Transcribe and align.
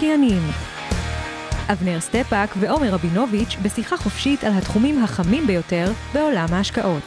המשקיענים 0.00 0.42
אבנר 1.72 2.00
סטפאק 2.00 2.50
ועומר 2.60 2.94
רבינוביץ' 2.94 3.56
בשיחה 3.62 3.96
חופשית 3.96 4.44
על 4.44 4.52
התחומים 4.52 5.04
החמים 5.04 5.46
ביותר 5.46 5.92
בעולם 6.14 6.46
ההשקעות. 6.50 7.02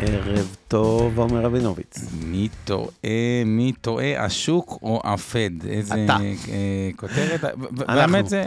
ערב 0.00 0.56
טוב, 0.68 1.18
עומר 1.18 1.40
רבינוביץ. 1.40 1.98
מי 2.26 2.48
טועה, 2.64 3.44
מי 3.46 3.72
טועה, 3.80 4.24
השוק 4.24 4.78
או 4.82 5.00
הפד? 5.04 5.66
איזה 5.66 6.04
אתה. 6.04 6.16
אה, 6.48 6.90
כותרת. 6.96 7.44
אנחנו. 7.88 8.28
זה, 8.28 8.44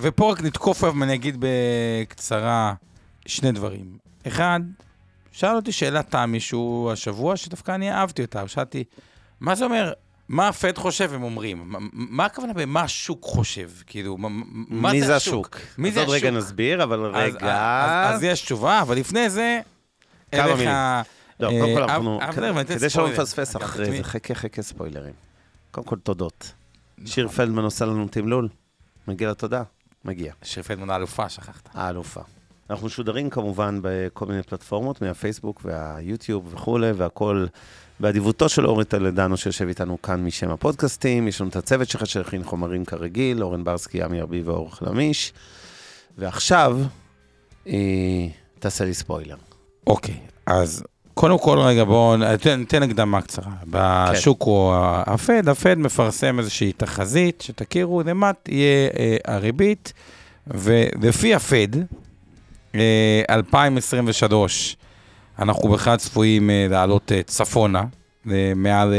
ופה 0.00 0.32
רק 0.32 0.42
נתקוף 0.42 0.84
עליו 0.84 1.00
ואני 1.00 1.14
אגיד 1.14 1.36
בקצרה 1.38 2.74
שני 3.26 3.52
דברים. 3.52 3.98
אחד, 4.26 4.60
שאל 5.32 5.56
אותי 5.56 5.72
שאלת 5.72 6.10
תם 6.10 6.30
מישהו 6.32 6.90
השבוע, 6.92 7.36
שדווקא 7.36 7.72
אני 7.74 7.92
אהבתי 7.92 8.22
אותה. 8.22 8.48
שאלתי, 8.48 8.84
מה 9.40 9.54
זה 9.54 9.64
אומר? 9.64 9.92
מה 10.28 10.48
הפד 10.48 10.78
חושב 10.78 11.12
הם 11.14 11.22
אומרים? 11.22 11.62
מה- 11.64 11.78
מה 11.92 12.24
הכוונה 12.24 12.52
במה 12.52 12.80
השוק 12.82 13.24
חושב? 13.24 13.70
כאילו, 13.86 14.16
מה- 14.18 14.28
מה 14.68 14.90
זה 15.00 15.06
זה 15.06 15.16
השוק? 15.16 15.54
השוק? 15.56 15.66
מי 15.78 15.88
אז 15.88 15.94
זה 15.94 16.00
עוד 16.00 16.08
רגע 16.08 16.28
השוק? 16.28 16.38
נסביר, 16.42 16.82
אבל 16.82 17.16
אז- 17.16 17.34
רגע... 17.34 17.84
אז, 18.10 18.16
אז 18.16 18.22
יש 18.22 18.42
תשובה, 18.42 18.80
אבל 18.82 18.96
לפני 18.96 19.30
זה, 19.30 19.60
כמה 20.32 20.54
מילים. 20.54 20.68
לא, 21.40 21.48
אה, 21.50 21.60
קודם 21.60 21.74
כל 21.74 21.82
אב- 21.82 21.90
אנחנו... 21.90 22.20
כדי 22.78 22.90
שלא. 22.90 23.08
נפספס 23.08 23.56
אחרי 23.56 23.96
זה, 23.96 24.04
חכה 24.04 24.34
חכה 24.34 24.62
ספוילרים. 24.62 25.14
קודם 25.70 25.86
כל 25.86 25.96
תודות. 25.98 26.52
שיר 27.06 27.28
פלדמן 27.28 27.62
עושה 27.64 27.84
לנו 27.86 28.08
תמלול. 28.08 28.48
מגיע 29.08 29.30
לתודה? 29.30 29.62
מגיע. 30.04 30.32
שיר 30.42 30.62
פלדמן 30.62 30.90
האלופה, 30.90 31.28
שכחת. 31.28 31.68
האלופה. 31.74 32.20
אנחנו 32.70 32.86
משודרים 32.86 33.30
כמובן 33.30 33.78
בכל 33.82 34.26
מיני 34.26 34.42
פלטפורמות, 34.42 35.02
מהפייסבוק 35.02 35.60
והיוטיוב 35.64 36.54
וכולי, 36.54 36.92
והכל 36.92 37.46
באדיבותו 38.00 38.48
של 38.48 38.66
אורי 38.66 38.84
טלדנו 38.84 39.36
שיושב 39.36 39.68
איתנו 39.68 40.02
כאן 40.02 40.24
משם 40.24 40.50
הפודקאסטים. 40.50 41.28
יש 41.28 41.40
לנו 41.40 41.50
את 41.50 41.56
הצוות 41.56 41.88
שלך 41.88 42.06
שהכין 42.06 42.44
חומרים 42.44 42.84
כרגיל, 42.84 43.42
אורן 43.42 43.64
ברסקי, 43.64 44.02
עמי 44.02 44.20
ארביב 44.20 44.48
ואור 44.48 44.74
חלמיש. 44.74 45.32
ועכשיו, 46.18 46.78
אה, 47.66 47.72
תעשה 48.58 48.84
לי 48.84 48.94
ספוילר. 48.94 49.36
אוקיי, 49.86 50.16
אז 50.46 50.84
קודם 51.14 51.38
כל 51.38 51.58
רגע 51.58 51.84
בואו 51.84 52.16
ניתן, 52.56 52.82
הקדמה 52.82 53.22
קצרה. 53.22 53.52
בשוק 53.70 54.42
הוא 54.42 54.74
הפד, 55.06 55.48
הפד 55.48 55.78
מפרסם 55.78 56.38
איזושהי 56.38 56.72
תחזית, 56.72 57.40
שתכירו, 57.40 58.02
למה 58.02 58.32
תהיה 58.42 58.88
אה, 58.98 59.16
הריבית, 59.24 59.92
ולפי 60.46 61.34
הפד, 61.34 61.68
2023, 63.30 64.76
אנחנו 65.38 65.68
בכלל 65.68 65.96
צפויים 65.96 66.50
אה, 66.50 66.66
לעלות 66.70 67.12
אה, 67.12 67.22
צפונה, 67.22 67.82
אה, 68.30 68.52
מעל 68.56 68.92
אה, 68.92 68.96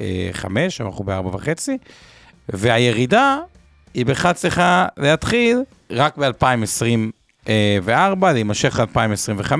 אה, 0.00 0.28
5, 0.32 0.80
אנחנו 0.80 1.04
בארבע 1.04 1.36
וחצי, 1.36 1.78
והירידה 2.48 3.38
היא 3.94 4.06
בכלל 4.06 4.32
צריכה 4.32 4.86
להתחיל 4.96 5.58
רק 5.90 6.18
ב-2024, 6.18 7.50
להימשך 8.32 8.80
ל-2025, 8.80 9.52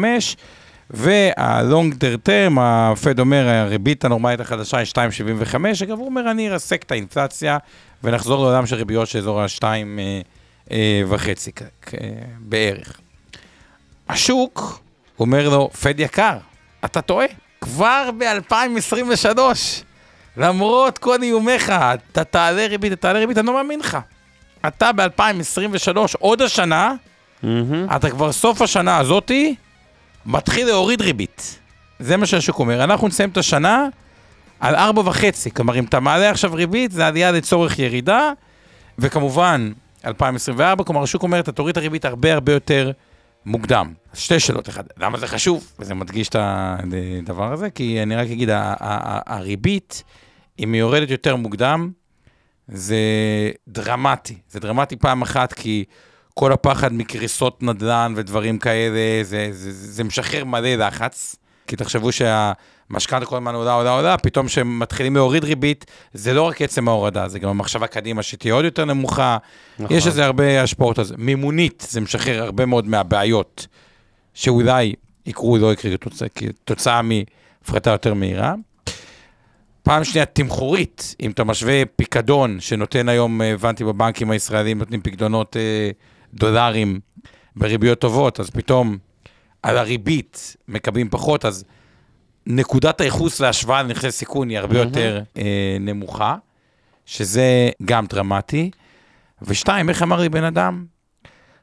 והלונג 0.91 1.95
טרם, 2.23 2.59
הפד 2.59 3.21
אומר, 3.21 3.49
הריבית 3.49 4.05
הנורמלית 4.05 4.41
החדשה 4.41 4.77
היא 4.79 4.87
2.75, 4.87 5.55
אגב, 5.85 5.99
הוא 5.99 6.07
אומר, 6.07 6.31
אני 6.31 6.51
ארסק 6.51 6.83
את 6.83 6.93
האינפלציה 6.93 7.59
ונחזור 8.05 8.43
לעולם 8.45 8.67
של 8.67 8.77
ריביות 8.77 9.09
של 9.09 9.19
אזור 9.19 9.41
ה-2 9.41 9.63
וחצי 11.09 11.51
כ- 11.57 11.63
כ- 11.83 11.95
בערך. 12.41 13.01
השוק 14.09 14.81
אומר 15.21 15.49
לו, 15.49 15.71
פד 15.83 16.01
יקר, 16.01 16.37
אתה 16.85 17.01
טועה, 17.01 17.27
כבר 17.61 18.11
ב-2023, 18.19 19.39
למרות 20.37 20.99
כל 20.99 21.23
איומיך, 21.23 21.71
אתה 21.71 22.25
תעלה 22.25 22.67
ריבית, 22.67 22.93
אתה 22.93 23.01
תעלה 23.01 23.19
ריבית, 23.19 23.39
אני 23.39 23.47
לא 23.47 23.55
מאמין 23.55 23.81
לך. 23.81 23.99
אתה 24.67 24.93
ב-2023, 24.93 25.97
עוד 26.19 26.43
השנה, 26.43 26.95
מהמם. 27.43 27.87
אתה 27.97 28.11
כבר 28.11 28.33
סוף 28.33 28.63
השנה 28.63 28.99
הזאתי, 28.99 29.55
מתחיל 30.27 30.67
להוריד 30.67 31.01
ריבית. 31.03 31.59
זה 31.99 32.17
מה 32.17 32.27
שהשוק 32.27 32.59
אומר. 32.59 32.85
אנחנו 32.85 33.09
נסיים 33.09 33.31
את 33.31 33.37
השנה 33.37 33.87
על 34.61 34.75
ארבע 34.75 35.03
וחצי. 35.05 35.51
כלומר, 35.51 35.79
אם 35.79 35.85
אתה 35.85 36.01
מעלה 36.01 36.31
עכשיו 36.31 36.55
ריבית, 36.55 36.93
זה 36.93 37.07
עלייה 37.07 37.33
לצורך 37.33 37.79
ירידה, 37.79 38.33
וכמובן, 38.99 39.73
2024, 40.05 40.85
כלומר, 40.85 41.03
השוק 41.03 41.23
אומר, 41.23 41.41
אתה 41.41 41.53
תוריד 41.53 41.73
את 41.73 41.77
הריבית 41.77 42.05
הרבה 42.05 42.35
הרבה 42.35 42.53
יותר 42.53 42.91
מוקדם. 43.49 43.93
שתי 44.15 44.41
שאלות, 44.41 44.69
אחד, 44.69 44.83
למה 44.97 45.19
זה 45.19 45.27
חשוב? 45.27 45.73
וזה 45.79 45.95
מדגיש 45.95 46.29
את 46.29 46.37
הדבר 46.39 47.53
הזה, 47.53 47.71
כי 47.71 48.03
אני 48.03 48.17
רק 48.17 48.31
אגיד, 48.31 48.49
הריבית, 48.53 50.03
אם 50.59 50.73
היא 50.73 50.81
יורדת 50.81 51.11
יותר 51.11 51.37
מוקדם, 51.37 51.91
זה 52.69 52.97
דרמטי. 53.69 54.39
זה 54.49 54.61
דרמטי 54.61 54.97
פעם 54.97 55.23
אחת, 55.23 55.53
כי 55.53 55.85
כל 56.35 56.53
הפחד 56.53 56.93
מקריסות 56.93 57.63
נדל"ן 57.63 58.13
ודברים 58.17 58.59
כאלה, 58.59 59.25
זה, 59.25 59.49
זה, 59.51 59.73
זה 59.73 60.05
משחרר 60.05 60.45
מלא 60.45 60.75
לחץ. 60.75 61.37
כי 61.69 61.77
תחשבו 61.77 62.11
שהמשכנתה 62.13 63.27
כל 63.27 63.37
הזמן 63.37 63.55
עולה, 63.55 63.73
עולה, 63.73 63.91
עולה, 63.91 64.17
פתאום 64.19 64.47
כשהם 64.47 64.79
מתחילים 64.79 65.17
להוריד 65.17 65.45
ריבית, 65.45 65.85
זה 66.13 66.33
לא 66.35 66.43
רק 66.43 66.63
עצם 66.63 66.89
ההורדה, 66.89 67.29
זה 67.29 67.39
גם 67.39 67.49
המחשבה 67.49 67.87
קדימה 67.87 68.23
שתהיה 68.23 68.55
עוד 68.55 68.65
יותר 68.65 68.85
נמוכה. 68.85 69.39
נכון. 69.79 69.97
יש 69.97 70.07
לזה 70.07 70.25
הרבה 70.25 70.63
השפעות 70.63 70.99
זה. 71.03 71.15
מימונית, 71.19 71.87
זה 71.91 72.01
משחרר 72.01 72.43
הרבה 72.43 72.67
מאוד 72.67 72.89
מהבעיות, 72.89 73.67
שאולי 74.35 74.95
יקרו, 75.27 75.59
לא 75.59 75.73
יקרו 75.73 75.91
כתוצאה- 76.65 77.01
מהפחתה 77.03 77.91
יותר 77.91 78.15
מהירה. 78.15 78.55
פעם 79.83 80.05
שנייה, 80.05 80.27
תמחורית, 80.27 81.15
אם 81.21 81.31
אתה 81.31 81.45
משווה 81.45 81.83
פיקדון 81.97 82.61
שנותן 82.61 83.09
היום, 83.09 83.41
הבנתי 83.41 83.85
בבנקים 83.85 84.31
הישראלים, 84.31 84.79
נותנים 84.79 85.01
פיקדונות 85.01 85.57
אה, 85.57 85.91
דולרים 86.35 87.01
בריביות 87.57 87.99
טובות, 87.99 88.41
אז 88.41 88.51
פתאום 88.51 88.99
על 89.63 89.79
הריבית 89.79 90.57
מקבלים 90.69 91.09
פחות, 91.11 91.45
אז 91.45 91.65
נקודת 92.47 93.01
הייחוס 93.01 93.41
להשוואה 93.41 93.83
לנכסי 93.83 94.11
סיכון 94.11 94.49
היא 94.49 94.59
הרבה 94.59 94.79
יותר 94.79 95.23
אה, 95.39 95.77
נמוכה, 95.81 96.37
שזה 97.07 97.71
גם 97.85 98.07
דרמטי. 98.07 98.71
ושתיים, 99.43 99.89
איך 99.89 100.03
אמר 100.03 100.21
לי 100.21 100.29
בן 100.29 100.45
אדם? 100.45 100.85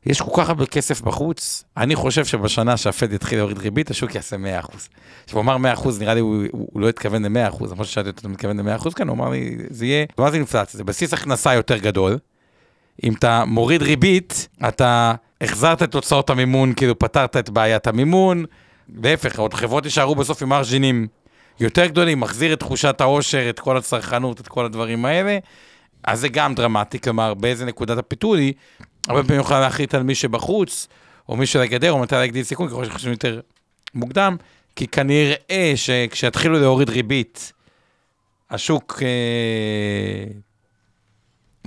יש 0.06 0.22
כל 0.22 0.32
כך 0.38 0.50
הרבה 0.50 0.66
כסף 0.66 1.02
בחוץ, 1.02 1.64
אני 1.78 1.96
חושב 1.96 2.26
שבשנה 2.26 2.78
שהפד 2.78 3.14
יתחיל 3.14 3.38
להוריד 3.38 3.58
ריבית, 3.58 3.92
השוק 3.92 4.16
יעשה 4.16 4.36
100%. 4.62 4.70
כשהוא 5.28 5.42
אמר 5.42 5.74
100%, 5.76 5.88
נראה 6.00 6.14
לי 6.14 6.20
הוא, 6.20 6.44
הוא, 6.52 6.82
לא 6.82 6.90
התכוון 6.90 7.26
ל-100%, 7.26 7.64
למרות 7.72 7.88
ששאלתי 7.88 8.10
אותו, 8.10 8.20
אתה 8.20 8.28
מתכוון 8.28 8.60
ל-100%? 8.60 8.92
כן, 8.96 9.08
הוא 9.08 9.16
אמר 9.16 9.30
לי, 9.30 9.58
זה 9.70 9.86
יהיה, 9.86 10.06
מה 10.18 10.32
זה 10.32 10.38
אינפלציה? 10.38 10.78
זה 10.78 10.84
בסיס 10.84 11.14
הכנסה 11.14 11.54
יותר 11.54 11.78
גדול. 11.78 12.18
אם 13.04 13.14
אתה 13.14 13.46
מוריד 13.46 13.82
ריבית, 13.82 14.48
אתה 14.68 15.14
החזרת 15.46 15.84
את 15.84 15.94
הוצאות 15.94 16.30
המימון, 16.30 16.74
כאילו 16.74 17.00
פתרת 17.00 17.38
את 17.38 17.50
בעיית 17.50 17.88
המימון. 17.88 18.46
להפך, 19.04 19.40
עוד 19.40 19.54
חברות 19.54 19.86
יישארו 19.86 20.16
בסוף 20.16 20.42
עם 20.42 20.50
מרז'ינים 20.50 21.08
יותר 21.60 21.86
גדולים, 21.86 22.20
מחזיר 22.20 22.54
את 22.54 22.60
תחושת 22.60 23.02
העושר, 23.02 23.50
את 23.50 23.60
כל 23.60 23.78
הצרכנות, 23.78 24.40
את 24.40 24.48
כל 24.48 24.66
הדברים 24.66 25.06
האלה. 25.06 25.38
אז 26.04 26.20
זה 26.20 26.30
גם 26.30 26.56
דרמטי, 26.56 27.00
כלומר, 27.00 27.34
באיזה 27.34 27.66
נקודת 27.66 27.98
הפיתול 27.98 28.38
היא, 28.38 28.54
הרבה 29.08 29.24
פעמים 29.24 29.42
יכולה 29.42 29.60
להחליט 29.60 29.96
על 29.96 30.04
מי 30.04 30.16
שבחוץ, 30.16 30.88
או 31.30 31.36
מי 31.36 31.46
שלגדר, 31.46 31.92
או 31.92 32.00
מתי 32.00 32.16
להגדיל 32.16 32.44
סיכון, 32.44 32.68
ככל 32.68 32.86
שחושבים 32.86 33.12
יותר 33.12 33.40
מוקדם, 33.94 34.38
כי 34.76 34.88
כנראה 34.88 35.74
שכשיתחילו 35.76 36.60
להוריד 36.60 36.90
ריבית, 36.90 37.54
השוק 38.52 39.02
אה, 39.02 40.26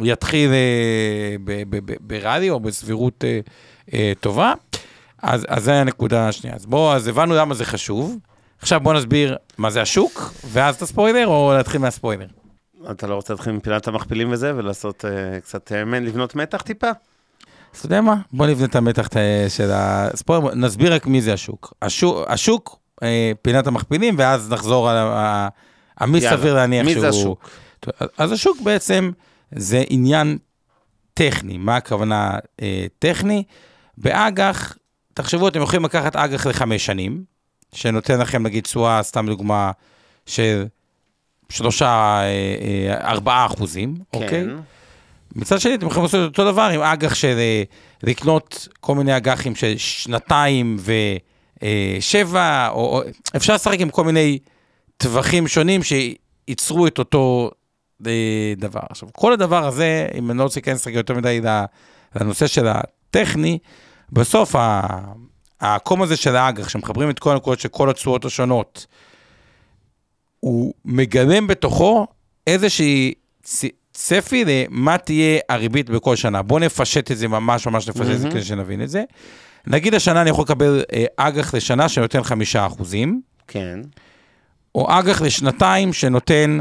יתחיל 0.02 0.50
אה, 0.50 1.36
ב- 1.44 1.62
ב- 1.76 1.92
ב- 1.92 1.96
בריאלי 2.00 2.50
או 2.50 2.60
בסבירות 2.60 3.24
אה, 3.24 3.40
אה, 3.94 4.12
טובה. 4.20 4.52
אז, 5.22 5.46
אז 5.48 5.64
זה 5.64 5.74
הנקודה 5.74 6.28
השנייה. 6.28 6.56
אז 6.56 6.66
בואו, 6.66 6.92
אז 6.92 7.08
הבנו 7.08 7.34
למה 7.34 7.54
זה 7.54 7.64
חשוב. 7.64 8.16
עכשיו 8.62 8.80
בואו 8.80 8.94
נסביר 8.94 9.36
מה 9.58 9.70
זה 9.70 9.82
השוק, 9.82 10.32
ואז 10.44 10.76
את 10.76 10.82
הספוילר, 10.82 11.26
או 11.26 11.52
להתחיל 11.56 11.80
מהספוילר? 11.80 12.26
אתה 12.90 13.06
לא 13.06 13.14
רוצה 13.14 13.32
להתחיל 13.32 13.52
מפינת 13.52 13.88
המכפילים 13.88 14.32
וזה, 14.32 14.52
ולעשות 14.56 15.04
אה, 15.04 15.40
קצת, 15.40 15.72
אה, 15.72 15.84
לבנות 15.84 16.34
מתח 16.34 16.62
טיפה? 16.62 16.90
אתה 17.76 17.86
יודע 17.86 18.00
מה? 18.00 18.14
בוא 18.32 18.46
נבנה 18.46 18.66
את 18.66 18.76
המתח 18.76 19.08
אה, 19.16 19.46
של 19.48 19.70
הספורט, 19.72 20.54
נסביר 20.54 20.94
רק 20.94 21.06
מי 21.06 21.20
זה 21.22 21.32
השוק. 21.32 21.74
השוק, 21.82 22.16
השוק 22.28 22.78
אה, 23.02 23.32
פינת 23.42 23.66
המכפילים, 23.66 24.14
ואז 24.18 24.52
נחזור 24.52 24.90
על 24.90 24.96
ה- 24.96 25.48
ה- 26.00 26.06
מי 26.06 26.18
יאללה. 26.18 26.36
סביר 26.36 26.54
להניח 26.54 26.86
מי 26.86 26.90
שהוא... 26.92 27.00
זה 27.00 27.08
השוק? 27.08 27.50
אז 28.18 28.32
השוק 28.32 28.60
בעצם 28.60 29.10
זה 29.52 29.82
עניין 29.90 30.38
טכני. 31.14 31.58
מה 31.58 31.76
הכוונה 31.76 32.38
אה, 32.62 32.86
טכני? 32.98 33.42
באג"ח, 34.00 34.76
תחשבו, 35.14 35.48
אתם 35.48 35.62
יכולים 35.62 35.84
לקחת 35.84 36.16
אג"ח 36.16 36.46
לחמש 36.46 36.86
שנים, 36.86 37.24
שנותן 37.74 38.18
לכם 38.18 38.42
נגיד 38.42 38.64
תשואה, 38.64 39.02
סתם 39.02 39.26
דוגמה, 39.26 39.70
של 40.26 40.66
שלושה, 41.48 41.86
אה, 41.86 42.24
אה, 42.90 43.10
ארבעה 43.10 43.46
אחוזים, 43.46 43.94
אוקיי? 44.14 44.28
כן. 44.28 44.48
מצד 45.36 45.60
שני, 45.60 45.74
אתם 45.74 45.86
יכולים 45.86 46.02
לעשות 46.02 46.30
אותו 46.30 46.52
דבר 46.52 46.62
עם 46.74 46.80
אג"ח 46.80 47.14
של 47.14 47.36
אה, 47.38 47.62
לקנות 48.02 48.68
כל 48.80 48.94
מיני 48.94 49.16
אג"חים 49.16 49.54
של 49.54 49.74
שנתיים 49.76 50.76
ושבע, 51.60 52.68
או, 52.68 52.76
או 52.76 53.02
אפשר 53.36 53.54
לשחק 53.54 53.80
עם 53.80 53.90
כל 53.90 54.04
מיני 54.04 54.38
טווחים 54.96 55.48
שונים 55.48 55.80
שייצרו 55.82 56.86
את 56.86 56.98
אותו 56.98 57.50
דבר. 58.56 58.80
עכשיו, 58.90 59.08
כל 59.12 59.32
הדבר 59.32 59.66
הזה, 59.66 60.06
אם 60.18 60.30
אני 60.30 60.38
לא 60.38 60.42
רוצה 60.42 60.60
להיכנס 60.60 60.86
רגע 60.86 60.98
יותר 60.98 61.14
מדי 61.14 61.40
לנושא 62.16 62.46
של 62.46 62.66
הטכני, 62.68 63.58
בסוף 64.12 64.56
ה- 64.56 64.98
הקום 65.60 66.02
הזה 66.02 66.16
של 66.16 66.36
האג"ח, 66.36 66.68
שמחברים 66.68 67.10
את 67.10 67.18
כל 67.18 67.32
הנקודות 67.32 67.60
של 67.60 67.68
כל 67.68 67.90
התשואות 67.90 68.24
השונות, 68.24 68.86
הוא 70.40 70.74
מגלם 70.84 71.46
בתוכו 71.46 72.06
איזושהי 72.46 73.14
צ- 73.42 73.64
צפי 73.92 74.44
למה 74.44 74.98
תהיה 74.98 75.38
הריבית 75.48 75.90
בכל 75.90 76.16
שנה. 76.16 76.42
בואו 76.42 76.58
נפשט 76.60 77.10
את 77.12 77.18
זה 77.18 77.28
ממש 77.28 77.66
ממש 77.66 77.88
נפשט 77.88 78.00
את 78.02 78.06
זה 78.06 78.18
מהמם. 78.18 78.30
כדי 78.30 78.42
שנבין 78.44 78.82
את 78.82 78.88
זה. 78.90 79.04
נגיד 79.66 79.94
השנה 79.94 80.22
אני 80.22 80.30
יכול 80.30 80.42
לקבל 80.44 80.82
אה, 80.92 81.04
אג"ח 81.16 81.54
לשנה 81.54 81.88
שנותן 81.88 82.22
חמישה 82.22 82.66
אחוזים, 82.66 83.20
כן. 83.48 83.80
או 84.74 84.98
אג"ח 84.98 85.22
לשנתיים 85.22 85.92
שנותן 85.92 86.58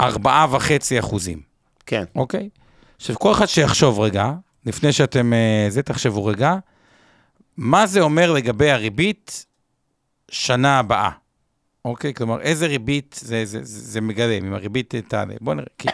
ארבעה 0.00 0.46
וחצי 0.50 0.98
אחוזים, 0.98 1.40
כן. 1.86 2.04
אוקיי? 2.16 2.48
עכשיו, 2.96 3.18
כל 3.18 3.32
אחד 3.32 3.46
שיחשוב 3.46 4.00
רגע, 4.00 4.32
לפני 4.66 4.92
שאתם, 4.92 5.32
אה, 5.32 5.66
זה 5.68 5.82
תחשבו 5.82 6.24
רגע, 6.24 6.56
מה 7.56 7.86
זה 7.86 8.00
אומר 8.00 8.32
לגבי 8.32 8.70
הריבית 8.70 9.46
שנה 10.30 10.78
הבאה, 10.78 11.10
אוקיי? 11.84 12.14
כלומר, 12.14 12.40
איזה 12.40 12.66
ריבית 12.66 13.20
זה, 13.20 13.44
זה, 13.44 13.64
זה, 13.64 13.80
זה 13.80 14.00
מגלם, 14.00 14.44
אם 14.46 14.54
הריבית 14.54 14.94
תעלה. 15.08 15.34
בואו 15.40 15.54
נראה, 15.54 15.66
כי 15.78 15.88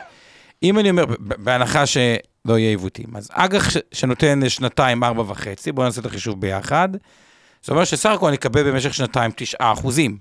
אם 0.62 0.78
אני 0.78 0.90
אומר, 0.90 1.04
בהנחה 1.18 1.86
שלא 1.86 2.58
יהיה 2.58 2.68
עיוותים, 2.68 3.16
אז 3.16 3.28
אג"ח 3.32 3.68
שנותן 3.92 4.40
לשנתיים 4.40 5.04
ארבע 5.04 5.22
וחצי, 5.22 5.72
בואו 5.72 5.86
נעשה 5.86 6.00
את 6.00 6.06
החישוב 6.06 6.40
ביחד, 6.40 6.88
זאת 7.60 7.70
אומרת 7.70 7.86
שסך 7.86 8.10
הכל 8.10 8.26
אני 8.26 8.36
אקבל 8.36 8.70
במשך 8.70 8.94
שנתיים 8.94 9.30
תשעה 9.36 9.72
אחוזים. 9.72 10.18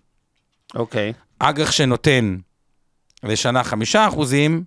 אוקיי. 0.75 1.13
אג"ח 1.40 1.72
שנותן 1.72 2.38
לשנה 3.24 3.63
חמישה 3.63 4.07
אחוזים, 4.07 4.63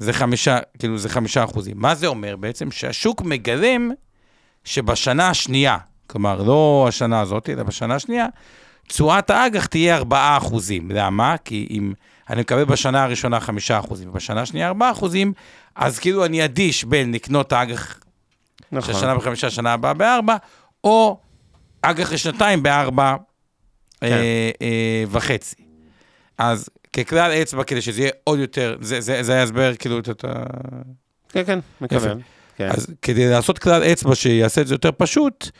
זה 0.00 0.12
חמישה, 0.12 0.58
כאילו 0.78 0.98
זה 0.98 1.08
חמישה 1.08 1.44
אחוזים. 1.44 1.76
מה 1.78 1.94
זה 1.94 2.06
אומר 2.06 2.36
בעצם? 2.36 2.70
שהשוק 2.70 3.22
מגלם 3.22 3.90
שבשנה 4.64 5.28
השנייה, 5.28 5.76
כלומר 6.06 6.42
לא 6.42 6.84
השנה 6.88 7.20
הזאת, 7.20 7.48
אלא 7.48 7.62
בשנה 7.62 7.94
השנייה, 7.94 8.26
תשואת 8.88 9.30
האג"ח 9.30 9.66
תהיה 9.66 9.96
ארבעה 9.96 10.36
אחוזים. 10.36 10.90
למה? 10.90 11.36
כי 11.44 11.66
אם 11.70 11.92
אני 12.30 12.40
מקבל 12.40 12.64
בשנה 12.64 13.04
הראשונה 13.04 13.40
חמישה 13.40 13.78
אחוזים, 13.78 14.08
ובשנה 14.08 14.40
השנייה 14.42 14.68
ארבעה 14.68 14.90
אחוזים, 14.90 15.32
אז 15.76 15.98
כאילו 15.98 16.24
אני 16.24 16.44
אדיש 16.44 16.84
בין 16.84 17.12
לקנות 17.12 17.52
האג"ח 17.52 18.00
נכון. 18.72 18.94
של 18.94 19.00
שנה 19.00 19.14
בחמישה, 19.14 19.50
שנה 19.50 19.72
הבאה 19.72 19.94
בארבע, 19.94 20.36
או 20.84 21.18
אג"ח 21.82 22.12
לשנתיים 22.12 22.62
בארבע 22.62 23.16
כן. 24.00 24.06
אה, 24.06 24.50
אה, 24.62 25.04
וחצי. 25.10 25.56
אז 26.38 26.68
ככלל 26.92 27.30
אצבע, 27.30 27.64
כדי 27.64 27.82
שזה 27.82 28.00
יהיה 28.00 28.10
עוד 28.24 28.38
יותר, 28.38 28.76
זה, 28.80 29.00
זה, 29.00 29.22
זה 29.22 29.32
היה 29.32 29.42
הסבר, 29.42 29.72
כאילו, 29.78 29.98
אתה... 29.98 30.32
כן, 31.28 31.44
כן, 31.44 31.58
מקבל. 31.80 32.18
כן. 32.56 32.68
אז 32.70 32.86
כדי 33.02 33.30
לעשות 33.30 33.58
כלל 33.58 33.82
אצבע 33.82 34.14
שיעשה 34.14 34.60
את 34.60 34.66
זה 34.66 34.74
יותר 34.74 34.90
פשוט, 34.96 35.50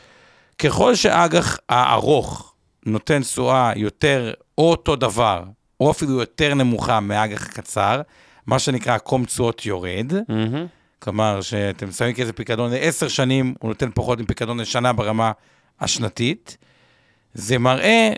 ככל 0.59 0.95
שאג"ח 0.95 1.57
הארוך 1.69 2.53
נותן 2.85 3.21
תשואה 3.21 3.71
יותר, 3.75 4.33
או 4.57 4.71
אותו 4.71 4.95
דבר, 4.95 5.43
או 5.79 5.91
אפילו 5.91 6.19
יותר 6.19 6.53
נמוכה 6.53 6.99
מאג"ח 6.99 7.45
הקצר, 7.45 8.01
מה 8.47 8.59
שנקרא 8.59 8.97
קום 8.97 9.25
תשואות 9.25 9.65
יורד, 9.65 10.13
מהמם. 10.29 10.65
כלומר, 10.99 11.41
שאתם 11.41 11.91
שמים 11.91 12.13
כזה 12.13 12.33
פיקדון 12.33 12.71
לעשר 12.71 13.07
שנים, 13.07 13.53
הוא 13.59 13.69
נותן 13.69 13.89
פחות 13.93 14.19
מפיקדון 14.19 14.59
לשנה 14.59 14.93
ברמה 14.93 15.31
השנתית. 15.79 16.57
זה 17.33 17.57
מראה 17.57 18.11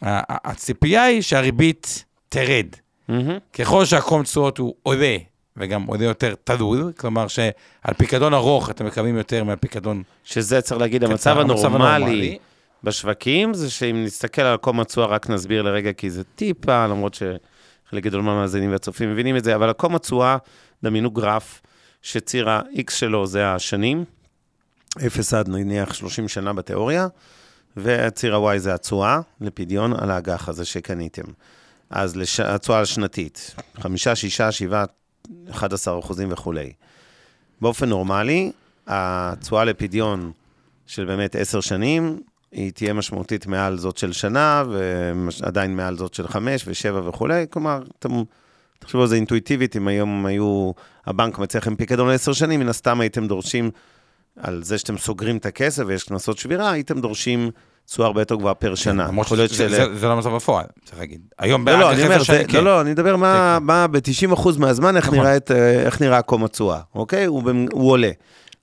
שהציפייה 0.00 1.04
היא 1.04 1.22
שהריבית 1.22 2.04
תרד. 2.28 2.66
מהמם. 3.08 3.38
ככל 3.52 3.84
שהקום 3.84 4.22
תשואות 4.22 4.58
הוא 4.58 4.74
עולה, 4.82 5.16
וגם 5.56 5.84
עולה 5.84 6.04
יותר 6.04 6.34
תלול, 6.44 6.92
כלומר 6.96 7.28
שעל 7.28 7.94
פיקדון 7.96 8.34
ארוך 8.34 8.70
אתם 8.70 8.86
מקבלים 8.86 9.16
יותר 9.16 9.44
מהל 9.44 9.56
פיקדון 9.56 10.02
שזה 10.24 10.60
צריך 10.60 10.80
להגיד, 10.80 11.04
קצר. 11.04 11.10
המצב 11.10 11.38
הנורמלי 11.38 12.38
בשווקים, 12.84 13.54
זה 13.54 13.70
שאם 13.70 14.04
נסתכל 14.04 14.42
על 14.42 14.56
קום 14.56 14.80
התשואה, 14.80 15.06
רק 15.06 15.30
נסביר 15.30 15.62
לרגע, 15.62 15.92
כי 15.92 16.10
זה 16.10 16.24
טיפה, 16.24 16.86
למרות 16.86 17.14
שחלק 17.14 18.02
גדול 18.02 18.22
מהמאזינים 18.22 18.72
והצופים 18.72 19.12
מבינים 19.12 19.36
את 19.36 19.44
זה, 19.44 19.54
אבל 19.54 19.70
הקום 19.70 19.94
התשואה, 19.94 20.36
דמיינו 20.82 21.10
גרף, 21.10 21.62
שציר 22.02 22.50
ה-X 22.50 22.90
שלו 22.90 23.26
זה 23.26 23.48
השנים, 23.54 24.04
0 25.06 25.34
עד 25.34 25.48
נניח 25.48 25.94
30 25.94 26.28
שנה 26.28 26.52
בתיאוריה, 26.52 27.06
והציר 27.76 28.36
ה-Y 28.36 28.58
זה 28.58 28.74
התשואה 28.74 29.20
לפדיון 29.40 29.92
על 29.92 30.10
האג"ח 30.10 30.48
הזה 30.48 30.64
שקניתם. 30.64 31.22
אז 31.90 32.16
לש... 32.16 32.40
התשואה 32.40 32.80
השנתית, 32.80 33.54
5, 33.80 34.08
6, 34.08 34.40
7, 34.40 34.84
11 35.50 35.98
אחוזים 35.98 36.32
וכולי. 36.32 36.72
באופן 37.60 37.88
נורמלי, 37.88 38.52
התשואה 38.86 39.64
לפדיון 39.64 40.32
של 40.86 41.04
באמת 41.04 41.36
10 41.36 41.60
שנים, 41.60 42.20
היא 42.52 42.72
תהיה 42.72 42.92
משמעותית 42.92 43.46
מעל 43.46 43.78
זאת 43.78 43.96
של 43.98 44.12
שנה, 44.12 44.64
ועדיין 45.40 45.76
מעל 45.76 45.96
זאת 45.96 46.14
של 46.14 46.28
חמש 46.28 46.64
ושבע 46.66 47.08
וכולי. 47.08 47.46
כלומר, 47.50 47.82
אתם, 47.98 48.22
תחשבו 48.78 49.02
על 49.02 49.08
זה 49.08 49.14
אינטואיטיבית, 49.14 49.76
אם 49.76 49.88
היום 49.88 50.26
היו, 50.26 50.72
הבנק 51.06 51.38
מציע 51.38 51.60
לכם 51.60 51.76
פיקדון 51.76 52.08
לעשר 52.08 52.32
שנים, 52.32 52.60
מן 52.60 52.68
הסתם 52.68 53.00
הייתם 53.00 53.26
דורשים, 53.26 53.70
על 54.36 54.62
זה 54.62 54.78
שאתם 54.78 54.98
סוגרים 54.98 55.36
את 55.36 55.46
הכסף 55.46 55.82
ויש 55.86 56.04
קנסות 56.04 56.38
שבירה, 56.38 56.70
הייתם 56.70 57.00
דורשים 57.00 57.50
תשואה 57.86 58.06
הרבה 58.06 58.20
יותר 58.20 58.34
גבוהה 58.34 58.54
פר 58.54 58.74
שנה. 58.74 59.06
למרות 59.08 59.26
שזה 59.26 59.86
לא 60.02 60.12
המצב 60.12 60.34
בפועל, 60.34 60.64
צריך 60.84 60.98
להגיד. 60.98 61.20
היום 61.38 61.68
לא, 61.68 61.72
לא, 61.72 61.78
באג"ח 61.78 61.94
אני 61.94 62.02
אומר, 62.02 62.14
עשר 62.14 62.24
זה, 62.24 62.24
שנים, 62.24 62.46
כן. 62.46 62.58
לא, 62.58 62.64
לא, 62.64 62.80
אני 62.80 62.90
מדבר 62.90 63.16
מה, 63.16 63.58
מה 63.60 63.86
ב-90% 63.86 64.48
מהזמן, 64.58 64.96
איך, 64.96 65.06
נכון. 65.06 65.18
נראה 65.18 65.36
את, 65.36 65.50
אה, 65.50 65.88
התשואה, 66.44 66.80
אוקיי? 66.94 67.24
הוא, 67.24 67.42
עולה. 67.90 68.10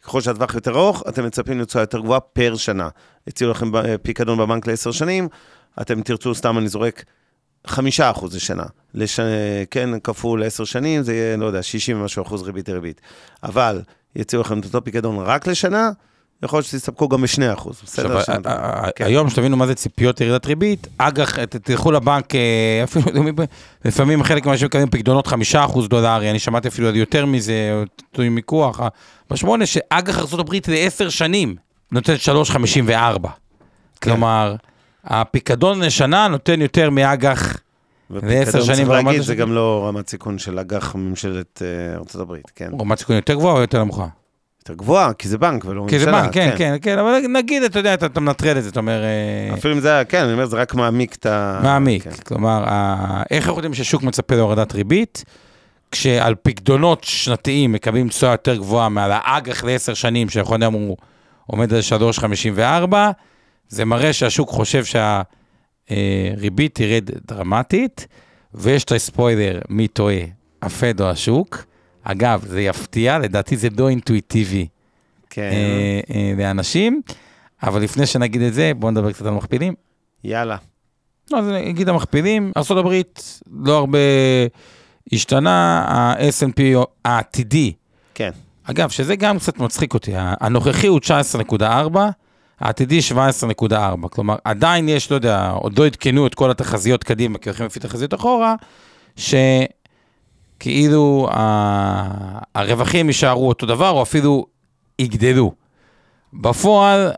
ככל 0.03 0.21
שהטווח 0.21 0.55
יותר 0.55 0.77
ארוך, 0.77 1.03
אתם 1.09 1.25
מצפים 1.25 1.59
לתשואה 1.59 1.83
יותר 1.83 1.99
גבוהה 1.99 2.19
פר 2.19 2.55
שנה. 2.55 2.89
הציעו 3.27 3.51
לכם 3.51 3.71
ב- 3.71 3.97
פיקדון 3.97 4.37
בבנק 4.37 4.67
לעשר 4.67 4.91
שנים, 4.91 5.27
אתם 5.81 6.01
תרצו, 6.01 6.35
סתם 6.35 6.57
אני 6.57 6.67
זורק, 6.67 7.03
חמישה 7.67 8.11
אחוז 8.11 8.35
לשנה. 8.35 8.65
לש... 8.93 9.19
כן, 9.71 9.89
כפול 10.03 10.43
עשר 10.43 10.63
שנים, 10.63 11.03
זה 11.03 11.13
יהיה, 11.13 11.37
לא 11.37 11.45
יודע, 11.45 11.63
60 11.63 12.01
ומשהו 12.01 12.23
אחוז 12.23 12.43
ריבית 12.43 12.69
דריבית. 12.69 13.01
אבל 13.43 13.81
יציעו 14.15 14.41
לכם 14.41 14.59
את 14.59 14.65
אותו 14.65 14.83
פיקדון 14.83 15.17
רק 15.19 15.47
לשנה, 15.47 15.89
יכול 16.43 16.57
להיות 16.57 16.65
שתסתפקו 16.65 17.09
גם 17.09 17.21
ב-2 17.21 17.53
אחוז. 17.53 17.81
בסדר? 17.83 18.23
כן. 18.95 19.05
היום 19.05 19.29
שתבינו 19.29 19.57
מה 19.57 19.67
זה 19.67 19.75
ציפיות 19.75 20.21
ירידת 20.21 20.45
ריבית, 20.45 20.87
אג"ח, 20.97 21.39
תלכו 21.39 21.91
לבנק, 21.91 22.35
אה, 22.35 22.39
אפילו, 22.83 23.05
לפעמים 23.85 24.23
חלק 24.23 24.45
מהאנשים 24.45 24.65
מקבלים 24.65 24.89
פקדונות 24.89 25.27
5% 25.27 25.31
דולרי, 25.87 26.29
אני 26.29 26.39
שמעתי 26.39 26.67
אפילו 26.67 26.95
יותר 26.95 27.25
מזה, 27.25 27.83
תלוי 28.11 28.29
מיקוח, 28.29 28.79
בשמונה 29.31 29.65
שאג"ח 29.65 30.19
ארה"ב 30.19 30.53
לעשר 30.67 31.09
שנים 31.09 31.55
נותן 31.91 32.13
3.54. 32.89 33.27
כלומר, 34.03 34.55
הפיקדון 35.05 35.79
לשנה 35.79 36.27
נותן 36.27 36.61
יותר 36.61 36.89
מאג"ח, 36.89 37.57
לעשר 38.09 38.63
שנים 38.63 38.87
ברמת 38.87 39.05
להגיד, 39.05 39.21
זה. 39.21 39.35
גם 39.35 39.53
לא 39.53 39.85
רמת 39.87 40.09
סיכון 40.09 40.37
של 40.37 40.59
אג"ח 40.59 40.95
ממשלת 40.95 41.61
אה, 41.61 41.97
ארצות 41.97 42.21
הברית, 42.21 42.51
כן. 42.55 42.69
רמת 42.81 42.99
סיכון 42.99 43.15
יותר 43.15 43.33
גבוהה 43.33 43.55
או 43.55 43.61
יותר 43.61 43.83
נמוכה? 43.83 44.07
יותר 44.69 44.73
גבוהה, 44.83 45.13
כי 45.13 45.27
זה 45.27 45.37
בנק 45.37 45.65
ולא 45.65 45.85
כי 45.89 45.99
זה 45.99 46.05
ממשלה. 46.05 46.21
בנק, 46.21 46.33
כן, 46.33 46.53
כן, 46.57 46.75
כן, 46.81 46.99
אבל 46.99 47.19
נגיד, 47.29 47.63
אתה 47.63 47.79
יודע, 47.79 47.93
אתה 47.93 48.19
מנטרל 48.19 48.57
את 48.57 48.63
זה, 48.63 48.69
אתה 48.69 48.79
אומר... 48.79 49.03
אה, 49.03 49.53
אפילו 49.53 49.73
אם 49.73 49.79
זה 49.79 49.89
היה, 49.93 50.05
כן, 50.05 50.23
אני 50.23 50.33
אומר, 50.33 50.45
זה 50.45 50.57
רק 50.57 50.73
מעמיק 50.75 51.15
את 51.15 51.25
ה... 51.25 51.59
מעמיק. 51.63 52.03
כן. 52.03 52.11
כלומר, 52.11 52.63
איך 53.31 53.45
אנחנו 53.45 53.57
יודעים 53.57 53.73
ששוק 53.73 54.03
מצפה 54.03 54.35
להורדת 54.35 54.73
ריבית? 54.73 55.23
כשעל 55.91 56.35
פקדונות 56.43 57.03
שנתיים 57.03 57.71
מקבלים 57.71 58.09
תשואה 58.09 58.31
יותר 58.31 58.55
גבוהה 58.55 58.89
מעל 58.89 59.11
האג"ח 59.13 59.63
לעשר 59.63 59.93
שנים, 59.93 60.29
שיכול 60.29 60.59
להיות 60.59 60.73
הוא 60.73 60.97
עומד 61.45 61.73
על 61.73 61.79
3.54, 62.89 62.95
זה 63.69 63.85
מראה 63.85 64.13
שהשוק 64.13 64.49
חושב 64.49 64.83
שהריבית 65.89 66.75
תרד 66.75 67.09
דרמטית, 67.27 68.07
ויש 68.53 68.83
את 68.83 68.91
הספוילר, 68.91 69.59
מי 69.69 69.87
טועה, 69.87 70.19
הפד 70.61 71.01
או 71.01 71.09
השוק. 71.09 71.65
אגב, 72.03 72.45
זה 72.47 72.61
יפתיע, 72.61 73.19
לדעתי 73.19 73.57
זה 73.57 73.67
לא 73.77 73.89
אינטואיטיבי 73.89 74.67
כן, 75.29 75.41
אה, 75.51 75.99
אה, 76.15 76.33
לאנשים. 76.37 77.01
אבל 77.63 77.81
לפני 77.81 78.05
שנגיד 78.05 78.41
את 78.41 78.53
זה, 78.53 78.71
בואו 78.75 78.91
נדבר 78.91 79.11
קצת 79.11 79.25
על 79.25 79.33
מכפילים. 79.33 79.73
יאללה. 80.23 80.57
לא, 81.31 81.39
אז 81.39 81.45
נגיד 81.47 81.89
המכפילים, 81.89 82.51
ארה"ב 82.57 83.01
לא 83.63 83.77
הרבה 83.77 83.99
השתנה, 85.13 85.85
ה-S&P 85.87 86.61
העתידי, 87.05 87.73
כן. 88.13 88.31
אגב, 88.63 88.89
שזה 88.89 89.15
גם 89.15 89.39
קצת 89.39 89.59
מצחיק 89.59 89.93
אותי, 89.93 90.11
הנוכחי 90.15 90.87
הוא 90.87 90.99
19.4, 91.59 91.63
העתידי 92.59 92.99
17.4, 93.69 93.73
כלומר 94.09 94.35
עדיין 94.43 94.89
יש, 94.89 95.11
לא 95.11 95.15
יודע, 95.15 95.49
עוד 95.49 95.79
לא 95.79 95.85
עדכנו 95.85 96.27
את 96.27 96.35
כל 96.35 96.51
התחזיות 96.51 97.03
קדימה, 97.03 97.37
כי 97.37 97.49
הולכים 97.49 97.65
לפי 97.65 97.79
תחזיות 97.79 98.13
אחורה, 98.13 98.55
שכאילו 100.57 101.29
ה- 101.31 102.39
הרווחים 102.55 103.07
יישארו 103.07 103.47
אותו 103.47 103.65
דבר, 103.65 103.89
או 103.89 104.01
אפילו 104.03 104.45
יגדלו. 104.99 105.51
בפועל, 106.33 107.11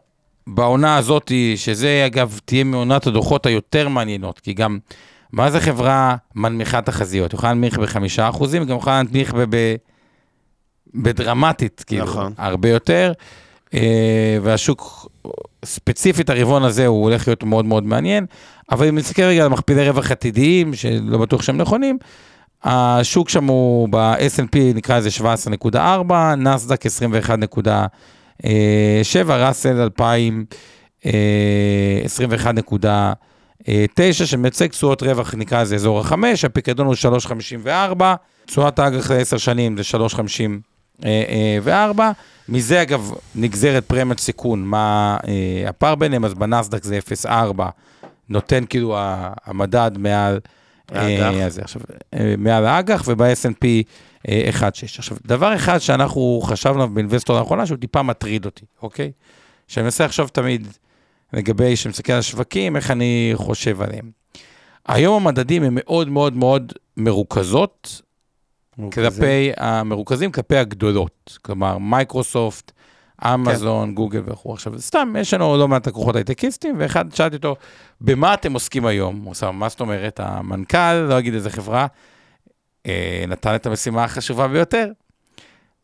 בעונה 0.47 0.97
הזאת, 0.97 1.31
שזה 1.55 2.03
אגב 2.05 2.39
תהיה 2.45 2.63
מעונת 2.63 3.07
הדוחות 3.07 3.45
היותר 3.45 3.87
מעניינות, 3.89 4.39
כי 4.39 4.53
גם, 4.53 4.79
מה 5.31 5.51
זה 5.51 5.59
חברה 5.59 6.15
מנמיכה 6.35 6.81
תחזיות? 6.81 7.33
יכולה 7.33 7.51
להנמיך 7.51 7.79
בחמישה 7.79 8.29
אחוזים, 8.29 8.65
גם 8.65 8.77
יכולה 8.77 8.95
להנמיך 9.03 9.33
ב... 9.33 9.55
ב 9.55 9.75
בדרמטית, 10.95 11.83
כאילו, 11.87 12.05
נכון. 12.05 12.33
הרבה 12.37 12.69
יותר. 12.69 13.11
אה, 13.73 14.37
והשוק, 14.41 15.07
ספציפית 15.65 16.29
הרבעון 16.29 16.63
הזה, 16.63 16.87
הוא 16.87 17.03
הולך 17.03 17.27
להיות 17.27 17.43
מאוד 17.43 17.65
מאוד 17.65 17.83
מעניין. 17.83 18.25
אבל 18.71 18.87
אם 18.87 18.97
נסתכל 18.97 19.21
רגע 19.21 19.43
על 19.43 19.49
מכפילי 19.49 19.89
רווח 19.89 20.11
עתידיים, 20.11 20.73
שלא 20.73 21.17
בטוח 21.17 21.41
שהם 21.41 21.57
נכונים, 21.57 21.97
השוק 22.63 23.29
שם 23.29 23.47
הוא 23.47 23.89
ב-S&P 23.91 24.57
נקרא 24.75 24.97
לזה 24.97 25.09
17.4, 25.71 26.13
נסדק 26.37 26.85
21.7, 26.85 27.61
ראסל 29.29 29.81
2000, 29.81 30.45
אה, 31.05 31.11
21.9, 33.65 34.25
שמייצג 34.25 34.67
תשואות 34.67 35.03
רווח 35.03 35.35
נקרא 35.35 35.61
לזה 35.61 35.75
אזור 35.75 35.99
ה-5, 35.99 36.13
הפיקדון 36.45 36.87
הוא 36.87 36.95
3.54, 36.95 37.67
תשואת 38.45 38.79
האג"ח 38.79 39.11
ל-10 39.11 39.37
שנים 39.37 39.77
זה 39.77 39.83
3.54, 41.03 41.05
מזה 42.51 42.81
אגב 42.81 43.11
נגזרת 43.35 43.85
פרמיית 43.85 44.19
סיכון, 44.19 44.63
מה 44.63 45.17
אה, 45.27 45.69
הפער 45.69 45.95
ביניהם, 45.95 46.25
אז 46.25 46.33
בנסדק 46.33 46.83
זה 46.83 46.99
0.4, 47.25 47.29
נותן 48.29 48.63
כאילו 48.69 48.97
המדד 49.45 49.91
מעל... 49.97 50.39
האג"ח. 50.91 51.21
אה, 51.21 51.45
אז 51.45 51.59
עכשיו, 51.59 51.81
אה, 52.13 52.35
מעל 52.37 52.65
האג"ח, 52.65 53.03
וב-S&P 53.07 53.65
1.6. 54.23 54.27
עכשיו, 54.97 55.17
דבר 55.25 55.55
אחד 55.55 55.77
שאנחנו 55.77 56.41
חשבנו 56.43 56.75
עליו 56.75 56.93
באינבסטור 56.93 57.39
לאחרונה, 57.39 57.65
שהוא 57.65 57.77
טיפה 57.77 58.01
מטריד 58.01 58.45
אותי, 58.45 58.65
אוקיי? 58.81 59.11
שאני 59.67 59.83
מנסה 59.83 60.05
לחשוב 60.05 60.27
תמיד 60.27 60.67
לגבי, 61.33 61.75
שמסתכל 61.75 62.13
על 62.13 62.19
השווקים, 62.19 62.75
איך 62.75 62.91
אני 62.91 63.31
חושב 63.35 63.81
עליהם. 63.81 64.11
היום 64.87 65.27
המדדים 65.27 65.63
הם 65.63 65.73
מאוד 65.75 66.09
מאוד 66.09 66.33
מאוד 66.33 66.73
מרוכזות, 66.97 68.01
כלפי 68.93 69.51
המרוכזים, 69.57 70.31
כלפי 70.31 70.57
הגדולות. 70.57 71.39
כלומר, 71.41 71.77
מייקרוסופט, 71.77 72.71
אמזון, 73.25 73.95
גוגל 73.95 74.21
וכו'. 74.25 74.53
עכשיו, 74.53 74.79
סתם, 74.79 75.15
יש 75.19 75.33
לנו 75.33 75.57
לא 75.57 75.67
מעט 75.67 75.87
לקוחות 75.87 76.15
הייטקיסטים, 76.15 76.75
ואחד, 76.79 77.13
שאלתי 77.13 77.35
אותו, 77.35 77.55
במה 78.01 78.33
אתם 78.33 78.53
עוסקים 78.53 78.85
היום? 78.85 79.21
הוא 79.23 79.31
עושה, 79.31 79.51
מה 79.51 79.69
זאת 79.69 79.79
אומרת? 79.79 80.19
המנכ"ל, 80.23 80.93
לא 80.93 81.19
אגיד 81.19 81.33
איזה 81.33 81.49
חברה, 81.49 81.87
אה, 82.85 83.23
נתן 83.27 83.55
את 83.55 83.65
המשימה 83.65 84.03
החשובה 84.03 84.47
ביותר. 84.47 84.91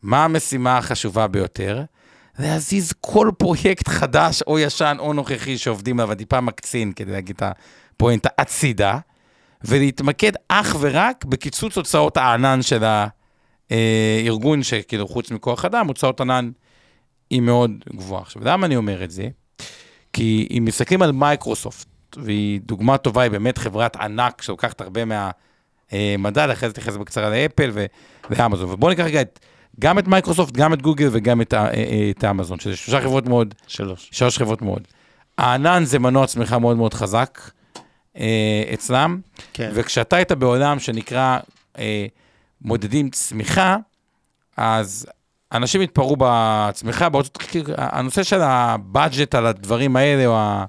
מה 0.04 0.26
המשימה 0.26 0.78
החשובה 0.78 1.28
ביותר? 1.28 1.84
להזיז 2.40 2.94
כל 3.02 3.32
פרויקט 3.38 3.88
חדש 3.88 4.42
או 4.48 4.60
ישן 4.60 4.96
או 5.00 5.14
נוכחי 5.14 5.58
שעובדים 5.58 6.00
עליו, 6.00 6.12
אני 6.12 6.18
טיפה 6.18 6.42
מקצין 6.42 6.92
כדי 6.92 7.12
להגיד 7.12 7.36
את 7.36 7.44
הפואנטה 7.96 8.30
הצידה, 8.38 9.00
ולהתמקד 9.68 10.32
אך 10.48 10.76
ורק 10.80 11.26
בקיצוץ 11.26 11.78
הוצאות 11.78 12.18
הענן 12.18 12.62
של 12.62 12.84
הארגון, 13.70 14.64
שכאילו 14.64 15.08
חוץ 15.08 15.32
מכוח 15.32 15.66
אדם, 15.66 15.88
הוצאות 15.88 16.22
ענן 16.22 16.52
היא 17.30 17.42
מאוד 17.42 17.72
גבוהה. 17.96 18.22
עכשיו, 18.22 18.42
למה 18.46 18.66
אני 18.66 18.76
אומר 18.76 19.04
את 19.04 19.12
זה? 19.12 19.28
כי 20.14 20.48
אם 20.58 20.66
מסתכלים 20.66 21.02
על 21.02 21.12
מייקרוסופט, 21.12 21.88
והיא 22.18 22.60
דוגמה 22.66 22.98
טובה, 22.98 23.22
היא 23.22 23.32
באמת 23.32 23.58
חברת 23.58 23.96
ענק 23.96 24.42
שלוקחת 24.42 24.82
הרבה 24.82 25.02
מהמדד, 25.06 26.50
אחרי 26.50 26.70
זה 26.70 26.74
תתייחס 26.74 26.96
בקצרה 26.96 27.30
לאפל 27.30 27.70
ו- 27.74 27.86
ואמזון. 28.30 28.70
ובואו 28.70 28.90
ניקח 28.90 29.04
רגע 29.04 29.22
את, 29.22 29.40
גם 29.80 30.00
את 30.00 30.08
מייקרוסופט, 30.08 30.54
גם 30.54 30.74
את 30.74 30.82
גוגל 30.82 31.08
וגם 31.12 31.42
את, 31.42 31.54
ה- 31.54 31.68
את 32.18 32.24
האמזון, 32.24 32.60
שזה 32.60 32.76
שלושה 32.76 33.02
חברות 33.02 33.28
מאוד, 33.28 33.56
שלוש. 33.68 34.10
שלוש 34.12 34.38
חברות 34.38 34.62
מאוד. 34.62 34.82
הענן 35.38 35.86
זה 35.86 36.00
מנוע 36.00 36.28
צמיחה 36.28 36.60
מאוד 36.60 36.78
מאוד 36.78 36.94
חזק 36.94 37.40
אה, 37.44 37.50
אצלם, 38.74 39.20
כן. 39.54 39.72
וכשאתה 39.74 40.16
היית 40.16 40.32
בעולם 40.32 40.80
שנקרא 40.80 41.40
אה, 41.80 42.06
מודדים 42.62 43.10
צמיחה, 43.10 43.78
אז 44.58 45.08
אנשים 45.52 45.82
התפרעו 45.82 46.16
בצמיחה, 46.20 47.10
בארצות, 47.10 47.38
כאילו, 47.38 47.66
הנושא 47.78 48.24
של 48.24 48.42
הבאג'ט 48.42 49.36
על 49.36 49.46
הדברים 49.46 49.96
האלה, 49.96 50.26
הוא, 50.26 50.36
ה- 50.36 50.66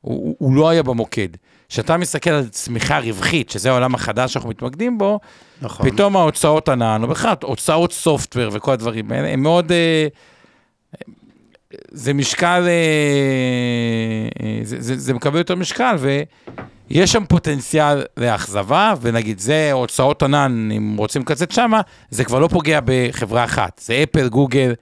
הוא, 0.00 0.36
הוא 0.38 0.54
לא 0.54 0.68
היה 0.68 0.82
במוקד. 0.82 1.28
כשאתה 1.68 1.96
מסתכל 1.96 2.30
על 2.30 2.48
צמיחה 2.48 2.98
רווחית, 2.98 3.50
שזה 3.50 3.70
העולם 3.70 3.94
החדש 3.94 4.32
שאנחנו 4.32 4.50
מתמקדים 4.50 4.98
בו, 4.98 5.20
נכון. 5.62 5.90
פתאום 5.90 6.16
ההוצאות 6.16 6.68
ענן, 6.68 7.02
או 7.02 7.08
בכלל 7.08 7.34
הוצאות 7.42 7.92
סופטוור 7.92 8.50
וכל 8.52 8.72
הדברים 8.72 9.12
האלה, 9.12 9.28
הם 9.28 9.42
מאוד... 9.42 9.72
אה, 9.72 10.06
זה 11.90 12.14
משקל, 12.14 12.64
אה, 12.66 12.70
אה, 14.46 14.60
זה, 14.62 14.76
זה, 14.80 14.98
זה 14.98 15.14
מקבל 15.14 15.38
יותר 15.38 15.54
משקל, 15.54 15.96
ויש 16.90 17.12
שם 17.12 17.24
פוטנציאל 17.28 18.02
לאכזבה, 18.16 18.94
ונגיד 19.00 19.38
זה 19.38 19.72
הוצאות 19.72 20.22
ענן, 20.22 20.70
אם 20.76 20.94
רוצים 20.98 21.22
לקצץ 21.22 21.54
שמה, 21.54 21.80
זה 22.10 22.24
כבר 22.24 22.38
לא 22.38 22.48
פוגע 22.48 22.80
בחברה 22.84 23.44
אחת. 23.44 23.80
זה 23.84 24.02
אפל, 24.02 24.28
גוגל, 24.28 24.74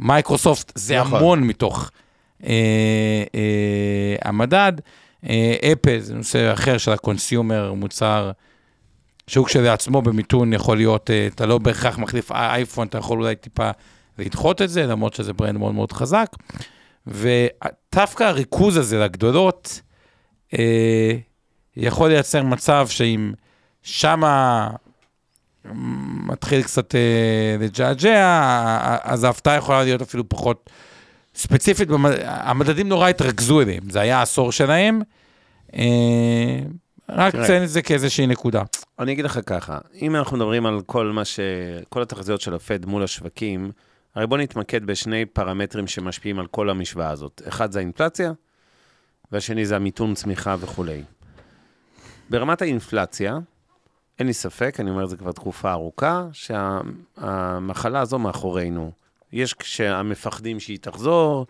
מייקרוסופט, 0.00 0.72
זה 0.74 1.00
נכון. 1.00 1.18
המון 1.18 1.40
מתוך 1.44 1.90
אה, 2.44 2.52
אה, 3.34 4.16
המדד. 4.24 4.72
אה, 5.28 5.56
אפל 5.72 5.98
זה 5.98 6.14
נושא 6.14 6.52
אחר 6.52 6.78
של 6.78 6.92
ה 6.92 7.00
consumer, 7.00 7.72
מוצר, 7.72 8.30
שוק 9.26 9.48
שלעצמו 9.48 10.02
במיתון 10.02 10.52
יכול 10.52 10.76
להיות, 10.76 11.10
אה, 11.10 11.26
אתה 11.26 11.46
לא 11.46 11.58
בהכרח 11.58 11.98
מחליף 11.98 12.32
אייפון, 12.32 12.86
אתה 12.86 12.98
יכול 12.98 13.18
אולי 13.18 13.36
טיפה 13.36 13.70
לדחות 14.18 14.62
את 14.62 14.70
זה, 14.70 14.86
למרות 14.86 15.14
שזה 15.14 15.32
ברנד 15.32 15.58
מאוד 15.58 15.74
מאוד 15.74 15.92
חזק. 15.92 16.26
ודווקא 17.06 18.24
הריכוז 18.24 18.76
הזה 18.76 18.98
לגדולות, 18.98 19.80
אה, 20.58 21.12
יכול 21.76 22.08
לייצר 22.08 22.42
מצב 22.42 22.86
שאם 22.88 23.32
שמה 23.82 24.70
מתחיל 26.26 26.62
קצת 26.62 26.94
אה, 26.94 27.56
לג'עג'ע, 27.60 28.98
אז 29.02 29.24
ההפתעה 29.24 29.56
יכולה 29.56 29.84
להיות 29.84 30.02
אפילו 30.02 30.28
פחות 30.28 30.70
ספציפית. 31.34 31.88
במד... 31.88 32.12
המדדים 32.24 32.88
נורא 32.88 33.08
התרכזו 33.08 33.60
אליהם, 33.60 33.90
זה 33.90 34.00
היה 34.00 34.18
העשור 34.18 34.52
שלהם. 34.52 35.00
אה, 35.74 36.58
רק 37.08 37.32
תראה. 37.32 37.46
ציין 37.46 37.62
את 37.62 37.68
זה 37.68 37.82
כאיזושהי 37.82 38.26
נקודה. 38.26 38.62
אני 38.98 39.12
אגיד 39.12 39.24
לך 39.24 39.40
ככה, 39.46 39.78
אם 40.02 40.16
אנחנו 40.16 40.36
מדברים 40.36 40.66
על 40.66 40.80
כל 40.86 41.06
מה 41.06 41.24
ש... 41.24 41.40
כל 41.88 42.02
התחזיות 42.02 42.40
של 42.40 42.54
הפד 42.54 42.86
מול 42.86 43.02
השווקים, 43.02 43.70
הרי 44.14 44.26
בוא 44.26 44.38
נתמקד 44.38 44.84
בשני 44.84 45.26
פרמטרים 45.26 45.86
שמשפיעים 45.86 46.38
על 46.38 46.46
כל 46.46 46.70
המשוואה 46.70 47.10
הזאת. 47.10 47.42
אחד 47.48 47.72
זה 47.72 47.78
האינפלציה, 47.78 48.32
והשני 49.32 49.66
זה 49.66 49.76
המיתון 49.76 50.14
צמיחה 50.14 50.56
וכולי. 50.60 51.02
ברמת 52.32 52.62
האינפלציה, 52.62 53.38
אין 54.18 54.26
לי 54.26 54.32
ספק, 54.32 54.76
אני 54.80 54.90
אומר 54.90 55.04
את 55.04 55.10
זה 55.10 55.16
כבר 55.16 55.32
תקופה 55.32 55.72
ארוכה, 55.72 56.26
שהמחלה 56.32 58.00
הזו 58.00 58.18
מאחורינו. 58.18 58.92
יש 59.32 59.54
שהמפחדים 59.62 60.60
שהיא 60.60 60.78
תחזור, 60.78 61.46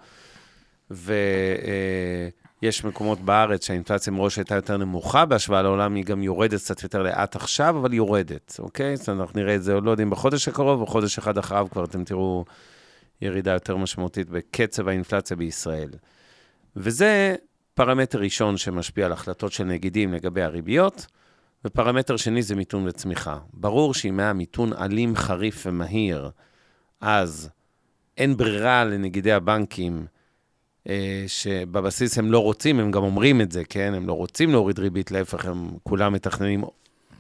ויש 0.91 2.85
מקומות 2.85 3.21
בארץ 3.21 3.67
שהאינפלציה 3.67 4.13
מראש 4.13 4.37
הייתה 4.37 4.55
יותר 4.55 4.77
נמוכה 4.77 5.25
בהשוואה 5.25 5.63
לעולם, 5.63 5.95
היא 5.95 6.05
גם 6.05 6.23
יורדת 6.23 6.61
קצת 6.61 6.83
יותר 6.83 7.03
לאט 7.03 7.37
עכשיו, 7.37 7.79
אבל 7.79 7.93
יורדת, 7.93 8.57
אוקיי? 8.59 8.93
אז 8.93 9.09
אנחנו 9.09 9.41
נראה 9.41 9.55
את 9.55 9.63
זה, 9.63 9.81
לא 9.81 9.91
יודעים 9.91 10.11
בחודש 10.11 10.49
הקרוב, 10.49 10.81
או 10.81 10.87
חודש 10.87 11.19
אחד 11.19 11.39
אחריו 11.39 11.67
כבר 11.71 11.85
אתם 11.85 12.05
תראו 12.05 12.45
ירידה 13.21 13.53
יותר 13.53 13.77
משמעותית 13.77 14.31
בקצב 14.31 14.89
האינפלציה 14.89 15.37
בישראל. 15.37 15.91
וזה 16.77 17.35
פרמטר 17.75 18.19
ראשון 18.19 18.57
שמשפיע 18.57 19.07
על 19.07 19.13
החלטות 19.13 19.53
של 19.53 19.65
נגידים 19.65 20.15
לגבי 20.15 20.43
הריביות, 20.43 21.07
ופרמטר 21.65 22.17
שני 22.17 22.43
זה 22.43 22.55
מיתון 22.55 22.89
וצמיחה. 22.89 23.39
ברור 23.53 23.95
שאם 23.95 24.21
היה 24.21 24.33
מיתון 24.33 24.73
אלים, 24.73 25.17
חריף 25.17 25.67
ומהיר, 25.67 26.31
אז 27.01 27.51
אין 28.19 28.37
ברירה 28.37 28.85
לנגידי 28.85 29.33
הבנקים, 29.33 30.07
אה, 30.89 31.25
שבבסיס 31.27 32.19
הם 32.19 32.33
לא 32.33 32.39
רוצים, 32.39 32.81
הם 32.81 32.91
גם 32.91 33.03
אומרים 33.03 33.41
את 33.41 33.53
זה, 33.53 33.65
כן? 33.65 33.95
הם 33.95 34.07
לא 34.07 34.13
רוצים 34.13 34.51
להוריד 34.51 34.79
ריבית, 34.79 35.11
להפך, 35.11 35.45
הם 35.45 35.69
כולם 35.83 36.13
מתכננים 36.13 36.65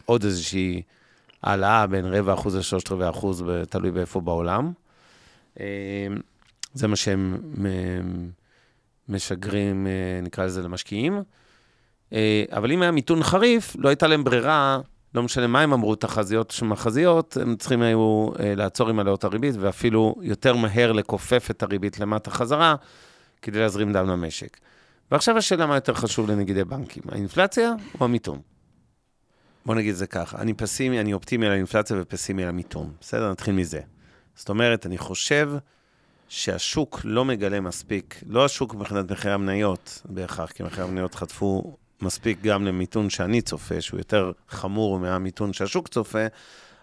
עוד 0.06 0.25
איזושהי 0.25 0.82
העלאה 1.42 1.87
בין 1.87 2.04
רבע 2.04 2.35
אחוז 2.35 2.56
לשלושת 2.56 2.92
רבעי 2.92 3.11
אחוז, 3.11 3.44
תלוי 3.68 3.90
באיפה 3.90 4.21
בעולם. 4.21 4.73
אה, 5.61 6.06
זה 6.75 6.88
מה 6.88 6.97
שהם 6.97 7.38
משגרים, 9.09 9.87
אה, 9.87 10.21
נקרא 10.23 10.44
לזה, 10.44 10.62
למשקיעים. 10.62 11.23
אה, 12.12 12.44
אבל 12.50 12.73
אם 12.73 12.82
היה 12.82 12.90
מיתון 12.90 13.23
חריף, 13.23 13.76
לא 13.78 13.88
הייתה 13.88 14.06
להם 14.06 14.25
ברירה, 14.25 14.80
לא 15.14 15.23
משנה 15.23 15.47
מה 15.47 15.61
הם 15.61 15.73
אמרו, 15.73 15.94
תחזיות 15.94 16.50
שמחזיות, 16.50 17.37
הם 17.40 17.56
צריכים 17.56 17.82
היו 17.82 18.28
אה, 18.40 18.54
לעצור 18.54 18.88
עם 18.88 18.99
עליות 18.99 19.25
הריבית, 19.25 19.54
ואפילו 19.59 20.14
יותר 20.23 20.56
מהר 20.56 20.92
לכופף 20.92 21.50
את 21.50 21.62
הריבית 21.62 22.00
למטה 22.00 22.30
חזרה, 22.30 22.75
כדי 23.42 23.59
להזרים 23.59 23.92
דם 23.92 24.06
למשק. 24.06 24.56
ועכשיו 25.11 25.38
השאלה 25.38 25.66
מה 25.66 25.75
יותר 25.75 25.94
חשוב 25.94 26.30
לנגידי 26.30 26.64
בנקים, 26.64 27.02
האינפלציה 27.09 27.73
או 28.00 28.04
המיתון? 28.04 28.40
בוא 29.66 29.75
נגיד 29.75 29.90
את 29.90 29.97
זה 29.97 30.06
ככה, 30.06 30.38
אני 30.38 30.54
פסימי, 30.54 31.00
אני 31.00 31.12
אופטימי 31.12 31.47
על 31.47 31.52
האינפלציה 31.52 31.97
ופסימי 32.00 32.42
על 32.42 32.49
המיתון. 32.49 32.92
בסדר, 33.00 33.30
נתחיל 33.30 33.54
מזה. 33.54 33.80
זאת 34.35 34.49
אומרת, 34.49 34.87
אני 34.87 34.99
חושב 34.99 35.52
שהשוק 36.34 37.00
לא 37.04 37.24
מגלה 37.24 37.60
מספיק, 37.60 38.20
לא 38.26 38.44
השוק 38.44 38.74
מבחינת 38.74 39.10
מחירי 39.10 39.34
המניות 39.34 40.02
בהכרח, 40.04 40.50
כי 40.50 40.62
מחירי 40.62 40.82
המניות 40.82 41.14
חטפו 41.14 41.76
מספיק 42.02 42.42
גם 42.42 42.64
למיתון 42.64 43.10
שאני 43.10 43.42
צופה, 43.42 43.80
שהוא 43.80 44.00
יותר 44.00 44.32
חמור 44.48 44.98
מהמיתון 44.98 45.52
שהשוק 45.52 45.88
צופה, 45.88 46.26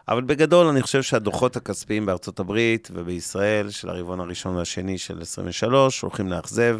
אבל 0.07 0.21
בגדול 0.21 0.67
אני 0.67 0.81
חושב 0.81 1.01
שהדוחות 1.01 1.55
הכספיים 1.55 2.05
בארצות 2.05 2.39
הברית 2.39 2.89
ובישראל, 2.93 3.69
של 3.69 3.89
הרבעון 3.89 4.19
הראשון 4.19 4.55
והשני 4.55 4.97
של 4.97 5.21
23, 5.21 6.01
הולכים 6.01 6.27
לאכזב 6.27 6.79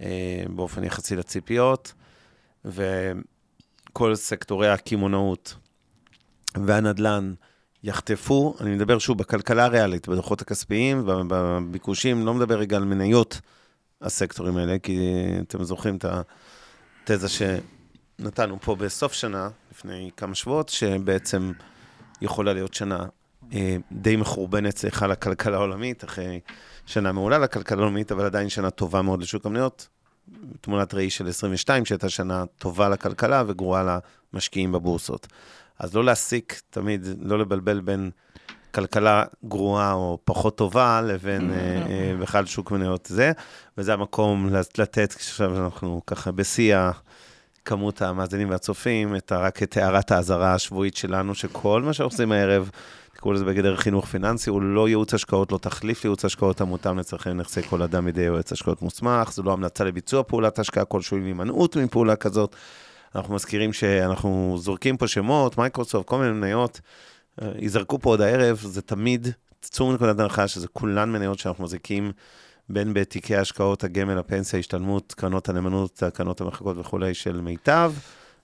אה, 0.00 0.42
באופן 0.48 0.84
יחסי 0.84 1.16
לציפיות, 1.16 1.92
וכל 2.64 4.14
סקטורי 4.14 4.68
הקמעונאות 4.68 5.54
והנדל"ן, 6.56 7.34
יחטפו, 7.84 8.54
אני 8.60 8.70
מדבר 8.70 8.98
שוב 8.98 9.18
בכלכלה 9.18 9.64
הריאלית, 9.64 10.08
בדוחות 10.08 10.42
הכספיים, 10.42 11.02
בביקושים, 11.06 12.26
לא 12.26 12.34
מדבר 12.34 12.58
רגע 12.58 12.76
על 12.76 12.84
מניות 12.84 13.40
הסקטורים 14.00 14.56
האלה, 14.56 14.78
כי 14.78 14.98
אתם 15.48 15.64
זוכרים 15.64 15.96
את 15.96 16.04
התזה 17.10 17.28
שנתנו 17.28 18.58
פה 18.60 18.74
בסוף 18.76 19.12
שנה, 19.12 19.48
לפני 19.72 20.10
כמה 20.16 20.34
שבועות, 20.34 20.68
שבעצם 20.68 21.52
יכולה 22.20 22.52
להיות 22.52 22.74
שנה 22.74 23.06
אה, 23.52 23.76
די 23.92 24.16
מחורבנת, 24.16 24.76
סליחה, 24.76 25.06
לכלכלה 25.06 25.56
העולמית, 25.56 26.04
אחרי 26.04 26.40
שנה 26.86 27.12
מעולה 27.12 27.38
לכלכלה 27.38 27.82
העולמית, 27.82 28.12
אבל 28.12 28.24
עדיין 28.24 28.48
שנה 28.48 28.70
טובה 28.70 29.02
מאוד 29.02 29.22
לשוק 29.22 29.46
המניות. 29.46 29.88
תמונת 30.60 30.94
ראי 30.94 31.10
של 31.10 31.28
22, 31.28 31.84
שהייתה 31.84 32.08
שנה 32.08 32.44
טובה 32.58 32.88
לכלכלה 32.88 33.42
וגרועה 33.46 33.98
למשקיעים 34.32 34.72
בבורסות. 34.72 35.26
אז 35.80 35.94
לא 35.94 36.04
להסיק 36.04 36.60
תמיד, 36.70 37.08
לא 37.20 37.38
לבלבל 37.38 37.80
בין 37.80 38.10
כלכלה 38.74 39.24
גרועה 39.44 39.92
או 39.92 40.18
פחות 40.24 40.56
טובה, 40.56 41.00
לבין 41.00 41.50
אה, 41.50 41.56
אה, 41.56 42.16
בכלל 42.20 42.46
שוק 42.46 42.70
מניות 42.70 43.06
זה, 43.06 43.32
וזה 43.78 43.92
המקום 43.92 44.48
לתת, 44.78 45.12
עכשיו 45.16 45.64
אנחנו 45.64 46.00
ככה 46.06 46.32
בשיא 46.32 46.76
כמות 47.64 48.02
המאזינים 48.02 48.50
והצופים, 48.50 49.16
את, 49.16 49.32
רק 49.32 49.62
את 49.62 49.76
הערת 49.76 50.10
האזהרה 50.10 50.54
השבועית 50.54 50.96
שלנו, 50.96 51.34
שכל 51.34 51.82
מה 51.82 51.92
שאנחנו 51.92 52.14
עושים 52.14 52.32
הערב, 52.32 52.70
תקראו 53.14 53.32
לזה 53.32 53.44
בגדר 53.44 53.76
חינוך 53.76 54.06
פיננסי, 54.06 54.50
הוא 54.50 54.62
לא 54.62 54.88
ייעוץ 54.88 55.14
השקעות, 55.14 55.52
לא 55.52 55.58
תחליף 55.58 56.04
לייעוץ 56.04 56.24
השקעות 56.24 56.60
המותאם 56.60 56.98
לצרכי 56.98 57.32
נכסי 57.32 57.62
כל 57.62 57.82
אדם 57.82 58.04
בידי 58.04 58.22
יועץ 58.22 58.52
השקעות 58.52 58.82
מוסמך, 58.82 59.32
זו 59.32 59.42
לא 59.42 59.52
המלצה 59.52 59.84
לביצוע 59.84 60.22
פעולת 60.22 60.58
השקעה 60.58 60.84
כלשהו 60.84 61.16
עם 61.16 61.24
הימנעות 61.24 61.76
מפעולה 61.76 62.16
כזאת. 62.16 62.56
אנחנו 63.14 63.34
מזכירים 63.34 63.72
שאנחנו 63.72 64.56
זורקים 64.58 64.96
פה 64.96 65.08
שמות, 65.08 65.58
מייקרוסופט, 65.58 66.06
כל 66.06 66.18
מיני 66.18 66.32
מניות, 66.32 66.80
אה, 67.42 67.48
ייזרקו 67.58 67.98
פה 67.98 68.10
עוד 68.10 68.20
הערב, 68.20 68.56
זה 68.56 68.82
תמיד, 68.82 69.28
צאו 69.60 69.90
מנקודת 69.90 70.20
הנחה 70.20 70.48
שזה 70.48 70.68
כולן 70.68 71.12
מניות 71.12 71.38
שאנחנו 71.38 71.64
מחזיקים, 71.64 72.12
בין 72.68 72.94
בתיקי 72.94 73.36
ההשקעות, 73.36 73.84
הגמל, 73.84 74.18
הפנסיה, 74.18 74.58
השתלמות, 74.58 75.14
קרנות 75.14 75.48
הנאמנות, 75.48 76.02
הקרנות 76.02 76.40
המחלקות 76.40 76.76
וכולי 76.78 77.14
של 77.14 77.40
מיטב, 77.40 77.92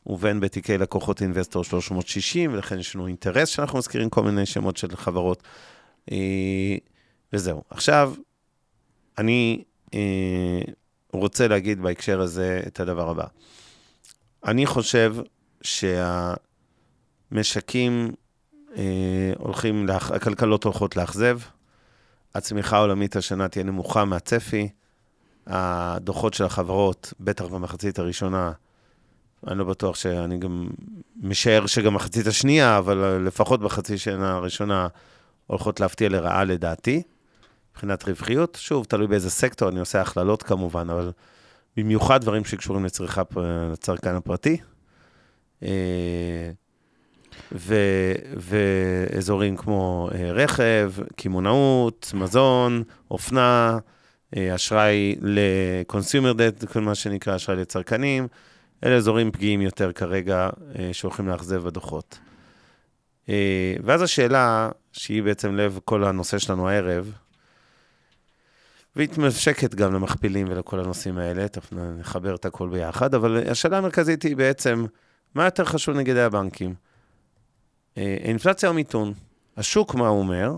ובין 0.07 0.41
בתיקי 0.41 0.79
לקוחות 0.79 1.23
אינבסטור 1.23 1.65
360, 1.65 2.53
ולכן 2.53 2.79
יש 2.79 2.95
לנו 2.95 3.07
אינטרס 3.07 3.49
שאנחנו 3.49 3.79
מזכירים 3.79 4.11
כל 4.11 4.23
מיני 4.23 4.47
שמות 4.47 4.77
של 4.77 4.97
חברות. 4.97 5.43
אה, 6.13 6.77
וזהו. 7.33 7.63
עכשיו, 7.71 8.15
אני 9.19 9.65
אה, 9.95 10.61
רוצה 11.13 11.49
להגיד 11.49 11.83
בהקשר 11.83 12.21
הזה 12.21 12.61
את 12.67 12.81
הדבר 12.81 13.11
הבא. 13.11 13.27
אני 14.45 14.67
חושב 14.67 15.17
שהמשקים 17.33 18.13
אה, 18.77 19.33
הולכים, 19.39 19.87
לאח... 19.87 20.11
הכלכלות 20.11 20.65
הולכות 20.65 20.97
לאכזב, 20.97 21.39
הצמיחה 22.35 22.77
העולמית 22.77 23.17
השנה 23.17 23.49
תהיה 23.49 23.65
נמוכה 23.65 24.05
מהצפי, 24.05 24.69
הדוחות 25.47 26.35
של 26.35 26.45
החברות, 26.45 27.13
בטח 27.21 27.45
במחצית 27.45 27.99
הראשונה, 27.99 28.53
אני 29.47 29.59
לא 29.59 29.65
בטוח 29.65 29.97
שאני 29.97 30.39
גם 30.39 30.69
משער 31.23 31.67
שגם 31.67 31.95
מחצית 31.95 32.27
השנייה, 32.27 32.79
אבל 32.79 33.23
לפחות 33.27 33.61
בחצי 33.61 33.99
שנה 33.99 34.35
הראשונה 34.35 34.89
הולכות 35.47 35.81
להפתיע 35.81 36.09
לרעה 36.09 36.45
לדעתי, 36.45 37.03
מבחינת 37.73 38.09
רווחיות. 38.09 38.59
שוב, 38.61 38.85
תלוי 38.85 39.07
באיזה 39.07 39.31
סקטור, 39.31 39.69
אני 39.69 39.81
עושה 39.81 40.01
הכללות 40.01 40.43
כמובן, 40.43 40.91
אבל 40.91 41.13
במיוחד 41.77 42.21
דברים 42.21 42.45
שקשורים 42.45 42.85
לצריכה, 42.85 43.23
לצרכן 43.73 44.15
הפרטי. 44.15 44.57
אה, 45.63 46.51
ו, 47.53 47.75
ואזורים 48.37 49.57
כמו 49.57 50.09
אה, 50.15 50.33
רכב, 50.33 50.93
קמעונאות, 51.17 52.11
מזון, 52.15 52.83
אופנה, 53.11 53.79
אה, 54.37 54.55
אשראי 54.55 55.17
debt, 56.35 56.67
כל 56.67 56.81
מה 56.81 56.95
שנקרא 56.95 57.37
אשראי 57.37 57.57
לצרכנים. 57.57 58.29
אלה 58.85 58.97
אזורים 58.97 59.33
פגיעים 59.33 59.61
יותר 59.61 59.93
כרגע 59.93 60.49
שהולכים 60.93 61.29
לאכזב 61.29 61.63
בדוחות. 61.63 62.19
ואז 63.83 64.03
השאלה, 64.03 64.71
שהיא 64.93 65.23
בעצם 65.23 65.57
לב 65.57 65.79
כל 65.85 66.05
הנושא 66.05 66.39
שלנו 66.39 66.69
הערב, 66.69 67.13
והיא 68.97 69.09
מתמשקת 69.11 69.75
גם 69.75 69.95
למכפילים 69.95 70.47
ולכל 70.51 70.81
הנושאים 70.81 71.19
האלה, 71.19 71.49
תכף 71.49 71.73
נחבר 71.73 72.35
את 72.35 72.45
הכל 72.45 72.69
ביחד, 72.69 73.15
אבל 73.15 73.51
השאלה 73.51 73.79
המרכזית 73.79 74.23
היא 74.23 74.37
בעצם, 74.37 74.87
מה 75.35 75.45
יותר 75.45 75.65
חשוב 75.65 75.97
נגד 75.97 76.17
הבנקים? 76.17 76.75
אה, 77.99 78.17
אינפלציה 78.21 78.69
או 78.69 78.75
מיתון? 78.75 79.13
השוק, 79.57 79.95
מה 79.95 80.09
הוא 80.09 80.19
אומר? 80.19 80.57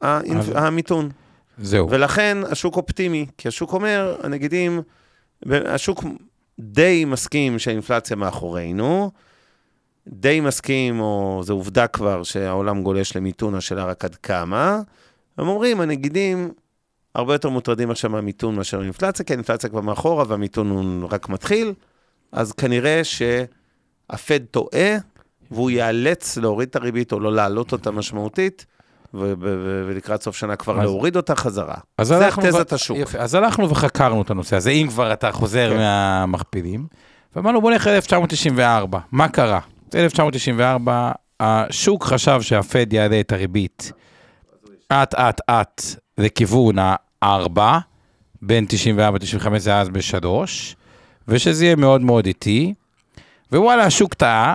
האינפ... 0.00 0.44
המיתון. 0.54 1.10
זהו. 1.58 1.90
ולכן 1.90 2.38
השוק 2.50 2.76
אופטימי, 2.76 3.26
כי 3.38 3.48
השוק 3.48 3.72
אומר, 3.72 4.16
הנגידים, 4.22 4.82
השוק 5.50 6.04
די 6.60 7.04
מסכים 7.04 7.58
שהאינפלציה 7.58 8.16
מאחורינו, 8.16 9.10
די 10.08 10.40
מסכים, 10.40 11.00
או 11.00 11.40
זו 11.44 11.54
עובדה 11.54 11.86
כבר, 11.86 12.22
שהעולם 12.22 12.82
גולש 12.82 13.16
למיתון, 13.16 13.54
השאלה 13.54 13.84
רק 13.84 14.04
עד 14.04 14.14
כמה. 14.14 14.80
הם 15.38 15.48
אומרים, 15.48 15.80
הנגידים 15.80 16.52
הרבה 17.18 17.34
יותר 17.34 17.48
מוטרדים 17.48 17.90
עכשיו 17.90 18.10
מהמיתון 18.10 18.56
מאשר 18.56 18.80
האינפלציה, 18.80 19.24
כי 19.24 19.32
האינפלציה 19.32 19.70
כבר 19.70 19.80
מאחורה 19.80 20.24
והמיתון 20.28 20.70
הוא 20.70 21.08
רק 21.10 21.28
מתחיל, 21.28 21.72
אז 22.32 22.52
כנראה 22.52 23.00
שהפד 23.04 24.40
טועה, 24.50 24.96
והוא 25.50 25.70
ייאלץ 25.70 26.36
להוריד 26.36 26.68
את 26.68 26.76
הריבית 26.76 27.12
או 27.12 27.20
לא 27.20 27.34
להעלות 27.34 27.72
אותה 27.72 27.90
משמעותית. 27.90 28.66
ולקראת 29.14 30.22
סוף 30.22 30.36
שנה 30.36 30.56
כבר 30.56 30.78
אז, 30.78 30.84
להוריד 30.84 31.16
אותה 31.16 31.36
חזרה. 31.36 31.74
זה 32.02 32.28
תזת 32.42 32.72
השוק. 32.72 32.98
יפה, 32.98 33.18
אז 33.18 33.34
הלכנו 33.34 33.70
וחקרנו 33.70 34.22
את 34.22 34.30
הנושא 34.30 34.56
הזה, 34.56 34.70
אם 34.70 34.86
כבר 34.88 35.12
אתה 35.12 35.32
חוזר 35.32 35.70
כן. 35.70 35.76
מהמכפילים, 35.76 36.86
ואמרנו 37.36 37.60
בוא 37.60 37.70
נלך 37.70 37.86
ל-1994, 37.86 38.96
מה 39.12 39.28
קרה? 39.28 39.60
1994, 39.94 41.12
השוק 41.40 42.04
חשב 42.04 42.40
שהפד 42.42 42.92
יעלה 42.92 43.20
את 43.20 43.32
הריבית 43.32 43.92
אט 44.92 45.14
אט 45.14 45.40
אט 45.50 45.82
לכיוון 46.18 46.76
ה-4, 47.22 47.60
בין 48.42 48.66
94-95 49.38 49.58
זה 49.58 49.76
אז 49.76 49.88
ב-3, 49.88 50.26
ושזה 51.28 51.64
יהיה 51.64 51.76
מאוד 51.76 52.00
מאוד 52.00 52.26
איטי, 52.26 52.74
ווואלה, 53.52 53.84
השוק 53.84 54.14
טעה, 54.14 54.54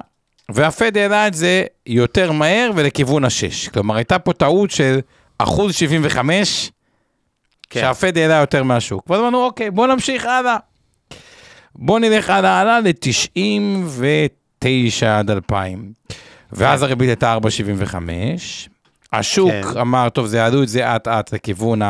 והפד 0.50 0.98
העלה 0.98 1.28
את 1.28 1.34
זה 1.34 1.64
יותר 1.86 2.32
מהר 2.32 2.72
ולכיוון 2.76 3.26
ה-6. 3.26 3.72
כלומר, 3.72 3.96
הייתה 3.96 4.20
פה 4.20 4.34
טעות 4.34 4.72
של 4.72 5.00
אחוז 5.38 5.76
75, 5.76 6.72
כן. 7.70 7.80
שהפד 7.80 8.18
העלה 8.18 8.36
יותר 8.36 8.64
מהשוק. 8.64 9.10
ואז 9.10 9.20
אמרנו, 9.20 9.46
אוקיי, 9.46 9.72
בוא 9.72 9.88
נמשיך 9.88 10.26
הלאה. 10.26 10.58
בוא 11.76 12.00
נלך 12.00 12.30
הלאה 12.30 12.60
הלאה 12.60 12.80
ל-99 12.80 15.06
עד 15.06 15.32
2000. 15.32 15.94
ואז 16.52 16.80
כן. 16.80 16.86
הריבית 16.86 17.10
הייתה 17.10 17.38
4.75, 17.38 17.98
השוק 19.14 19.52
כן. 19.52 19.80
אמר, 19.80 20.10
טוב, 20.10 20.26
זה 20.26 20.38
יעלו 20.38 20.64
את 20.64 20.68
זה 20.68 20.96
אט-אט 20.96 21.34
לכיוון 21.34 21.82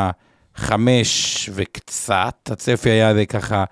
החמש 0.55 1.49
וקצת, 1.53 2.49
הצפי 2.51 2.89
היה 2.89 3.13
זה 3.13 3.25
ככה, 3.25 3.63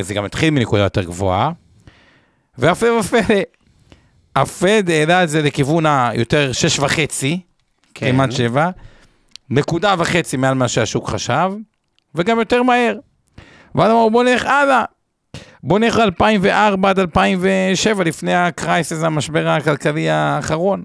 זה 0.00 0.14
גם 0.14 0.24
התחיל 0.24 0.50
מנקודה 0.50 0.82
יותר 0.82 1.02
גבוהה, 1.02 1.50
והפלא 2.58 2.98
ופלא, 3.00 3.40
הפד 4.36 4.90
העלה 4.90 5.24
את 5.24 5.28
זה 5.28 5.42
לכיוון 5.42 5.86
היותר 5.86 6.52
שש 6.52 6.78
וחצי, 6.78 7.40
כן. 7.94 8.12
כמעט 8.12 8.32
שבע, 8.32 8.70
נקודה 9.50 9.94
וחצי 9.98 10.36
מעל 10.36 10.54
מה 10.54 10.68
שהשוק 10.68 11.08
חשב, 11.08 11.52
וגם 12.14 12.38
יותר 12.38 12.62
מהר. 12.62 12.98
ואז 13.74 13.90
אמרו 13.90 14.10
בוא 14.10 14.24
נלך 14.24 14.44
הלאה. 14.44 14.84
בוא 15.62 15.78
נלך 15.78 15.96
ל-2004 15.96 16.88
עד 16.88 16.98
2007, 16.98 18.04
לפני 18.04 18.34
הקרייסס, 18.34 19.02
המשבר 19.02 19.48
הכלכלי 19.48 20.10
האחרון. 20.10 20.82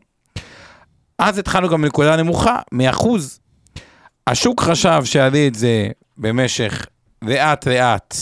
אז 1.20 1.38
התחלנו 1.38 1.70
גם 1.70 1.82
מנקודה 1.82 2.16
נמוכה, 2.16 2.60
מאחוז. 2.72 3.40
השוק 4.28 4.62
חשב 4.62 5.02
שיעלה 5.06 5.48
את 5.48 5.56
זה 5.56 5.88
במשך 6.18 6.86
לאט 7.22 7.68
לאט 7.68 8.16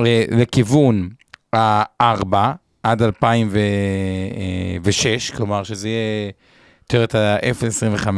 אה, 0.00 0.24
לכיוון 0.30 1.08
ה-4 1.52 2.36
עד 2.82 3.02
2006, 3.02 5.30
כלומר 5.30 5.64
שזה 5.64 5.88
יהיה 5.88 6.30
יותר 6.82 7.04
את 7.04 7.14
ה-0.25, 7.14 8.08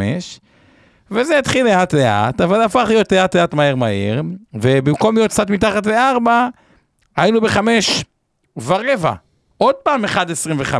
וזה 1.11 1.39
התחיל 1.39 1.67
לאט 1.67 1.95
לאט, 1.95 2.41
אבל 2.41 2.63
הפך 2.63 2.85
להיות 2.89 3.13
לאט 3.13 3.37
לאט 3.37 3.55
מהר 3.55 3.75
מהר, 3.75 4.21
ובמקום 4.55 5.17
להיות 5.17 5.31
קצת 5.31 5.51
מתחת 5.51 5.87
ל-4, 5.87 6.29
היינו 7.17 7.41
בחמש 7.41 8.05
ורבע, 8.57 9.13
עוד 9.59 9.75
פעם 9.75 10.05
1.25. 10.05 10.75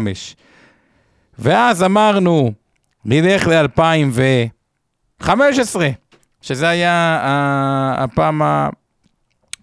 ואז 1.39 1.83
אמרנו, 1.83 2.53
נלך 3.05 3.47
ל-2015, 3.47 5.29
שזה 6.49 6.69
היה 6.69 7.21
הפעם 7.99 8.43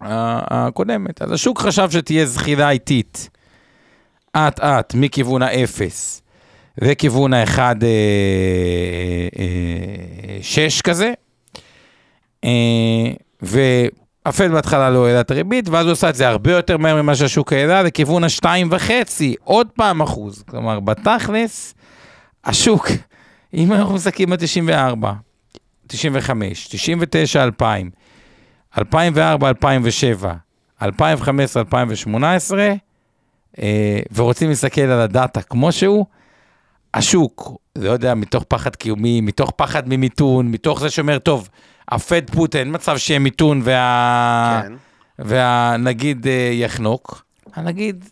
הקודמת. 0.00 1.22
אז 1.22 1.32
השוק 1.32 1.60
חשב 1.60 1.90
שתהיה 1.90 2.26
זחילה 2.26 2.70
איטית, 2.70 3.28
אט 4.36 4.60
אט, 4.60 4.94
מכיוון 4.94 5.42
האפס 5.42 6.22
וכיוון 6.78 7.32
האחד 7.34 7.76
אה, 7.84 7.88
אה, 9.38 10.38
שש 10.42 10.80
כזה. 10.80 11.12
אה, 12.44 12.50
והפד 13.42 14.50
בהתחלה 14.50 14.90
לא 14.90 15.06
העלה 15.06 15.20
את 15.20 15.30
הריבית, 15.30 15.68
ואז 15.68 15.86
הוא 15.86 15.92
עושה 15.92 16.08
את 16.10 16.14
זה 16.14 16.28
הרבה 16.28 16.52
יותר 16.52 16.76
מהר 16.76 17.02
ממה 17.02 17.14
שהשוק 17.14 17.52
העלה, 17.52 17.82
לכיוון 17.82 18.24
השתיים 18.24 18.68
וחצי, 18.70 19.34
עוד 19.44 19.68
פעם 19.74 20.02
אחוז. 20.02 20.42
כלומר, 20.50 20.80
בתכלס, 20.80 21.74
השוק, 22.44 22.88
אם 23.54 23.72
אנחנו 23.72 23.94
מסתכלים 23.94 24.30
ב-94, 24.30 25.25
95, 25.86 26.68
99, 26.68 27.44
2000, 27.44 27.90
2004, 28.78 29.48
2007, 29.48 30.34
2015, 30.82 31.60
2018, 31.62 32.74
ורוצים 34.14 34.48
להסתכל 34.48 34.80
על 34.80 35.00
הדאטה 35.00 35.42
כמו 35.42 35.72
שהוא, 35.72 36.06
השוק, 36.94 37.52
לא 37.76 37.90
יודע, 37.90 38.14
מתוך 38.14 38.44
פחד 38.48 38.76
קיומי, 38.76 39.20
מתוך 39.20 39.50
פחד 39.56 39.88
ממיתון, 39.88 40.48
מתוך 40.48 40.80
זה 40.80 40.90
שאומר, 40.90 41.18
טוב, 41.18 41.48
הפד 41.88 42.30
פוט, 42.30 42.56
אין 42.56 42.74
מצב 42.74 42.96
שיהיה 42.96 43.18
מיתון 43.18 43.60
וה... 43.64 44.62
כן. 44.62 44.72
והנגיד 45.18 46.26
אה, 46.26 46.50
יחנוק, 46.52 47.24
הנגיד 47.54 48.04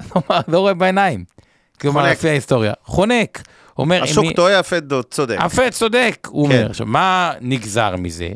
לא 0.48 0.58
רואה 0.58 0.74
בעיניים. 0.74 1.24
כלומר, 1.80 2.10
לפי 2.10 2.28
ההיסטוריה. 2.28 2.72
חונק. 2.84 3.42
אומר... 3.78 4.02
השוק 4.02 4.24
טועה, 4.36 4.58
הפד 4.58 5.02
צודק. 5.02 5.36
הפד 5.40 5.70
צודק, 5.70 6.28
הוא 6.30 6.48
כן. 6.48 6.54
אומר. 6.54 6.70
עכשיו, 6.70 6.86
מה 6.86 7.32
נגזר 7.40 7.96
מזה? 7.96 8.28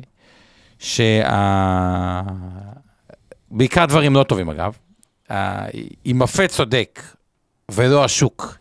שה... 0.78 1.22
בעיקר 3.50 3.86
דברים 3.86 4.14
לא 4.14 4.22
טובים 4.22 4.48
אגב. 4.50 4.72
אם 6.06 6.22
הפד 6.22 6.46
צודק 6.46 7.02
ולא 7.70 8.04
השוק 8.04 8.58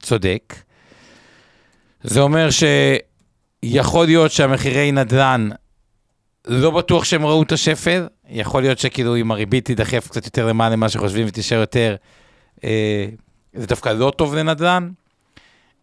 צודק, 0.00 0.54
זה 2.02 2.20
אומר 2.20 2.48
שיכול 2.50 4.06
להיות 4.06 4.32
שהמחירי 4.32 4.92
נדל"ן, 4.92 5.48
לא 6.46 6.70
בטוח 6.70 7.04
שהם 7.04 7.26
ראו 7.26 7.42
את 7.42 7.52
השפל, 7.52 8.06
יכול 8.28 8.62
להיות 8.62 8.78
שכאילו 8.78 9.16
אם 9.16 9.30
הריבית 9.30 9.64
תידחף 9.64 10.08
קצת 10.08 10.24
יותר 10.24 10.46
למעלה 10.46 10.76
ממה 10.76 10.88
שחושבים 10.88 11.26
ותישאר 11.28 11.58
יותר, 11.58 11.96
אה, 12.64 13.06
זה 13.54 13.66
דווקא 13.66 13.88
לא 13.88 14.12
טוב 14.16 14.34
לנדל"ן. 14.34 14.90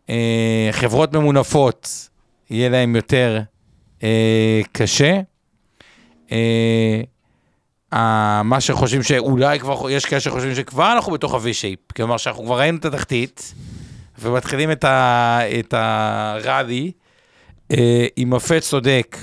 אה, 0.09 0.69
חברות 0.71 1.13
ממונפות, 1.13 2.09
יהיה 2.49 2.69
להם 2.69 2.95
יותר 2.95 3.39
אה, 4.03 4.61
קשה. 4.71 5.19
אה, 6.31 7.01
מה 8.43 8.61
שחושבים 8.61 9.03
שאולי 9.03 9.59
כבר, 9.59 9.89
יש 9.89 10.05
כאלה 10.05 10.19
שחושבים 10.19 10.55
שכבר 10.55 10.93
אנחנו 10.93 11.11
בתוך 11.11 11.33
ה-V-shape, 11.33 11.93
כלומר 11.95 12.17
שאנחנו 12.17 12.43
כבר 12.43 12.59
ראינו 12.59 12.77
את 12.77 12.85
התחתית, 12.85 13.53
ומתחילים 14.19 14.71
את, 14.71 14.83
ה, 14.83 15.39
את 15.59 15.73
הראלי, 15.77 16.91
אה, 17.71 18.07
עם 18.15 18.33
הפט 18.33 18.61
צודק, 18.61 19.17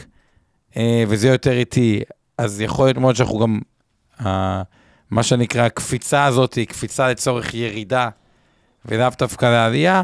אה, 0.77 1.05
וזה 1.09 1.29
יותר 1.29 1.53
איטי, 1.53 2.03
אז 2.39 2.61
יכול 2.61 2.87
להיות 2.87 2.99
מאוד 2.99 3.17
שאנחנו 3.17 3.39
גם, 3.39 3.61
אה, 4.27 4.63
מה 5.11 5.23
שנקרא, 5.23 5.63
הקפיצה 5.63 6.25
הזאת 6.25 6.55
היא 6.55 6.67
קפיצה 6.67 7.09
לצורך 7.09 7.55
ירידה, 7.55 8.09
ולאו 8.85 9.09
דווקא 9.19 9.47
לעלייה, 9.47 10.03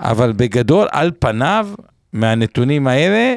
אבל 0.00 0.32
בגדול, 0.32 0.88
על 0.90 1.10
פניו, 1.18 1.68
מהנתונים 2.12 2.86
האלה, 2.86 3.34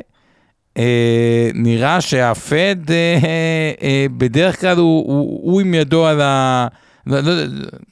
אה, 0.77 1.49
נראה 1.53 2.01
שהפד 2.01 2.75
אה, 2.89 3.17
אה, 3.81 4.05
בדרך 4.17 4.61
כלל 4.61 4.77
הוא, 4.77 5.13
הוא, 5.13 5.51
הוא 5.51 5.61
עם 5.61 5.73
ידו 5.73 6.05
על 6.05 6.21
ה... 6.21 6.67
לא, 7.07 7.19
לא, 7.19 7.31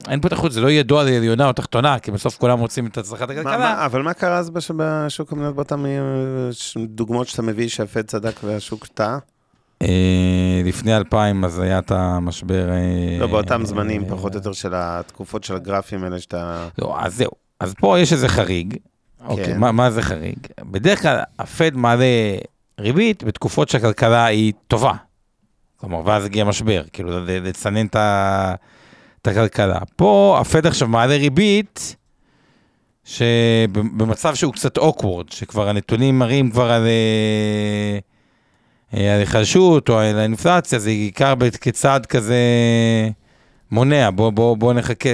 אין 0.08 0.21
פה 0.21 0.30
תחרות, 0.30 0.52
זה 0.52 0.62
לא 0.62 0.71
ידוע 0.71 1.02
על 1.02 1.08
עליונה 1.08 1.47
או 1.47 1.54
תחתונה, 1.54 1.99
כי 1.99 2.12
בסוף 2.12 2.38
כולם 2.38 2.60
רוצים 2.60 2.88
את 2.88 2.97
הצלחת 2.97 3.30
הכלכלה. 3.30 3.86
אבל 3.86 4.02
מה 4.02 4.13
קרה 4.13 4.38
אז 4.38 4.49
בשוק 4.49 5.32
המניות 5.32 5.56
באותם 5.56 5.86
דוגמאות 6.78 7.28
שאתה 7.28 7.41
מביא 7.41 7.67
שהפד 7.67 8.02
צדק 8.02 8.36
והשוק 8.43 8.88
טעה? 8.88 9.17
לפני 10.63 10.97
2000 10.97 11.45
אז 11.45 11.60
היה 11.60 11.80
את 11.80 11.91
המשבר... 11.91 12.69
לא, 13.19 13.28
באותם 13.28 13.65
זמנים, 13.65 14.06
פחות 14.10 14.34
או 14.34 14.38
יותר 14.38 14.54
של 14.54 14.71
התקופות 14.76 15.43
של 15.43 15.56
הגרפים 15.56 16.04
האלה 16.04 16.19
שאתה... 16.19 16.67
לא, 16.80 16.95
אז 16.99 17.15
זהו. 17.15 17.42
אז 17.59 17.73
פה 17.73 17.99
יש 17.99 18.13
איזה 18.13 18.27
חריג. 18.27 18.77
אוקיי, 19.25 19.45
כן. 19.45 19.59
מה, 19.59 19.71
מה 19.71 19.91
זה 19.91 20.01
חריג? 20.01 20.37
בדרך 20.61 21.01
כלל 21.01 21.19
הפד 21.39 21.75
מעלה 21.75 22.05
ריבית 22.79 23.23
בתקופות 23.23 23.69
שהכלכלה 23.69 24.25
היא 24.25 24.53
טובה. 24.67 24.93
כלומר, 25.77 26.01
ואז 26.05 26.25
הגיע 26.25 26.45
משבר, 26.45 26.83
כאילו 26.93 27.25
לצנן 27.25 27.85
את 27.85 29.27
הכלכלה. 29.27 29.79
פה 29.95 30.37
הפד 30.41 30.65
עכשיו 30.65 30.87
מעלה 30.87 31.15
ריבית, 31.15 31.95
שבמצב 33.03 34.35
שהוא 34.35 34.53
קצת 34.53 34.77
אוקוורד, 34.77 35.31
שכבר 35.31 35.69
הנתונים 35.69 36.19
מראים 36.19 36.51
כבר 36.51 36.71
על 36.71 36.87
אה, 38.93 39.17
היחלשות 39.17 39.89
או 39.89 39.99
על 39.99 40.19
האינפלציה, 40.19 40.79
זה 40.79 40.89
בעיקר 40.89 41.33
כצעד 41.61 42.05
כזה 42.05 42.37
מונע, 43.73 44.09
בוא, 44.15 44.29
בוא, 44.29 44.57
בוא 44.57 44.73
נחכה, 44.73 45.09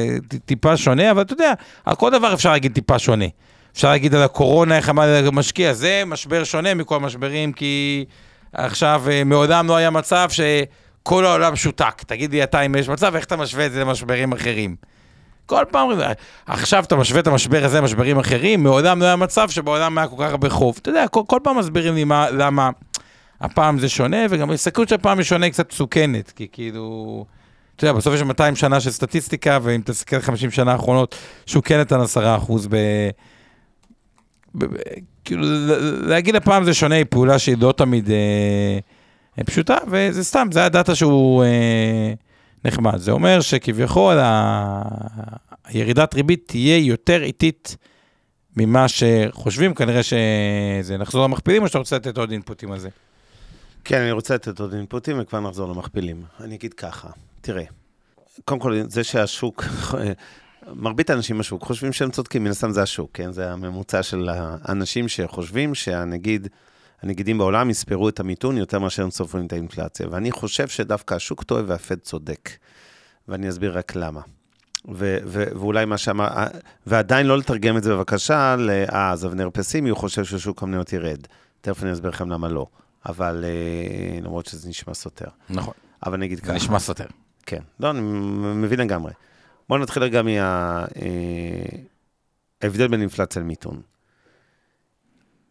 טיפה 0.45 0.77
שונה, 0.77 1.11
אבל 1.11 1.21
אתה 1.21 1.33
יודע, 1.33 1.53
על 1.85 1.95
כל 1.95 2.11
דבר 2.11 2.33
אפשר 2.33 2.51
להגיד 2.51 2.73
טיפה 2.73 2.99
שונה. 2.99 3.25
אפשר 3.73 3.89
להגיד 3.89 4.15
על 4.15 4.23
הקורונה, 4.23 4.77
איך 4.77 4.89
אמר 4.89 5.27
המשקיע, 5.27 5.73
זה 5.73 6.03
משבר 6.05 6.43
שונה 6.43 6.73
מכל 6.73 6.95
המשברים, 6.95 7.53
כי 7.53 8.05
עכשיו 8.53 9.03
אה, 9.11 9.23
מעולם 9.23 9.67
לא 9.67 9.75
היה 9.75 9.89
מצב 9.89 10.29
שכל 10.29 11.25
העולם 11.25 11.55
שותק. 11.55 12.03
תגיד 12.07 12.31
לי 12.31 12.43
אתה 12.43 12.61
אם 12.61 12.75
יש 12.75 12.89
מצב, 12.89 13.15
איך 13.15 13.25
אתה 13.25 13.35
משווה 13.35 13.65
את 13.65 13.71
זה 13.71 13.81
למשברים 13.81 14.31
אחרים? 14.31 14.75
כל 15.45 15.63
פעם, 15.71 15.89
עכשיו 16.47 16.83
אתה 16.83 16.95
משווה 16.95 17.19
את 17.19 17.27
המשבר 17.27 17.65
הזה 17.65 17.77
למשברים 17.77 18.19
אחרים, 18.19 18.63
מעולם 18.63 18.99
לא 18.99 19.05
היה 19.05 19.15
מצב 19.15 19.49
שבעולם 19.49 19.97
היה 19.97 20.07
כל 20.07 20.15
כך 20.19 20.29
הרבה 20.29 20.49
חוב. 20.49 20.79
אתה 20.81 20.89
יודע, 20.89 21.07
כל, 21.07 21.21
כל 21.27 21.39
פעם 21.43 21.57
מסבירים 21.57 21.95
לי 21.95 22.03
מה, 22.03 22.29
למה 22.29 22.69
הפעם 23.41 23.79
זה 23.79 23.89
שונה, 23.89 24.17
וגם 24.29 24.51
ההסתכלות 24.51 24.89
של 24.89 24.95
הפעם 24.95 25.17
היא 25.17 25.25
שונה 25.25 25.49
קצת 25.49 25.71
מסוכנת, 25.71 26.31
כי 26.35 26.47
כאילו... 26.51 27.25
אתה 27.79 27.87
יודע, 27.87 27.97
בסוף 27.97 28.13
יש 28.13 28.21
200 28.21 28.55
שנה 28.55 28.79
של 28.79 28.91
סטטיסטיקה, 28.91 29.59
ואם 29.61 29.81
תסתכל 29.85 30.19
50 30.19 30.51
שנה 30.51 30.71
האחרונות, 30.71 31.15
שהוא 31.45 31.63
כן 31.63 31.79
נתן 31.79 31.99
10 31.99 32.35
אחוז 32.35 32.67
ב... 32.67 32.75
כאילו, 35.25 35.43
להגיד 36.07 36.35
הפעם 36.35 36.63
זה 36.63 36.73
שונה, 36.73 36.95
היא 36.95 37.05
פעולה 37.09 37.39
שהיא 37.39 37.57
לא 37.61 37.73
תמיד 37.77 38.09
אה, 38.09 39.43
פשוטה, 39.45 39.77
וזה 39.87 40.23
סתם, 40.23 40.47
זה 40.51 40.65
הדאטה 40.65 40.95
שהוא 40.95 41.43
אה, 41.43 42.13
נחמד. 42.65 42.97
זה 42.97 43.11
אומר 43.11 43.41
שכביכול 43.41 44.17
ה... 44.19 44.81
הירידת 45.65 46.13
ריבית 46.13 46.43
תהיה 46.47 46.77
יותר 46.77 47.23
איטית 47.23 47.77
ממה 48.57 48.85
שחושבים, 48.87 49.73
כנראה 49.73 50.01
שזה 50.03 50.97
נחזור 50.97 51.23
למכפילים, 51.23 51.63
או 51.63 51.67
שאתה 51.67 51.77
רוצה 51.77 51.95
לתת 51.95 52.17
עוד 52.17 52.31
אינפוטים 52.31 52.71
על 52.71 52.79
זה? 52.79 52.89
כן, 53.83 54.01
אני 54.01 54.11
רוצה 54.11 54.35
לתת 54.35 54.59
עוד 54.59 54.73
אינפוטים, 54.73 55.19
וכבר 55.19 55.39
נחזור 55.39 55.73
למכפילים. 55.73 56.23
אני 56.39 56.55
אגיד 56.55 56.73
ככה, 56.73 57.07
תראה, 57.41 57.63
קודם 58.45 58.59
כל, 58.61 58.81
זה 58.87 59.03
שהשוק 59.03 59.63
מרבית 60.67 61.09
האנשים 61.09 61.37
בשוק 61.37 61.63
חושבים 61.63 61.93
שהם 61.93 62.11
צודקים, 62.11 62.43
מן 62.43 62.49
הסתם 62.51 62.71
זה 62.71 62.81
השוק, 62.81 63.09
כן? 63.13 63.31
זה 63.31 63.51
הממוצע 63.51 64.03
של 64.03 64.29
האנשים 64.31 65.07
שחושבים 65.07 65.75
שהנגיד, 65.75 66.47
הנגידים 67.01 67.37
בעולם 67.37 67.69
יספרו 67.69 68.09
את 68.09 68.19
המיתון 68.19 68.57
יותר 68.57 68.79
מאשר 68.79 69.03
הם 69.03 69.11
סופרים 69.11 69.45
את 69.45 69.53
האינפלציה. 69.53 70.07
ואני 70.11 70.31
חושב 70.31 70.67
שדווקא 70.67 71.13
השוק 71.13 71.43
טועה 71.43 71.63
והפד 71.67 71.99
צודק. 71.99 72.49
ואני 73.27 73.49
אסביר 73.49 73.77
רק 73.77 73.95
למה. 73.95 74.21
ו- 74.91 75.17
ו- 75.25 75.43
ואולי 75.55 75.85
מה 75.85 75.97
שאמר, 75.97 76.27
ועדיין 76.87 77.27
לא 77.27 77.37
לתרגם 77.37 77.77
את 77.77 77.83
זה 77.83 77.95
בבקשה, 77.95 78.55
אה, 78.69 79.11
אז 79.11 79.25
אבנר 79.25 79.49
פסימי, 79.53 79.89
הוא 79.89 79.97
חושב 79.97 80.25
ששוק 80.25 80.63
המניות 80.63 80.93
ירד. 80.93 81.19
תכף 81.61 81.83
אני 81.83 81.93
אסביר 81.93 82.09
לכם 82.09 82.29
למה 82.29 82.49
לא. 82.49 82.67
אבל 83.05 83.45
אה, 83.47 84.19
למרות 84.21 84.45
שזה 84.45 84.69
נשמע 84.69 84.93
סותר. 84.93 85.27
נכון, 85.49 85.73
אבל 86.05 86.13
אני 86.13 86.25
אגיד 86.25 86.37
זה 86.37 86.43
ככה. 86.43 86.53
נשמע 86.53 86.79
סותר. 86.79 87.05
כן, 87.49 87.61
לא, 87.79 87.89
אני 87.91 87.99
מבין 88.55 88.79
לגמרי. 88.79 89.11
בואו 89.69 89.79
נתחיל 89.79 90.03
רגע 90.03 90.21
מההבדל 92.61 92.87
בין 92.87 93.01
אינפלציה 93.01 93.41
למיתון. 93.41 93.81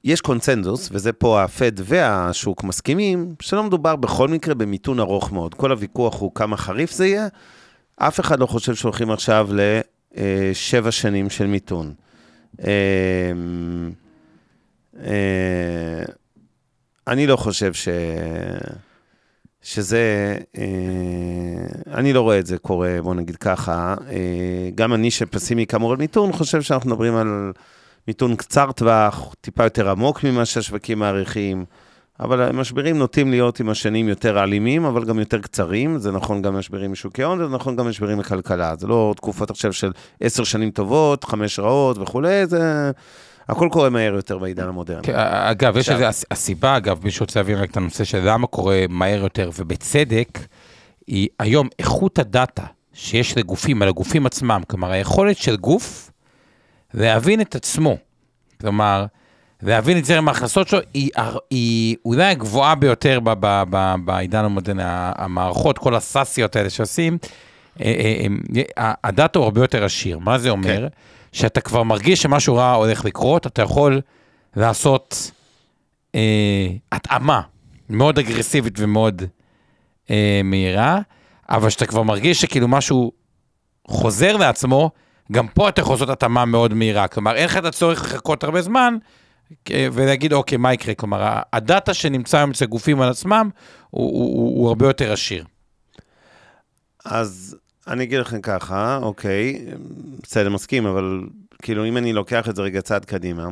יש 0.04 0.20
קונצנזוס, 0.20 0.88
וזה 0.92 1.12
פה 1.12 1.42
הפד 1.42 1.72
והשוק 1.76 2.64
מסכימים, 2.64 3.34
שלא 3.40 3.62
מדובר 3.62 3.96
בכל 3.96 4.28
מקרה 4.28 4.54
במיתון 4.54 5.00
ארוך 5.00 5.32
מאוד. 5.32 5.54
כל 5.54 5.70
הוויכוח 5.70 6.20
הוא 6.20 6.34
כמה 6.34 6.56
חריף 6.56 6.92
זה 6.92 7.06
יהיה. 7.06 7.28
אף 7.96 8.20
אחד 8.20 8.40
לא 8.40 8.46
חושב 8.46 8.74
שהולכים 8.74 9.10
עכשיו 9.10 9.48
לשבע 10.12 10.90
שנים 10.90 11.30
של 11.30 11.46
מיתון. 11.46 11.94
אה, 12.64 13.32
אה, 15.00 16.02
אני 17.06 17.26
לא 17.26 17.36
חושב 17.36 17.72
ש... 17.72 17.88
שזה, 19.68 20.36
אה, 20.58 20.64
אני 21.94 22.12
לא 22.12 22.20
רואה 22.20 22.38
את 22.38 22.46
זה 22.46 22.58
קורה, 22.58 22.98
בוא 23.02 23.14
נגיד 23.14 23.36
ככה. 23.36 23.94
אה, 24.10 24.70
גם 24.74 24.94
אני 24.94 25.10
שפסימי 25.10 25.66
כאמור 25.66 25.90
על 25.92 25.96
מיתון, 25.96 26.32
חושב 26.32 26.62
שאנחנו 26.62 26.90
מדברים 26.90 27.16
על 27.16 27.52
מיתון 28.08 28.36
קצר 28.36 28.72
טווח, 28.72 29.34
טיפה 29.40 29.64
יותר 29.64 29.90
עמוק 29.90 30.24
ממה 30.24 30.44
שהשווקים 30.44 30.98
מעריכים, 30.98 31.64
אבל 32.20 32.42
המשברים 32.42 32.98
נוטים 32.98 33.30
להיות 33.30 33.60
עם 33.60 33.68
השנים 33.68 34.08
יותר 34.08 34.42
אלימים, 34.42 34.84
אבל 34.84 35.04
גם 35.04 35.18
יותר 35.18 35.38
קצרים. 35.38 35.98
זה 35.98 36.12
נכון 36.12 36.42
גם 36.42 36.56
משברים 36.56 36.92
משוקי 36.92 37.22
הון, 37.22 37.40
וזה 37.40 37.54
נכון 37.54 37.76
גם 37.76 37.88
משברים 37.88 38.18
בכלכלה. 38.18 38.74
זה 38.78 38.86
לא 38.86 39.14
תקופות 39.16 39.50
עכשיו 39.50 39.72
של 39.72 39.92
עשר 40.20 40.44
שנים 40.44 40.70
טובות, 40.70 41.24
חמש 41.24 41.58
רעות 41.58 41.98
וכולי, 41.98 42.46
זה... 42.46 42.90
הכל 43.48 43.68
קורה 43.72 43.90
מהר 43.90 44.14
יותר 44.14 44.38
בעידן 44.38 44.68
המודרני. 44.68 45.02
כן, 45.02 45.14
אגב, 45.16 45.76
יש 45.76 45.88
איזה, 45.90 46.08
הס- 46.08 46.24
הסיבה, 46.30 46.76
אגב, 46.76 47.00
מי 47.04 47.10
שרוצה 47.10 47.40
להבין 47.40 47.58
רק 47.58 47.70
את 47.70 47.76
הנושא 47.76 48.04
של 48.04 48.20
למה 48.24 48.46
קורה 48.46 48.84
מהר 48.88 49.20
יותר, 49.22 49.50
ובצדק, 49.58 50.38
היא 51.06 51.28
היום 51.38 51.68
איכות 51.78 52.18
הדאטה 52.18 52.62
שיש 52.92 53.36
לגופים, 53.38 53.82
על 53.82 53.88
הגופים 53.88 54.26
עצמם, 54.26 54.60
כלומר, 54.68 54.90
היכולת 54.90 55.36
של 55.36 55.56
גוף 55.56 56.10
להבין 56.94 57.40
את 57.40 57.54
עצמו, 57.54 57.96
כלומר, 58.60 59.04
להבין 59.62 59.98
את 59.98 60.04
זרם 60.04 60.28
ההכנסות 60.28 60.68
שלו, 60.68 60.78
היא, 60.94 61.10
היא 61.50 61.96
אולי 62.04 62.24
הגבוהה 62.24 62.74
ביותר 62.74 63.20
ב- 63.20 63.30
ב- 63.40 63.62
ב- 63.70 63.94
בעידן 64.04 64.44
המודרני. 64.44 64.82
המערכות, 64.84 65.78
כל 65.78 65.94
הסאסיות 65.94 66.56
האלה 66.56 66.70
שעושים, 66.70 67.18
אה, 67.80 68.26
אה, 68.78 68.92
הדאטה 69.04 69.38
הוא 69.38 69.44
הרבה 69.44 69.60
יותר 69.60 69.84
עשיר. 69.84 70.18
מה 70.18 70.38
זה 70.38 70.50
אומר? 70.50 70.86
שאתה 71.32 71.60
כבר 71.60 71.82
מרגיש 71.82 72.22
שמשהו 72.22 72.56
רע 72.56 72.72
הולך 72.72 73.04
לקרות, 73.04 73.46
אתה 73.46 73.62
יכול 73.62 74.00
לעשות 74.56 75.30
אה, 76.14 76.68
התאמה 76.92 77.40
מאוד 77.88 78.18
אגרסיבית 78.18 78.74
ומאוד 78.78 79.22
אה, 80.10 80.40
מהירה, 80.44 81.00
אבל 81.48 81.70
שאתה 81.70 81.86
כבר 81.86 82.02
מרגיש 82.02 82.40
שכאילו 82.40 82.68
משהו 82.68 83.12
חוזר 83.88 84.36
לעצמו, 84.36 84.90
גם 85.32 85.48
פה 85.48 85.68
אתה 85.68 85.80
יכול 85.80 85.94
לעשות 85.94 86.08
התאמה 86.08 86.44
מאוד 86.44 86.74
מהירה. 86.74 87.08
כלומר, 87.08 87.36
אין 87.36 87.44
לך 87.44 87.56
את 87.56 87.64
הצורך 87.64 88.02
לחכות 88.02 88.44
הרבה 88.44 88.62
זמן 88.62 88.96
אה, 89.70 89.88
ולהגיד, 89.92 90.32
אוקיי, 90.32 90.58
מה 90.58 90.74
יקרה? 90.74 90.94
כלומר, 90.94 91.40
הדאטה 91.52 91.94
שנמצא 91.94 92.36
היום 92.38 92.50
אצל 92.50 92.66
גופים 92.66 93.00
על 93.00 93.08
עצמם, 93.08 93.50
הוא, 93.90 94.12
הוא, 94.12 94.36
הוא, 94.36 94.60
הוא 94.60 94.68
הרבה 94.68 94.86
יותר 94.86 95.12
עשיר. 95.12 95.44
אז 97.04 97.56
אני 97.88 98.04
אגיד 98.04 98.20
לכם 98.20 98.40
ככה, 98.40 98.98
אוקיי, 99.02 99.66
בסדר, 100.22 100.48
מסכים, 100.50 100.86
אבל 100.86 101.20
כאילו, 101.62 101.86
אם 101.86 101.96
אני 101.96 102.12
לוקח 102.12 102.48
את 102.48 102.56
זה 102.56 102.62
רגע 102.62 102.80
צעד 102.80 103.04
קדימה, 103.04 103.48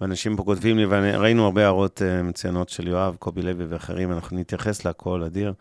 ואנשים 0.00 0.36
פה 0.36 0.42
כותבים 0.42 0.78
לי, 0.78 0.86
וראינו 0.88 1.44
הרבה 1.44 1.62
הערות 1.62 2.02
אה, 2.02 2.22
מצוינות 2.22 2.68
של 2.68 2.88
יואב, 2.88 3.16
קובי 3.18 3.42
לוי 3.42 3.64
ואחרים, 3.68 4.12
אנחנו 4.12 4.38
נתייחס 4.38 4.84
להכל, 4.84 5.22
אדיר. 5.22 5.52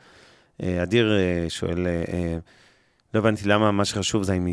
אה, 0.64 0.84
אדיר 0.84 1.18
אה, 1.18 1.50
שואל, 1.50 1.88
לא 3.14 3.20
הבנתי 3.20 3.48
למה 3.48 3.72
מה 3.72 3.86
שחשוב 3.86 4.24
זה 4.24 4.34
אם, 4.34 4.48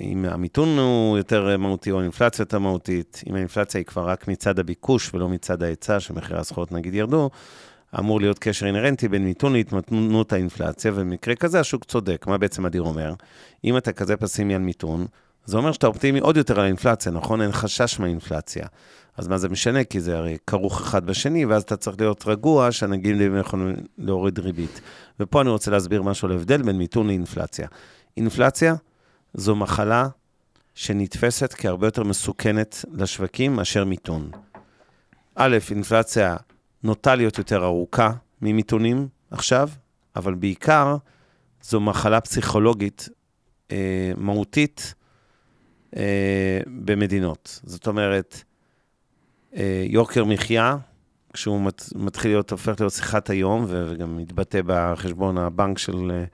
אם 0.00 0.24
המיתון 0.24 0.78
הוא 0.78 1.18
יותר 1.18 1.56
מהותי 1.58 1.90
או 1.90 2.00
האינפלציה 2.00 2.42
יותר 2.42 2.58
מהותית. 2.58 3.22
אם 3.30 3.34
האינפלציה 3.34 3.78
היא 3.78 3.86
כבר 3.86 4.08
רק 4.08 4.28
מצד 4.28 4.58
הביקוש 4.58 5.14
ולא 5.14 5.28
מצד 5.28 5.62
ההיצע, 5.62 6.00
שמחירי 6.00 6.38
הסחורות 6.38 6.72
נגיד 6.72 6.94
ירדו, 6.94 7.30
אמור 7.98 8.20
להיות 8.20 8.38
קשר 8.38 8.66
אינהרנטי 8.66 9.08
בין 9.08 9.24
מיתון 9.24 9.52
להתמתנות 9.52 10.32
האינפלציה, 10.32 10.92
ובמקרה 10.94 11.34
כזה 11.34 11.60
השוק 11.60 11.84
צודק. 11.84 12.26
מה 12.26 12.38
בעצם 12.38 12.66
אדיר 12.66 12.82
אומר? 12.82 13.14
אם 13.64 13.76
אתה 13.76 13.92
כזה 13.92 14.16
פסימי 14.16 14.54
על 14.54 14.60
מיתון, 14.60 15.06
זה 15.44 15.56
אומר 15.56 15.72
שאתה 15.72 15.86
אופטימי 15.86 16.18
עוד 16.18 16.36
יותר 16.36 16.60
על 16.60 16.64
האינפלציה, 16.64 17.12
נכון? 17.12 17.42
אין 17.42 17.52
חשש 17.52 18.00
מהאינפלציה. 18.00 18.66
אז 19.16 19.28
מה 19.28 19.38
זה 19.38 19.48
משנה? 19.48 19.84
כי 19.84 20.00
זה 20.00 20.18
הרי 20.18 20.36
כרוך 20.46 20.80
אחד 20.80 21.06
בשני, 21.06 21.44
ואז 21.44 21.62
אתה 21.62 21.76
צריך 21.76 21.96
להיות 22.00 22.24
רגוע 22.26 22.72
שהנגידים 22.72 23.36
יכולים 23.36 23.76
להוריד 23.98 24.38
ריבית. 24.38 24.80
ופה 25.20 25.40
אני 25.40 25.50
רוצה 25.50 25.70
להסביר 25.70 26.02
משהו 26.02 26.28
על 26.28 26.32
ההבדל 26.32 26.62
בין 26.62 26.78
מיתון 26.78 27.06
לאינפלציה. 27.06 27.68
אינפלציה 28.16 28.74
זו 29.34 29.56
מחלה 29.56 30.08
שנתפסת 30.74 31.54
כהרבה 31.54 31.86
יותר 31.86 32.04
מסוכנת 32.04 32.84
לשווקים 32.92 33.56
מאשר 33.56 33.84
מיתון. 33.84 34.30
א', 35.34 35.58
אינפלציה 35.70 36.36
נוטה 36.82 37.14
להיות 37.14 37.38
יותר 37.38 37.64
ארוכה 37.64 38.12
ממיתונים 38.42 39.08
עכשיו, 39.30 39.68
אבל 40.16 40.34
בעיקר 40.34 40.96
זו 41.62 41.80
מחלה 41.80 42.20
פסיכולוגית 42.20 43.08
אה, 43.72 44.12
מהותית 44.16 44.94
אה, 45.96 46.60
במדינות. 46.66 47.60
זאת 47.64 47.86
אומרת, 47.86 48.42
אה, 49.56 49.84
יוקר 49.86 50.24
מחיה, 50.24 50.76
כשהוא 51.32 51.60
מת, 51.60 51.82
מתחיל 51.94 52.30
להיות, 52.30 52.50
הופך 52.50 52.80
להיות 52.80 52.92
שיחת 52.92 53.30
היום, 53.30 53.64
וגם 53.68 54.16
מתבטא 54.16 54.60
בחשבון 54.66 55.38
הבנק 55.38 55.78
של 55.78 56.10
אה, 56.10 56.24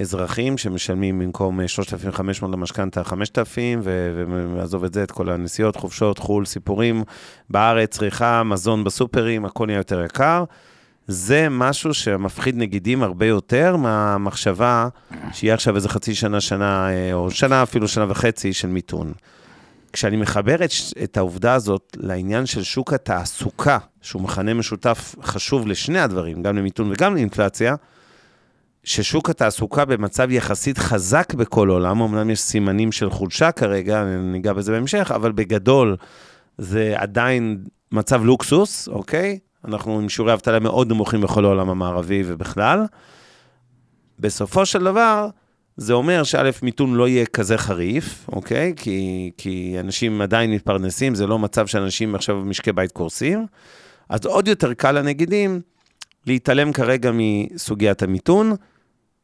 אזרחים 0.00 0.58
שמשלמים 0.58 1.18
במקום 1.18 1.60
אה, 1.60 1.68
3,500 1.68 2.52
למשכנתה 2.52 3.04
5,000, 3.04 3.80
ו- 3.82 4.24
ועזוב 4.54 4.84
את 4.84 4.94
זה, 4.94 5.02
את 5.02 5.10
כל 5.10 5.30
הנסיעות, 5.30 5.76
חופשות, 5.76 6.18
חו"ל, 6.18 6.44
סיפורים, 6.44 7.04
בארץ, 7.50 7.90
צריכה, 7.90 8.42
מזון 8.42 8.84
בסופרים, 8.84 9.44
הכל 9.44 9.66
נהיה 9.66 9.76
יותר 9.76 10.04
יקר. 10.04 10.44
זה 11.06 11.46
משהו 11.50 11.94
שמפחיד 11.94 12.56
נגידים 12.56 13.02
הרבה 13.02 13.26
יותר 13.26 13.76
מהמחשבה 13.76 14.88
שיהיה 15.32 15.54
עכשיו 15.54 15.76
איזה 15.76 15.88
חצי 15.88 16.14
שנה, 16.14 16.40
שנה, 16.40 16.90
אה, 16.90 17.12
או 17.12 17.30
שנה, 17.30 17.62
אפילו 17.62 17.88
שנה 17.88 18.06
וחצי 18.08 18.52
של 18.52 18.68
מיתון. 18.68 19.12
כשאני 19.92 20.16
מחבר 20.16 20.64
את, 20.64 20.70
את 21.04 21.16
העובדה 21.16 21.54
הזאת 21.54 21.96
לעניין 22.00 22.46
של 22.46 22.62
שוק 22.62 22.92
התעסוקה, 22.92 23.78
שהוא 24.02 24.22
מכנה 24.22 24.54
משותף 24.54 25.14
חשוב 25.22 25.66
לשני 25.66 25.98
הדברים, 25.98 26.42
גם 26.42 26.56
למיתון 26.56 26.92
וגם 26.92 27.14
לאינפלציה, 27.14 27.74
ששוק 28.88 29.30
התעסוקה 29.30 29.84
במצב 29.84 30.30
יחסית 30.30 30.78
חזק 30.78 31.34
בכל 31.34 31.68
עולם, 31.68 32.02
אמנם 32.02 32.30
יש 32.30 32.40
סימנים 32.40 32.92
של 32.92 33.10
חולשה 33.10 33.52
כרגע, 33.52 34.02
אני 34.02 34.32
ניגע 34.32 34.52
בזה 34.52 34.72
בהמשך, 34.72 35.12
אבל 35.14 35.32
בגדול 35.32 35.96
זה 36.58 36.94
עדיין 36.96 37.64
מצב 37.92 38.24
לוקסוס, 38.24 38.88
אוקיי? 38.88 39.38
אנחנו 39.64 39.98
עם 39.98 40.08
שיעורי 40.08 40.32
אבטלה 40.32 40.58
מאוד 40.58 40.92
נמוכים 40.92 41.20
בכל 41.20 41.44
העולם 41.44 41.68
המערבי 41.70 42.22
ובכלל. 42.26 42.84
בסופו 44.18 44.66
של 44.66 44.84
דבר, 44.84 45.28
זה 45.76 45.92
אומר 45.92 46.22
שא', 46.22 46.50
מיתון 46.62 46.94
לא 46.94 47.08
יהיה 47.08 47.26
כזה 47.26 47.58
חריף, 47.58 48.28
אוקיי? 48.28 48.72
כי, 48.76 49.30
כי 49.36 49.76
אנשים 49.80 50.20
עדיין 50.20 50.52
מתפרנסים, 50.52 51.14
זה 51.14 51.26
לא 51.26 51.38
מצב 51.38 51.66
שאנשים 51.66 52.14
עכשיו 52.14 52.40
במשקי 52.40 52.72
בית 52.72 52.92
קורסים. 52.92 53.46
אז 54.08 54.26
עוד 54.26 54.48
יותר 54.48 54.74
קל 54.74 54.92
לנגידים 54.92 55.60
להתעלם 56.26 56.72
כרגע 56.72 57.10
מסוגיית 57.14 58.02
המיתון, 58.02 58.52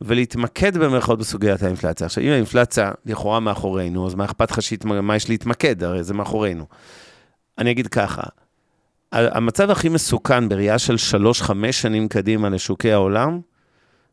ולהתמקד 0.04 0.76
במרכאות 0.76 1.18
בסוגיית 1.18 1.62
האינפלציה. 1.62 2.04
עכשיו, 2.04 2.24
אם 2.24 2.28
האינפלציה 2.28 2.92
לכאורה 3.06 3.40
מאחורינו, 3.40 4.06
אז 4.06 4.14
מה 4.14 4.24
אכפת 4.24 4.50
לך. 4.50 4.58
מה 4.84 5.16
יש 5.16 5.28
להתמקד? 5.28 5.84
הרי 5.84 6.04
זה 6.04 6.14
מאחורינו. 6.14 6.64
אני 7.58 7.70
אגיד 7.70 7.86
ככה, 7.86 8.22
המצב 9.12 9.70
הכי 9.70 9.88
מסוכן 9.88 10.48
בראייה 10.48 10.78
של 10.78 10.96
שלוש-חמש 10.96 11.82
שנים 11.82 12.08
קדימה 12.08 12.48
לשוקי 12.48 12.92
העולם, 12.92 13.40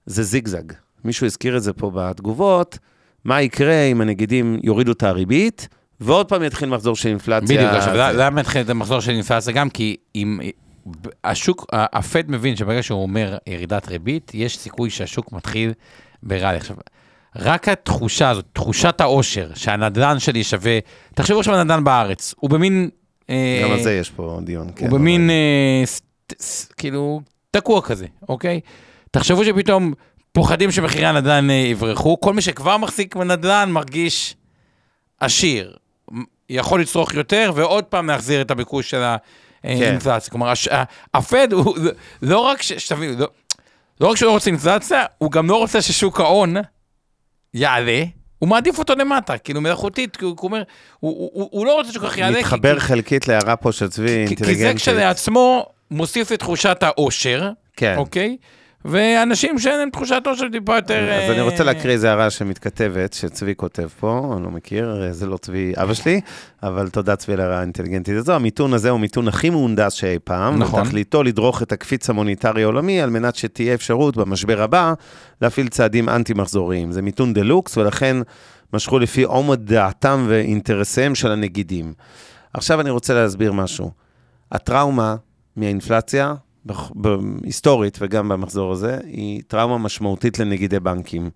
זה 0.06 0.24
זיגזג. 0.24 0.64
מישהו 1.04 1.26
הזכיר 1.26 1.58
את 1.58 1.64
זה 1.64 1.74
פה 1.74 1.92
בתגובות, 1.96 2.78
מה 3.26 3.42
יקרה 3.42 3.84
אם 3.84 4.02
הנגידים 4.02 4.60
יורידו 4.64 4.92
את 4.92 5.04
הריבית, 5.04 5.68
ועוד 6.00 6.30
פעם 6.30 6.44
יתחיל 6.44 6.70
מחזור 6.70 6.96
של 6.96 7.10
אינפלציה. 7.10 7.58
בדיוק, 7.58 7.72
עכשיו, 7.72 8.14
למה 8.18 8.42
התחיל 8.42 8.62
את 8.62 8.70
המחזור 8.70 9.00
של 9.00 9.12
אינפלציה 9.12 9.54
גם? 9.54 9.70
כי 9.70 9.96
אם 10.16 10.40
השוק, 11.24 11.66
הפד 11.74 12.32
מבין 12.32 12.56
שברגע 12.56 12.84
שהוא 12.84 13.02
אומר 13.02 13.38
ירידת 13.48 13.88
ריבית, 13.88 14.32
יש 14.34 14.58
סיכוי 14.58 14.90
שהשוק 14.90 15.32
מתחיל 15.32 15.74
ברלי. 16.24 16.58
עכשיו, 16.58 16.76
רק 17.36 17.70
התחושה 17.70 18.30
הזאת, 18.30 18.46
תחושת 18.54 19.02
העושר, 19.02 19.50
שהנדל"ן 19.56 20.20
שלי 20.20 20.44
שווה, 20.44 20.80
תחשבו 21.16 21.40
עכשיו 21.40 21.54
על 21.54 21.60
הנדל"ן 21.60 21.84
בארץ, 21.84 22.34
הוא 22.38 22.50
במין... 22.50 22.90
אה, 23.30 23.62
גם 23.64 23.72
על 23.72 23.84
זה 23.84 23.94
יש 23.94 24.10
פה 24.10 24.40
דיון, 24.44 24.70
כן. 24.76 24.86
הוא 24.86 25.00
במין, 25.00 25.30
אה, 25.30 25.84
כאילו, 26.78 27.22
תקוע 27.52 27.82
כזה, 27.82 28.06
אוקיי? 28.30 28.60
תחשבו 29.12 29.46
שפתאום 29.46 29.94
פוחדים 30.32 30.72
שמחירי 30.72 31.06
הנדל"ן 31.06 31.50
אה, 31.50 31.56
יברחו, 31.56 32.20
כל 32.20 32.34
מי 32.34 32.42
שכבר 32.42 32.78
מחזיק 32.78 33.16
בנדל"ן 33.16 33.70
מרגיש 33.72 34.36
עשיר. 35.20 35.78
יכול 36.50 36.82
לצרוך 36.82 37.14
יותר, 37.14 37.52
ועוד 37.56 37.84
פעם 37.84 38.08
להחזיר 38.08 38.42
את 38.42 38.52
הביקוש 38.52 38.90
של 38.90 39.02
כן. 39.02 39.16
אינפלציה. 39.64 40.32
כלומר, 40.32 40.50
הש- 40.50 40.68
ה- 40.68 40.84
הפד 41.14 41.54
הוא 41.54 41.78
לא 42.22 42.40
רק, 42.40 42.62
ש- 42.62 42.74
שתבינו, 42.74 43.14
לא- 43.20 43.28
לא 44.02 44.08
רק 44.08 44.18
שהוא 44.18 44.28
לא 44.28 44.34
רוצה 44.34 44.50
אינפלציה, 44.50 45.06
הוא 45.18 45.32
גם 45.32 45.50
לא 45.50 45.56
רוצה 45.58 45.82
ששוק 45.82 46.20
ההון 46.20 46.56
יעלה, 47.54 48.04
הוא 48.40 48.50
מעדיף 48.50 48.80
אותו 48.80 48.96
למטה, 48.96 49.38
כאילו 49.38 49.62
מלאכותית, 49.62 50.16
כי 50.18 50.26
הוא 50.26 50.36
אומר, 50.44 50.64
הוא- 51.00 51.12
הוא 51.18 51.30
הוא- 51.34 51.50
הוא 51.52 51.66
לא 51.66 51.74
רוצה 51.76 51.92
שכל 51.94 52.08
כך 52.10 52.18
יעלה, 52.18 52.40
מתחבר 52.40 52.74
כי- 52.80 52.86
חלקית 52.86 53.28
להערה 53.28 53.56
פה 53.56 53.72
של 53.72 53.88
צבי, 53.90 54.08
כי- 54.28 54.36
כי 54.36 54.44
זה 54.44 54.50
אינטליגנטית. 54.50 54.82
כשלעצמו 54.82 55.66
מוסיף 55.92 56.32
לתחושת 56.32 56.78
האושר, 56.84 57.50
כן. 57.78 57.96
אוקיי? 57.98 58.38
ואנשים 58.86 59.60
שאין 59.60 59.80
להם 59.80 59.90
תחושת 59.90 60.24
אושר 60.26 60.46
טיפה 60.52 60.76
יותר... 60.76 61.12
אז 61.12 61.32
אני 61.32 61.42
רוצה 61.42 61.60
אה, 61.60 61.64
להקריא 61.64 61.94
איזה 61.94 62.10
הערה 62.10 62.30
שמתכתבת, 62.30 63.14
שצבי 63.14 63.56
כותב 63.56 63.88
פה, 64.00 64.34
אני 64.36 64.44
לא 64.44 64.52
מכיר, 64.52 65.12
זה 65.12 65.26
לא 65.26 65.38
צבי 65.38 65.74
אבא 65.78 65.94
שלי, 65.94 66.22
אבל 66.64 66.90
תודה 66.90 67.16
צבי 67.16 67.34
על 67.34 67.40
ההערה 67.40 67.58
האינטליגנטית 67.58 68.16
הזו. 68.16 68.34
המיתון 68.34 68.74
הזה 68.74 68.90
הוא 68.90 68.98
המיתון 68.98 69.28
הכי 69.28 69.50
מהונדס 69.50 69.94
שאי 69.94 70.20
פעם, 70.24 70.60
נכון. 70.60 70.82
ותכליתו 70.82 71.24
לדרוך 71.24 71.62
את 71.62 71.72
הקפיץ 71.72 72.10
המוניטרי 72.10 72.64
העולמי, 72.64 73.02
על 73.02 73.10
מנת 73.10 73.36
שתהיה 73.36 73.74
אפשרות 73.74 74.18
במשבר 74.18 74.62
הבא 74.62 74.94
להפעיל 75.42 75.68
צעדים 75.68 76.10
אנטי-מחזוריים. 76.10 76.92
זה 76.92 77.02
מיתון 77.02 77.34
דה 77.34 77.42
לוקס, 77.42 77.78
ולכן 77.78 78.18
משכו 78.74 79.00
לפי 79.00 79.24
עומד 79.24 79.66
דעתם 79.66 80.26
ואינטרסיהם 80.28 81.16
של 81.16 81.32
הנגידים. 81.32 81.94
עכשיו 82.54 82.82
אני 82.82 82.90
רוצה 82.90 83.14
להסביר 83.14 83.52
משהו. 83.52 83.92
הטראומה 84.52 85.16
מהאינפלציה, 85.56 86.34
היסטורית 87.44 87.98
וגם 88.02 88.30
במחזור 88.30 88.72
הזה, 88.72 88.98
היא 89.04 89.42
טראומה 89.48 89.78
משמעותית 89.78 90.40
לנגידי 90.40 90.80
בנקים. 90.80 91.30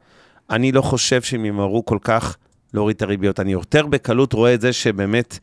אני 0.49 0.71
לא 0.71 0.81
חושב 0.81 1.21
שהם 1.21 1.45
ימהרו 1.45 1.85
כל 1.85 1.97
כך 2.01 2.37
להוריד 2.73 2.95
את 2.95 3.01
הריביות. 3.01 3.39
אני 3.39 3.51
יותר 3.51 3.85
בקלות 3.85 4.33
רואה 4.33 4.53
את 4.53 4.61
זה 4.61 4.73
שבאמת 4.73 5.39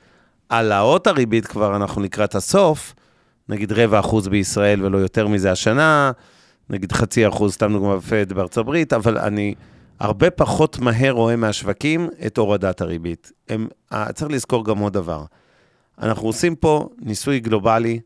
העלאות 0.50 1.06
הריבית 1.06 1.46
כבר 1.46 1.76
אנחנו 1.76 2.02
לקראת 2.02 2.34
הסוף, 2.34 2.94
נגיד 3.48 3.72
רבע 3.72 4.00
אחוז 4.00 4.28
בישראל 4.28 4.84
ולא 4.84 4.98
יותר 4.98 5.28
מזה 5.28 5.52
השנה, 5.52 6.12
נגיד 6.70 6.92
חצי 6.92 7.28
אחוז, 7.28 7.52
סתם 7.52 7.72
דוגמה 7.72 7.96
בפד 7.96 8.32
בארצות 8.32 8.58
הברית, 8.58 8.92
אבל 8.92 9.18
אני 9.18 9.54
הרבה 10.00 10.30
פחות 10.30 10.78
מהר 10.78 11.10
רואה 11.10 11.36
מהשווקים 11.36 12.08
את 12.26 12.38
הורדת 12.38 12.80
הריבית. 12.80 13.32
הם, 13.48 13.68
אה, 13.92 14.12
צריך 14.12 14.30
לזכור 14.30 14.64
גם 14.64 14.78
עוד 14.78 14.92
דבר. 14.92 15.24
אנחנו 15.98 16.26
עושים 16.26 16.54
פה 16.54 16.88
ניסוי 16.98 17.40
גלובלי, 17.40 18.00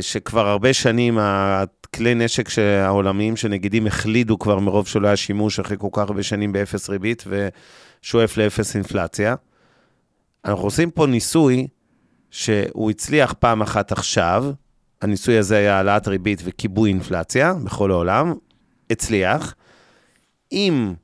שכבר 0.00 0.48
הרבה 0.48 0.72
שנים 0.72 1.18
הכלי 1.20 2.14
נשק 2.14 2.48
העולמיים 2.58 3.36
שנגידים 3.36 3.86
החלידו 3.86 4.38
כבר 4.38 4.58
מרוב 4.58 4.88
שלא 4.88 5.06
היה 5.06 5.16
שימוש 5.16 5.60
אחרי 5.60 5.76
כל 5.80 5.88
כך 5.92 5.98
הרבה 5.98 6.22
שנים 6.22 6.52
באפס 6.52 6.90
ריבית 6.90 7.24
ושואף 7.26 8.36
לאפס 8.36 8.76
אינפלציה. 8.76 9.34
אנחנו 10.44 10.64
עושים 10.64 10.90
פה 10.90 11.06
ניסוי 11.06 11.66
שהוא 12.30 12.90
הצליח 12.90 13.34
פעם 13.38 13.62
אחת 13.62 13.92
עכשיו, 13.92 14.44
הניסוי 15.02 15.38
הזה 15.38 15.56
היה 15.56 15.76
העלאת 15.76 16.08
ריבית 16.08 16.42
וכיבוי 16.44 16.90
אינפלציה 16.90 17.54
בכל 17.64 17.90
העולם, 17.90 18.34
הצליח. 18.90 19.54
אם 20.52 20.94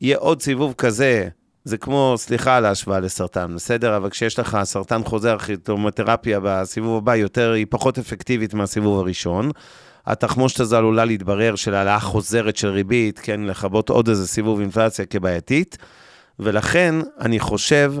יהיה 0.00 0.16
עוד 0.16 0.42
סיבוב 0.42 0.74
כזה, 0.78 1.28
זה 1.68 1.78
כמו, 1.78 2.14
סליחה 2.16 2.56
על 2.56 2.64
ההשוואה 2.64 3.00
לסרטן, 3.00 3.54
בסדר? 3.54 3.96
אבל 3.96 4.10
כשיש 4.10 4.38
לך 4.38 4.58
סרטן 4.64 5.04
חוזר, 5.04 5.36
כימותרפיה 5.38 6.40
בסיבוב 6.42 6.96
הבא 6.96 7.16
יותר, 7.16 7.52
היא 7.52 7.66
פחות 7.70 7.98
אפקטיבית 7.98 8.54
מהסיבוב 8.54 8.98
הראשון. 8.98 9.50
התחמושת 10.06 10.60
הזו 10.60 10.76
עלולה 10.76 11.04
להתברר 11.04 11.54
של 11.54 11.74
העלאה 11.74 12.00
חוזרת 12.00 12.56
של 12.56 12.68
ריבית, 12.68 13.18
כן, 13.18 13.40
לכבות 13.40 13.88
עוד 13.88 14.08
איזה 14.08 14.26
סיבוב 14.26 14.60
אינפלציה 14.60 15.04
כבעייתית. 15.04 15.78
ולכן 16.38 16.94
אני 17.20 17.38
חושב 17.38 17.94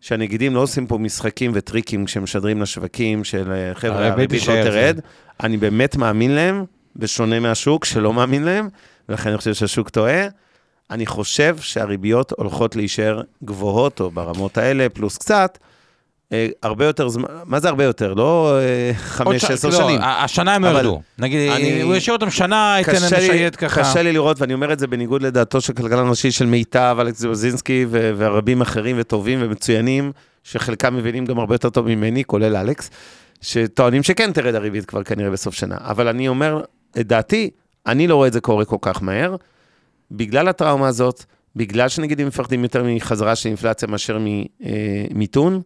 שהנגידים 0.00 0.54
לא 0.54 0.60
עושים 0.60 0.86
פה 0.86 0.98
משחקים 0.98 1.50
וטריקים 1.54 2.04
כשהם 2.04 2.22
משדרים 2.22 2.62
לשווקים 2.62 3.24
של 3.24 3.52
אה, 3.52 3.74
חבר'ה, 3.74 4.08
הריבית 4.08 4.48
לא 4.48 4.64
תרד. 4.64 5.00
אני 5.42 5.56
באמת 5.56 5.96
מאמין 5.96 6.34
להם, 6.34 6.64
בשונה 6.96 7.40
מהשוק 7.40 7.84
שלא 7.84 8.12
מאמין 8.12 8.42
להם, 8.42 8.68
ולכן 9.08 9.28
אני 9.28 9.38
חושב 9.38 9.54
שהשוק 9.54 9.88
טועה. 9.88 10.26
אני 10.90 11.06
חושב 11.06 11.56
שהריביות 11.60 12.32
הולכות 12.36 12.76
להישאר 12.76 13.20
גבוהות, 13.44 14.00
או 14.00 14.10
ברמות 14.10 14.58
האלה, 14.58 14.86
פלוס 14.88 15.18
קצת, 15.18 15.58
אה, 16.32 16.46
הרבה 16.62 16.84
יותר 16.86 17.08
זמן, 17.08 17.24
מה 17.44 17.60
זה 17.60 17.68
הרבה 17.68 17.84
יותר? 17.84 18.14
לא 18.14 18.58
אה, 18.60 18.94
חמש, 18.94 19.42
ש- 19.44 19.50
עשר 19.50 19.68
לא, 19.68 19.74
שנים. 19.74 20.00
ה- 20.00 20.24
השנה 20.24 20.54
הם 20.54 20.64
לא 20.64 20.68
ירדו. 20.68 21.00
נגיד, 21.18 21.50
אני- 21.52 21.82
הוא 21.82 21.94
ישאיר 21.94 22.16
אותם 22.16 22.30
שנה, 22.30 22.74
ייתן 22.78 22.92
להם 22.92 23.02
לשייט 23.04 23.54
ככה. 23.58 23.80
קשה 23.80 24.02
לי 24.02 24.12
לראות, 24.12 24.40
ואני 24.40 24.54
אומר 24.54 24.72
את 24.72 24.78
זה 24.78 24.86
בניגוד 24.86 25.22
לדעתו 25.22 25.60
של 25.60 25.72
כלכלן 25.72 26.08
ראשי 26.08 26.30
של 26.30 26.46
מיטב, 26.46 26.96
אלכס 27.00 27.18
זוזינסקי 27.18 27.86
ו- 27.90 28.12
ורבים 28.16 28.60
אחרים 28.60 28.96
וטובים 28.98 29.38
ומצוינים, 29.42 30.12
שחלקם 30.44 30.96
מבינים 30.96 31.24
גם 31.24 31.38
הרבה 31.38 31.54
יותר 31.54 31.70
טוב 31.70 31.86
ממני, 31.88 32.24
כולל 32.24 32.56
אלכס, 32.56 32.90
שטוענים 33.40 34.02
שכן 34.02 34.32
תרד 34.32 34.54
הריבית 34.54 34.84
כבר 34.84 35.02
כנראה 35.02 35.30
בסוף 35.30 35.54
שנה. 35.54 35.76
אבל 35.80 36.08
אני 36.08 36.28
אומר, 36.28 36.60
את 37.00 37.06
דעתי, 37.06 37.50
אני 37.86 38.06
לא 38.06 38.14
רואה 38.16 38.28
את 38.28 38.32
זה 38.32 38.40
קורה 38.40 38.64
כל 38.64 38.76
כך 38.80 39.02
מהר, 39.02 39.36
בגלל 40.12 40.48
הטראומה 40.48 40.88
הזאת, 40.88 41.24
בגלל 41.56 41.88
שנגידים 41.88 42.26
מפחדים 42.26 42.62
יותר 42.62 42.84
מחזרה 42.84 43.36
של 43.36 43.48
אינפלציה 43.48 43.88
מאשר 43.88 44.18
ממיתון. 44.20 45.62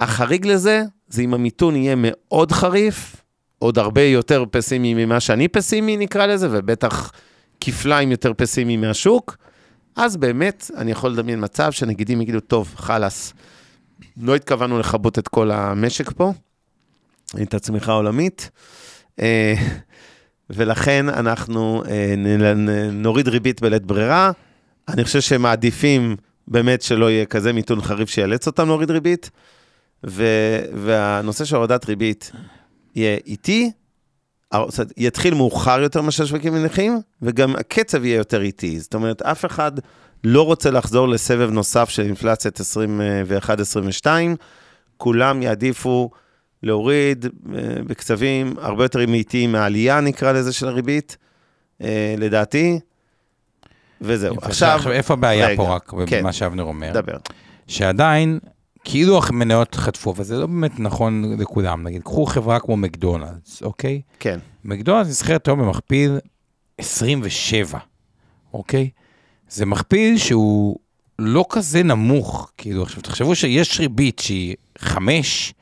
החריג 0.00 0.46
לזה, 0.46 0.82
זה 1.08 1.22
אם 1.22 1.34
המיתון 1.34 1.76
יהיה 1.76 1.94
מאוד 1.98 2.52
חריף, 2.52 3.16
עוד 3.58 3.78
הרבה 3.78 4.02
יותר 4.02 4.44
פסימי 4.50 4.94
ממה 4.94 5.20
שאני 5.20 5.48
פסימי, 5.48 5.96
נקרא 5.96 6.26
לזה, 6.26 6.48
ובטח 6.50 7.12
כפליים 7.60 8.10
יותר 8.10 8.32
פסימי 8.36 8.76
מהשוק, 8.76 9.36
אז 9.96 10.16
באמת 10.16 10.70
אני 10.76 10.90
יכול 10.90 11.10
לדמיין 11.10 11.44
מצב 11.44 11.72
שנגידים 11.72 12.20
יגידו, 12.20 12.40
טוב, 12.40 12.72
חלאס, 12.76 13.32
לא 14.16 14.36
התכוונו 14.36 14.78
לכבות 14.78 15.18
את 15.18 15.28
כל 15.28 15.50
המשק 15.50 16.12
פה, 16.12 16.32
את 17.42 17.54
הצמיחה 17.54 17.92
העולמית, 17.92 18.50
אה, 19.20 19.54
ולכן 20.50 21.08
אנחנו 21.08 21.82
אה, 21.88 22.14
נוריד 22.92 23.28
ריבית 23.28 23.60
בלית 23.60 23.84
ברירה. 23.84 24.30
אני 24.88 25.04
חושב 25.04 25.20
שהם 25.20 25.42
מעדיפים 25.42 26.16
באמת 26.48 26.82
שלא 26.82 27.10
יהיה 27.10 27.24
כזה 27.24 27.52
מיתון 27.52 27.80
חריף 27.80 28.10
שיאלץ 28.10 28.46
אותם 28.46 28.66
להוריד 28.66 28.90
ריבית, 28.90 29.30
ו, 30.06 30.24
והנושא 30.74 31.44
של 31.44 31.56
הורדת 31.56 31.84
ריבית 31.84 32.32
יהיה 32.94 33.18
איטי, 33.26 33.70
יתחיל 34.96 35.34
מאוחר 35.34 35.80
יותר 35.80 36.02
ממה 36.02 36.10
שהשווקים 36.10 36.52
מניחים, 36.52 37.00
וגם 37.22 37.56
הקצב 37.56 38.04
יהיה 38.04 38.16
יותר 38.16 38.42
איטי. 38.42 38.80
זאת 38.80 38.94
אומרת, 38.94 39.22
אף 39.22 39.44
אחד 39.44 39.72
לא 40.24 40.42
רוצה 40.42 40.70
לחזור 40.70 41.08
לסבב 41.08 41.50
נוסף 41.50 41.88
של 41.88 42.02
אינפלציית 42.02 42.60
21-22, 44.04 44.06
כולם 44.96 45.42
יעדיפו 45.42 46.10
להוריד 46.62 47.24
אה, 47.24 47.30
בקצבים 47.86 48.54
הרבה 48.58 48.84
יותר 48.84 49.00
איטיים 49.00 49.52
מהעלייה, 49.52 50.00
נקרא 50.00 50.32
לזה, 50.32 50.52
של 50.52 50.68
הריבית, 50.68 51.16
אה, 51.82 52.14
לדעתי, 52.18 52.80
וזהו. 54.00 54.36
עכשיו, 54.42 54.80
איפה 54.92 55.14
הבעיה 55.14 55.46
רגע, 55.46 55.56
פה 55.56 55.74
רק, 55.74 55.92
כן. 56.06 56.20
במה 56.20 56.32
שאבנר 56.32 56.62
אומר? 56.62 56.92
דבר. 56.92 57.16
שעדיין, 57.66 58.38
כאילו 58.84 59.20
המניות 59.28 59.74
חטפו, 59.74 60.14
וזה 60.16 60.38
לא 60.38 60.46
באמת 60.46 60.80
נכון 60.80 61.36
לכולם, 61.38 61.82
נגיד, 61.82 62.02
קחו 62.02 62.26
חברה 62.26 62.60
כמו 62.60 62.76
מקדונלדס, 62.76 63.62
אוקיי? 63.62 64.00
כן, 64.20 64.38
מקדונלדס 64.64 65.08
נסחרת 65.08 65.48
היום 65.48 65.60
במכפיל 65.60 66.18
27, 66.78 67.78
אוקיי? 68.54 68.90
זה 69.48 69.66
מכפיל 69.66 70.18
שהוא 70.18 70.76
לא 71.18 71.44
כזה 71.50 71.82
נמוך, 71.82 72.52
כאילו, 72.58 72.82
עכשיו 72.82 73.02
תחשבו 73.02 73.34
שיש 73.34 73.80
ריבית 73.80 74.18
שהיא 74.18 74.56
5, 74.78 75.54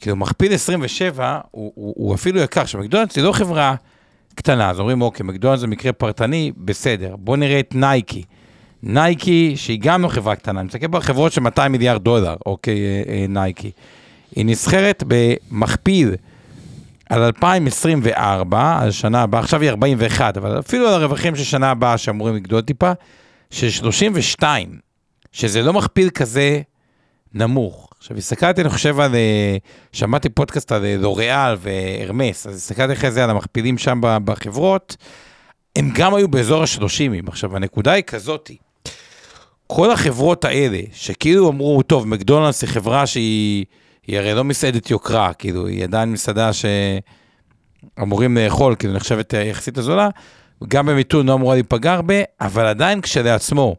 כאילו 0.00 0.16
מכפיל 0.16 0.54
27 0.54 1.38
הוא, 1.50 1.72
הוא, 1.74 1.94
הוא 1.96 2.14
אפילו 2.14 2.40
יקר, 2.40 2.60
עכשיו 2.60 2.80
מקדונלדס 2.80 3.16
היא 3.16 3.24
לא 3.24 3.32
חברה 3.32 3.74
קטנה, 4.34 4.70
אז 4.70 4.80
אומרים, 4.80 5.02
אוקיי, 5.02 5.24
מקדונלדס 5.26 5.60
זה 5.60 5.66
מקרה 5.66 5.92
פרטני, 5.92 6.52
בסדר, 6.56 7.16
בואו 7.16 7.36
נראה 7.36 7.60
את 7.60 7.74
נייקי. 7.74 8.22
נייקי, 8.82 9.52
שהיא 9.56 9.78
גם 9.82 10.02
לא 10.02 10.08
חברה 10.08 10.36
קטנה, 10.36 10.60
אני 10.60 10.66
מסתכל 10.66 10.86
בחברות 10.86 11.32
של 11.32 11.40
200 11.40 11.72
מיליארד 11.72 12.04
דולר, 12.04 12.36
אוקיי, 12.46 12.80
אה, 12.80 13.02
אה, 13.12 13.26
נייקי. 13.28 13.70
היא 14.36 14.46
נסחרת 14.46 15.02
במכפיל 15.06 16.14
על 17.10 17.22
2024, 17.22 18.78
על 18.82 18.90
שנה 18.90 19.22
הבאה, 19.22 19.40
עכשיו 19.40 19.60
היא 19.60 19.70
41, 19.70 20.36
אבל 20.36 20.58
אפילו 20.58 20.88
על 20.88 20.94
הרווחים 20.94 21.36
של 21.36 21.44
שנה 21.44 21.70
הבאה 21.70 21.98
שאמורים 21.98 22.34
לגדול 22.34 22.60
טיפה, 22.60 22.92
של 23.50 23.70
32, 23.70 24.78
שזה 25.32 25.62
לא 25.62 25.72
מכפיל 25.72 26.10
כזה 26.10 26.60
נמוך. 27.34 27.87
עכשיו, 27.98 28.16
הסתכלתי, 28.16 28.60
אני 28.60 28.70
חושב 28.70 29.00
על, 29.00 29.14
אה, 29.14 29.56
שמעתי 29.92 30.28
פודקאסט 30.28 30.72
על 30.72 30.84
אה, 30.84 30.96
לוריאל 30.98 31.56
והרמס, 31.58 32.46
אז 32.46 32.56
הסתכלתי 32.56 32.92
אחרי 32.92 33.10
זה 33.10 33.24
על 33.24 33.30
המכפילים 33.30 33.78
שם 33.78 34.00
בחברות, 34.24 34.96
הם 35.76 35.90
גם 35.94 36.14
היו 36.14 36.28
באזור 36.28 36.62
ה-30. 36.62 37.28
עכשיו, 37.28 37.56
הנקודה 37.56 37.92
היא 37.92 38.04
כזאתי, 38.04 38.56
כל 39.66 39.90
החברות 39.90 40.44
האלה, 40.44 40.78
שכאילו 40.92 41.48
אמרו, 41.48 41.82
טוב, 41.82 42.06
מקדונלדס 42.06 42.62
היא 42.62 42.70
חברה 42.70 43.06
שהיא, 43.06 43.64
היא 44.06 44.18
הרי 44.18 44.34
לא 44.34 44.44
מסעדת 44.44 44.90
יוקרה, 44.90 45.32
כאילו, 45.32 45.66
היא 45.66 45.84
עדיין 45.84 46.12
מסעדה 46.12 46.50
שאמורים 47.98 48.36
לאכול, 48.36 48.74
כאילו, 48.78 48.94
נחשבת 48.94 49.34
אה, 49.34 49.42
יחסית 49.42 49.78
הזולה, 49.78 50.08
גם 50.68 50.86
במיתון 50.86 51.26
לא 51.26 51.34
אמורה 51.34 51.54
להיפגע 51.54 51.92
הרבה, 51.92 52.14
אבל 52.40 52.66
עדיין 52.66 53.00
כשלעצמו, 53.00 53.76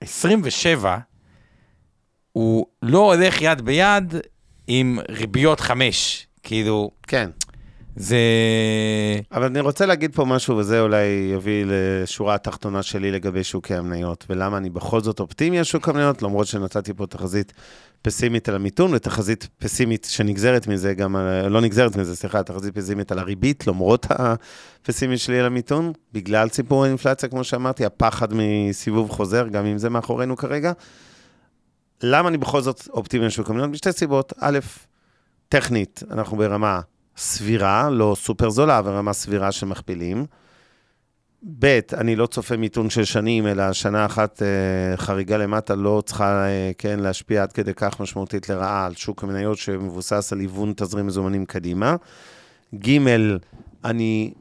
27, 0.00 0.96
הוא 2.36 2.66
לא 2.82 3.14
הולך 3.14 3.42
יד 3.42 3.60
ביד 3.62 4.14
עם 4.66 4.98
ריביות 5.08 5.60
5. 5.60 6.26
כאילו, 6.42 6.90
כן. 7.02 7.30
זה... 7.96 8.18
אבל 9.32 9.44
אני 9.44 9.60
רוצה 9.60 9.86
להגיד 9.86 10.14
פה 10.14 10.24
משהו, 10.24 10.56
וזה 10.56 10.80
אולי 10.80 11.30
יביא 11.34 11.64
לשורה 11.68 12.34
התחתונה 12.34 12.82
שלי 12.82 13.10
לגבי 13.10 13.44
שוקי 13.44 13.74
המניות, 13.74 14.24
ולמה 14.30 14.56
אני 14.56 14.70
בכל 14.70 15.00
זאת 15.00 15.20
אופטימי 15.20 15.58
על 15.58 15.64
שוק 15.64 15.88
המניות, 15.88 16.22
למרות 16.22 16.46
שנתתי 16.46 16.94
פה 16.94 17.06
תחזית 17.06 17.52
פסימית 18.02 18.48
על 18.48 18.54
המיתון, 18.54 18.94
ותחזית 18.94 19.48
פסימית 19.58 20.06
שנגזרת 20.10 20.66
מזה, 20.66 20.94
גם, 20.94 21.16
על- 21.16 21.48
לא 21.48 21.60
נגזרת 21.60 21.96
מזה, 21.96 22.16
סליחה, 22.16 22.42
תחזית 22.42 22.74
פסימית 22.74 23.12
על 23.12 23.18
הריבית, 23.18 23.66
למרות 23.66 24.06
הפסימית 24.10 25.20
שלי 25.20 25.38
על 25.40 25.46
המיתון, 25.46 25.92
בגלל 26.12 26.48
סיפור 26.48 26.84
האינפלציה, 26.84 27.28
כמו 27.28 27.44
שאמרתי, 27.44 27.84
הפחד 27.84 28.28
מסיבוב 28.34 29.10
חוזר, 29.10 29.48
גם 29.48 29.66
אם 29.66 29.78
זה 29.78 29.90
מאחורינו 29.90 30.36
כרגע. 30.36 30.72
למה 32.02 32.28
אני 32.28 32.38
בכל 32.38 32.60
זאת 32.60 32.88
אופטימי 32.92 33.24
על 33.24 33.30
שוק 33.30 33.50
המניות? 33.50 33.70
משתי 33.70 33.92
סיבות. 33.92 34.32
א', 34.40 34.58
טכנית, 35.48 36.02
אנחנו 36.10 36.36
ברמה 36.36 36.80
סבירה, 37.16 37.90
לא 37.90 38.16
סופר 38.18 38.50
זולה, 38.50 38.78
אבל 38.78 38.92
רמה 38.92 39.12
סבירה 39.12 39.52
של 39.52 39.66
מכפילים. 39.66 40.26
ב', 41.58 41.80
אני 41.94 42.16
לא 42.16 42.26
צופה 42.26 42.56
מיתון 42.56 42.90
של 42.90 43.04
שנים, 43.04 43.46
אלא 43.46 43.72
שנה 43.72 44.06
אחת 44.06 44.42
אה, 44.42 44.96
חריגה 44.96 45.36
למטה 45.36 45.74
לא 45.74 46.02
צריכה, 46.06 46.46
אה, 46.46 46.70
כן, 46.78 47.00
להשפיע 47.00 47.42
עד 47.42 47.52
כדי 47.52 47.74
כך 47.74 48.00
משמעותית 48.00 48.48
לרעה 48.48 48.86
על 48.86 48.94
שוק 48.94 49.24
המניות 49.24 49.58
שמבוסס 49.58 50.32
על 50.32 50.40
היוון 50.40 50.72
תזרים 50.76 51.06
מזומנים 51.06 51.44
קדימה. 51.44 51.96
ג', 52.74 52.98
אני 53.84 54.32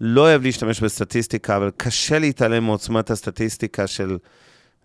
לא 0.00 0.20
אוהב 0.20 0.42
להשתמש 0.42 0.80
בסטטיסטיקה, 0.80 1.56
אבל 1.56 1.70
קשה 1.76 2.18
להתעלם 2.18 2.64
מעוצמת 2.64 3.10
הסטטיסטיקה 3.10 3.86
של, 3.86 4.18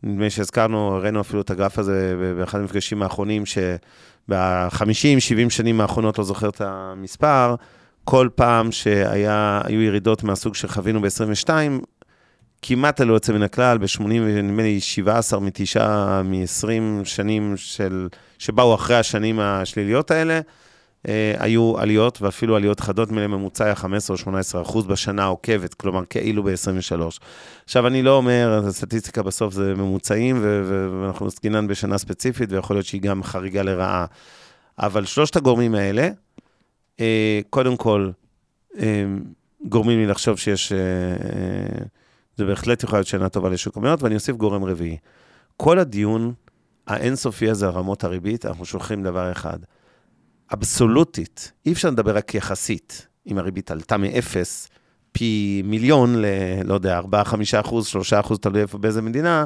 נדמה 0.04 0.24
לי 0.24 0.30
שהזכרנו, 0.30 0.96
הראינו 0.96 1.22
אפילו 1.22 1.42
את 1.42 1.50
הגרף 1.50 1.80
הזה 1.80 2.16
באחד 2.38 2.60
המפגשים 2.60 3.04
האחרונים, 3.04 3.44
שב-50-70 3.46 5.50
שנים 5.50 5.82
האחרונות, 5.82 6.18
לא 6.18 6.24
זוכר 6.24 6.50
את 6.50 6.62
המספר, 6.62 7.56
כל 8.04 8.30
פעם 8.36 8.72
שהיו 8.72 9.82
ירידות 9.82 10.24
מהסוג 10.24 10.56
שחווינו 10.56 11.02
ב-22, 11.02 11.50
כמעט 12.62 13.02
ללא 13.02 13.14
יוצא 13.14 13.34
מן 13.34 13.44
הכלל, 13.44 13.78
ב-80, 13.78 14.04
נדמה 14.44 14.64
לי 14.64 14.80
17 14.80 15.40
מתשעה 15.40 16.22
מ-20 16.24 16.68
שנים 17.04 17.54
של, 17.56 18.08
שבאו 18.40 18.76
אחרי 18.76 18.96
השנים 18.96 19.40
השליליות 19.40 20.12
האלה, 20.12 20.40
היו 21.38 21.78
עליות, 21.78 22.22
ואפילו 22.22 22.56
עליות 22.56 22.80
חדות 22.80 23.12
מלממוצע 23.12 23.66
היה 23.66 23.76
15 23.76 24.14
או 24.14 24.18
18 24.18 24.62
אחוז 24.62 24.86
בשנה 24.86 25.24
העוקבת, 25.24 25.74
כלומר 25.74 26.06
כאילו 26.10 26.44
ב-23. 26.44 27.02
עכשיו, 27.66 27.88
אני 27.88 28.04
לא 28.04 28.18
אומר, 28.18 28.62
הסטטיסטיקה 28.68 29.24
בסוף 29.24 29.54
זה 29.54 29.76
ממוצעים, 29.76 30.40
ואנחנו 31.02 31.28
עסקינן 31.28 31.68
בשנה 31.68 31.98
ספציפית, 31.98 32.52
ויכול 32.52 32.76
להיות 32.76 32.86
שהיא 32.86 33.02
גם 33.02 33.24
חריגה 33.24 33.64
לרעה. 33.64 34.06
אבל 34.80 35.06
שלושת 35.06 35.36
הגורמים 35.36 35.76
האלה, 35.76 36.10
אה, 37.00 37.40
קודם 37.50 37.78
כל, 37.78 38.10
אה, 38.80 39.06
גורמים 39.66 40.00
לי 40.00 40.06
לחשוב 40.06 40.38
שיש... 40.38 40.72
אה, 40.72 40.78
אה, 40.78 41.86
זה 42.36 42.46
בהחלט 42.46 42.84
יכול 42.84 42.98
להיות 42.98 43.08
שנה 43.08 43.30
טובה 43.30 43.50
לשוק 43.50 43.78
המניות, 43.78 44.04
ואני 44.04 44.16
אוסיף 44.16 44.36
גורם 44.36 44.64
רביעי. 44.64 44.98
כל 45.58 45.80
הדיון 45.80 46.34
האינסופי 46.88 47.50
הזה 47.50 47.68
על 47.68 47.72
רמות 47.72 48.04
הריבית, 48.04 48.46
אנחנו 48.46 48.66
שוכחים 48.66 49.04
דבר 49.04 49.32
אחד. 49.32 49.60
אבסולוטית, 50.54 51.52
אי 51.66 51.72
אפשר 51.72 51.90
לדבר 51.90 52.18
רק 52.18 52.36
יחסית. 52.36 53.08
אם 53.28 53.38
הריבית 53.38 53.72
עלתה 53.72 53.98
מאפס, 53.98 54.68
פי 55.12 55.62
מיליון 55.66 56.16
ל... 56.16 56.26
לא 56.66 56.74
יודע, 56.74 56.98
4, 56.98 57.24
5 57.24 57.54
אחוז, 57.56 57.88
3 57.88 58.14
אחוז, 58.14 58.40
תלוי 58.40 58.62
איפה, 58.62 58.78
באיזה 58.78 59.02
מדינה, 59.02 59.46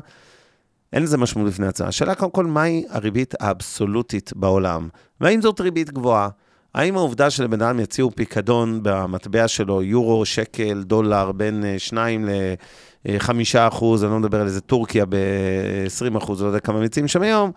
אין 0.93 1.03
לזה 1.03 1.17
משמעות 1.17 1.49
לפני 1.49 1.67
הצעה. 1.67 1.87
השאלה 1.87 2.15
קודם 2.15 2.31
כל, 2.31 2.45
מהי 2.45 2.85
הריבית 2.89 3.33
האבסולוטית 3.39 4.33
בעולם? 4.35 4.89
והאם 5.21 5.41
זאת 5.41 5.61
ריבית 5.61 5.91
גבוהה? 5.91 6.29
האם 6.73 6.97
העובדה 6.97 7.29
שלבן 7.29 7.61
אדם 7.61 7.79
יציעו 7.79 8.11
פיקדון 8.15 8.79
במטבע 8.83 9.47
שלו, 9.47 9.83
יורו, 9.83 10.25
שקל, 10.25 10.83
דולר, 10.83 11.31
בין 11.31 11.63
2 11.77 12.25
ל-5 12.25 13.29
אחוז, 13.55 14.03
אני 14.03 14.11
לא 14.11 14.19
מדבר 14.19 14.41
על 14.41 14.47
איזה 14.47 14.61
טורקיה 14.61 15.05
ב-20 15.05 16.17
אחוז, 16.17 16.41
לא 16.41 16.47
יודע 16.47 16.59
כמה 16.59 16.79
מציעים 16.79 17.07
שם 17.07 17.21
היום, 17.21 17.51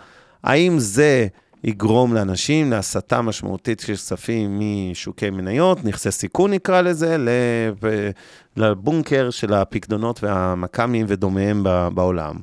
האם 0.45 0.79
זה 0.79 1.27
יגרום 1.65 2.15
לאנשים 2.15 2.71
להסתה 2.71 3.23
משמעותית 3.23 3.81
של 3.81 3.93
כספים 3.93 4.61
משוקי 4.61 5.31
מניות, 5.31 5.85
נכסי 5.85 6.11
סיכון 6.11 6.51
נקרא 6.51 6.81
לזה, 6.81 7.17
לבונקר 8.57 9.31
של 9.31 9.55
הפקדונות 9.55 10.25
והמכ"מים 10.25 11.07
ודומיהם 11.09 11.67
בעולם? 11.95 12.37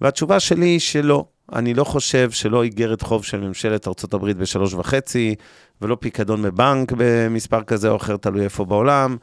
והתשובה 0.00 0.40
שלי 0.40 0.66
היא 0.66 0.78
שלא. 0.78 1.24
אני 1.52 1.74
לא 1.74 1.84
חושב 1.84 2.30
שלא 2.30 2.62
איגרת 2.62 3.02
חוב 3.02 3.24
של 3.24 3.40
ממשלת 3.40 3.88
ארה"ב 3.88 4.30
בשלוש 4.30 4.74
וחצי, 4.74 5.34
ולא 5.82 5.96
פיקדון 6.00 6.42
בבנק 6.42 6.92
במספר 6.96 7.62
כזה 7.62 7.88
או 7.88 7.96
אחר, 7.96 8.16
תלוי 8.16 8.44
איפה 8.44 8.64
בעולם. 8.64 9.16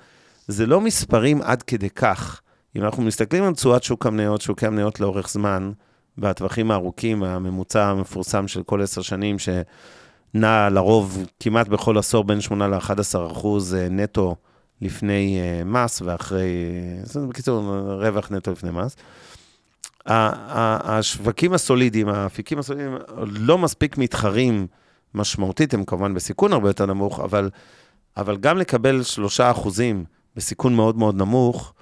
זה 0.48 0.66
לא 0.66 0.82
מספרים 0.82 1.42
עד 1.42 1.64
כדי 1.64 1.90
כך. 1.90 2.42
אם 2.76 2.84
אנחנו 2.84 3.04
מסתכלים 3.04 3.44
על 3.44 3.54
תשואת 3.54 3.84
שוק 3.84 4.06
המניות, 4.06 4.42
שוקי 4.42 4.68
המניות 4.68 5.00
לאורך 5.00 5.30
זמן, 5.30 5.72
בטווחים 6.18 6.72
הארוכים, 6.72 7.24
הממוצע 7.24 7.86
המפורסם 7.86 8.48
של 8.48 8.64
כל 8.64 8.82
עשר 8.82 9.02
שנים, 9.02 9.36
שנע 9.40 10.70
לרוב 10.70 11.26
כמעט 11.40 11.68
בכל 11.68 11.98
עשור 11.98 12.24
בין 12.24 12.42
8 12.42 12.68
ל-11 12.68 13.32
אחוז 13.32 13.76
נטו 13.90 14.36
לפני 14.82 15.40
מס, 15.66 16.02
ואחרי, 16.02 16.48
זה 17.04 17.20
בקיצור, 17.20 17.76
רווח 18.02 18.32
נטו 18.32 18.52
לפני 18.52 18.72
מס. 18.72 18.96
השווקים 20.06 21.54
הסולידיים, 21.54 22.10
האפיקים 22.10 22.60
הסולידיים, 22.60 22.98
לא 23.26 23.58
מספיק 23.58 23.98
מתחרים 23.98 24.68
משמעותית, 25.14 25.74
הם 25.74 25.86
כמובן 25.86 26.14
בסיכון 26.14 26.54
הרבה 26.54 26.70
יותר 26.70 26.86
נמוך, 26.86 27.20
אבל, 27.20 27.50
אבל 28.18 28.38
גם 28.38 28.58
לקבל 28.58 29.04
שלושה 29.04 29.52
אחוזים 29.52 30.06
בסיכון 30.36 30.76
מאוד 30.76 30.98
מאוד 30.98 31.16
נמוך, 31.16 31.74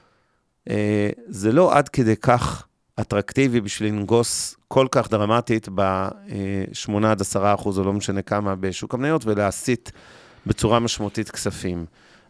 זה 1.27 1.51
לא 1.51 1.77
עד 1.77 1.89
כדי 1.89 2.15
כך 2.15 2.67
אטרקטיבי 3.01 3.61
בשביל 3.61 3.93
לנגוס 3.93 4.55
כל 4.67 4.87
כך 4.91 5.09
דרמטית 5.09 5.69
ב-8 5.75 7.05
עד 7.05 7.21
10 7.21 7.53
אחוז, 7.53 7.79
או 7.79 7.83
לא 7.83 7.93
משנה 7.93 8.21
כמה, 8.21 8.55
בשוק 8.55 8.93
המניות, 8.93 9.25
ולהסיט 9.25 9.89
בצורה 10.45 10.79
משמעותית 10.79 11.31
כספים. 11.31 11.85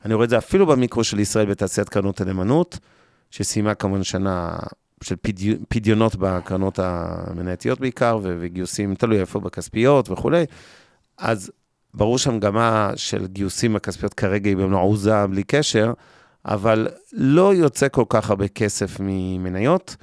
אני 0.05 0.13
רואה 0.13 0.26
את 0.26 0.30
זה 0.30 0.38
אפילו 0.38 0.66
במיקרו 0.66 1.03
של 1.03 1.20
ישראל 1.20 1.45
בתעשיית 1.45 1.89
קרנות 1.89 2.22
הנאמנות, 2.22 2.80
שסיימה 3.32 3.76
כמובן 3.76 4.03
שנה 4.03 4.55
של 5.03 5.16
פדי... 5.22 5.55
פדיונות 5.70 6.16
בקרנות 6.16 6.80
המנייתיות 6.80 7.80
בעיקר, 7.80 8.20
וגיוסים, 8.24 8.95
תלוי 8.95 9.20
איפה, 9.20 9.39
בכספיות 9.39 10.09
וכולי. 10.09 10.45
אז 11.18 11.51
ברור 11.93 12.18
שהמגמה 12.18 12.91
של 12.95 13.28
גיוסים 13.28 13.74
בכספיות 13.74 14.13
כרגע 14.13 14.49
היא 14.49 14.57
במלוא 14.57 14.82
עוזה, 14.82 15.28
בלי 15.28 15.43
קשר, 15.43 15.93
אבל 16.45 16.88
לא 17.13 17.55
יוצא 17.55 17.88
כל 17.91 18.05
כך 18.09 18.30
הרבה 18.30 18.47
כסף 18.47 18.97
ממניות. 18.99 19.95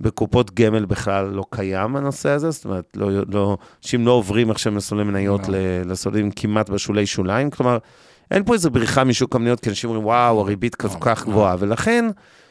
בקופות 0.00 0.54
גמל 0.54 0.84
בכלל 0.84 1.26
לא 1.26 1.44
קיים 1.50 1.96
הנושא 1.96 2.28
הזה, 2.28 2.50
זאת 2.50 2.64
אומרת, 2.64 2.96
לא, 2.96 3.10
לא, 3.28 3.56
אנשים 3.82 4.06
לא 4.06 4.12
עוברים 4.12 4.50
עכשיו 4.50 4.72
מסלולי 4.72 5.04
מניות 5.04 5.40
לסולים 5.84 6.30
כמעט 6.30 6.70
בשולי 6.70 7.06
שוליים, 7.06 7.50
כלומר, 7.50 7.78
אין 8.30 8.44
פה 8.44 8.54
איזו 8.54 8.70
בריחה 8.70 9.04
משוק 9.04 9.36
המניות, 9.36 9.60
כי 9.60 9.70
אנשים 9.70 9.90
אומרים, 9.90 10.06
וואו, 10.06 10.40
הריבית 10.40 10.74
כל 10.74 10.88
כך 11.00 11.24
גבוהה, 11.24 11.56
ולכן 11.58 12.04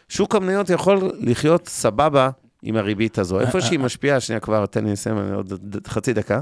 שוק 0.10 0.36
המניות 0.36 0.70
יכול 0.70 1.12
לחיות 1.20 1.68
סבבה 1.68 2.30
עם 2.64 2.76
הריבית 2.76 3.20
הזו. 3.20 3.39
איפה 3.39 3.62
שהיא 3.62 3.80
משפיעה, 3.80 4.20
שנייה 4.20 4.39
כבר, 4.39 4.66
תן 4.66 4.86
לי 4.86 4.91
לסיים 4.91 5.18
עוד 5.18 5.54
חצי 5.88 6.14
דקה, 6.14 6.41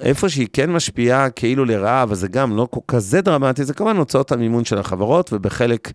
איפה 0.00 0.28
שהיא 0.28 0.48
כן 0.52 0.70
משפיעה 0.70 1.30
כאילו 1.30 1.64
לרעה, 1.64 2.02
אבל 2.02 2.14
זה 2.14 2.28
גם 2.28 2.56
לא 2.56 2.68
כזה 2.88 3.20
דרמטי, 3.20 3.64
זה 3.64 3.74
כמובן 3.74 3.96
הוצאות 3.96 4.32
המימון 4.32 4.64
של 4.64 4.78
החברות, 4.78 5.32
ובחלק 5.32 5.92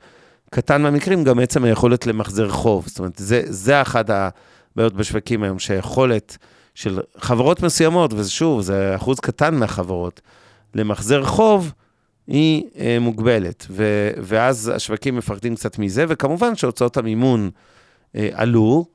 קטן 0.50 0.82
מהמקרים 0.82 1.24
גם 1.24 1.40
עצם 1.40 1.64
היכולת 1.64 2.08
למחזר 2.08 2.50
חוב. 2.50 2.88
זאת 2.88 3.00
אומרת, 3.00 3.16
זה, 3.18 3.42
זה 3.46 3.82
אחת 3.82 4.10
הבעיות 4.10 4.94
בשווקים 4.94 5.44
היום, 5.44 5.60
שהיכולת 5.60 6.38
של 6.76 7.00
חברות 7.18 7.64
מסוימות, 7.64 8.14
ושוב, 8.14 8.62
זה 8.62 8.96
אחוז 8.96 9.20
קטן 9.20 9.56
מהחברות, 9.56 10.22
למחזר 10.76 11.26
חוב, 11.26 11.74
היא 12.28 12.64
אה, 12.78 12.98
מוגבלת, 13.02 13.68
ו, 13.70 14.10
ואז 14.18 14.72
השווקים 14.76 15.16
מפחדים 15.16 15.56
קצת 15.56 15.80
מזה, 15.80 16.06
וכמובן 16.08 16.56
שהוצאות 16.56 16.98
המימון 16.98 17.50
אה, 18.16 18.30
עלו, 18.34 18.86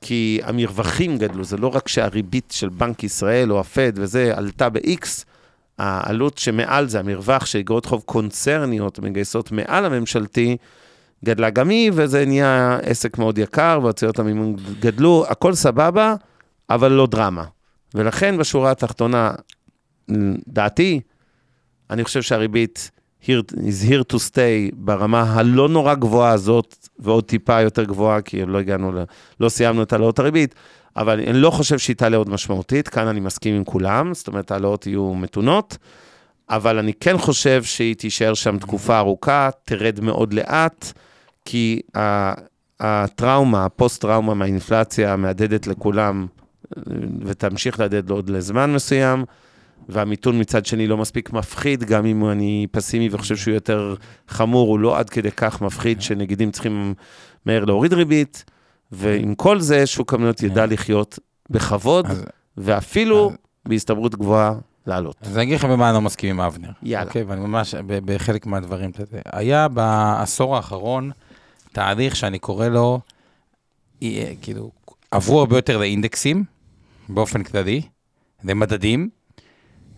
כי 0.00 0.40
המרווחים 0.42 1.18
גדלו, 1.18 1.44
זה 1.44 1.56
לא 1.56 1.68
רק 1.68 1.88
שהריבית 1.88 2.52
של 2.56 2.68
בנק 2.68 3.04
ישראל 3.04 3.52
או 3.52 3.60
הפד 3.60 3.92
וזה 3.94 4.32
עלתה 4.36 4.68
ב-X, 4.68 5.24
העלות 5.78 6.38
שמעל 6.38 6.88
זה, 6.88 7.00
המרווח 7.00 7.46
של 7.46 7.58
אגרות 7.58 7.86
חוב 7.86 8.02
קונצרניות 8.06 8.98
מגייסות 8.98 9.52
מעל 9.52 9.84
הממשלתי, 9.84 10.56
גדלה 11.24 11.50
גם 11.50 11.68
היא, 11.68 11.90
וזה 11.94 12.24
נהיה 12.26 12.78
עסק 12.82 13.18
מאוד 13.18 13.38
יקר, 13.38 13.80
והוצאות 13.82 14.18
המימון 14.18 14.56
גדלו, 14.80 15.24
הכל 15.28 15.54
סבבה, 15.54 16.14
אבל 16.70 16.92
לא 16.92 17.06
דרמה. 17.06 17.44
ולכן 17.94 18.38
בשורה 18.38 18.70
התחתונה, 18.70 19.32
דעתי, 20.48 21.00
אני 21.90 22.04
חושב 22.04 22.22
שהריבית 22.22 22.90
is 23.22 23.84
here 23.88 24.02
to 24.12 24.16
stay 24.16 24.74
ברמה 24.74 25.22
הלא 25.22 25.68
נורא 25.68 25.94
גבוהה 25.94 26.32
הזאת, 26.32 26.88
ועוד 26.98 27.24
טיפה 27.24 27.60
יותר 27.60 27.84
גבוהה, 27.84 28.20
כי 28.20 28.46
לא 28.46 28.58
הגענו, 28.58 28.92
לא 29.40 29.48
סיימנו 29.48 29.82
את 29.82 29.92
העלאות 29.92 30.18
הריבית, 30.18 30.54
אבל 30.96 31.20
אני 31.20 31.38
לא 31.38 31.50
חושב 31.50 31.78
שהיא 31.78 31.96
תעלה 31.96 32.16
עוד 32.16 32.28
משמעותית, 32.28 32.88
כאן 32.88 33.06
אני 33.06 33.20
מסכים 33.20 33.54
עם 33.54 33.64
כולם, 33.64 34.14
זאת 34.14 34.28
אומרת, 34.28 34.50
העלאות 34.50 34.86
יהיו 34.86 35.14
מתונות, 35.14 35.76
אבל 36.50 36.78
אני 36.78 36.92
כן 36.92 37.18
חושב 37.18 37.62
שהיא 37.62 37.94
תישאר 37.94 38.34
שם 38.34 38.58
תקופה 38.58 38.98
ארוכה, 38.98 39.50
תרד 39.64 40.00
מאוד 40.00 40.32
לאט, 40.32 40.92
כי 41.44 41.80
הטראומה, 42.80 43.64
הפוסט-טראומה 43.64 44.34
מהאינפלציה 44.34 45.16
מהדהדת 45.16 45.66
לכולם, 45.66 46.26
ותמשיך 47.24 47.80
להדהד 47.80 48.10
עוד 48.10 48.30
לזמן 48.30 48.72
מסוים, 48.72 49.24
והמיתון 49.88 50.40
מצד 50.40 50.66
שני 50.66 50.86
לא 50.86 50.96
מספיק 50.96 51.32
מפחיד, 51.32 51.84
גם 51.84 52.06
אם 52.06 52.30
אני 52.30 52.66
פסימי 52.70 53.08
וחושב 53.12 53.36
שהוא 53.36 53.54
יותר 53.54 53.94
חמור, 54.28 54.68
הוא 54.68 54.78
לא 54.78 54.98
עד 54.98 55.10
כדי 55.10 55.30
כך 55.30 55.62
מפחיד 55.62 56.02
שנגידים 56.02 56.50
צריכים 56.50 56.94
מהר 57.46 57.64
להוריד 57.64 57.92
ריבית, 57.92 58.44
ועם 58.92 59.34
כל 59.34 59.60
זה, 59.60 59.86
שוק 59.86 60.14
המניות 60.14 60.42
ידע 60.42 60.66
לחיות 60.66 61.18
בכבוד, 61.50 62.06
אז- 62.06 62.24
ואפילו 62.56 63.30
אז- 63.30 63.36
בהסתברות 63.68 64.14
גבוהה 64.14 64.54
לעלות. 64.86 65.16
אז 65.22 65.36
אני 65.36 65.42
אגיד 65.42 65.54
לכם 65.54 65.68
במה 65.68 65.88
אני 65.88 65.94
לא 65.94 66.00
מסכים 66.00 66.30
עם 66.30 66.40
אבנר. 66.40 66.70
יאללה. 66.82 67.06
אוקיי, 67.06 67.22
ואני 67.22 67.40
ממש, 67.40 67.74
בחלק 67.86 68.46
מהדברים. 68.46 68.90
היה 69.32 69.68
בעשור 69.68 70.56
האחרון 70.56 71.10
תהליך 71.72 72.16
שאני 72.16 72.38
קורא 72.38 72.68
לו, 72.68 73.00
אה, 74.02 74.32
כאילו, 74.42 74.70
עברו 75.10 75.40
הרבה 75.40 75.56
יותר 75.58 75.78
לאינדקסים, 75.78 76.44
באופן 77.08 77.42
כללי, 77.42 77.82
למדדים, 78.44 79.08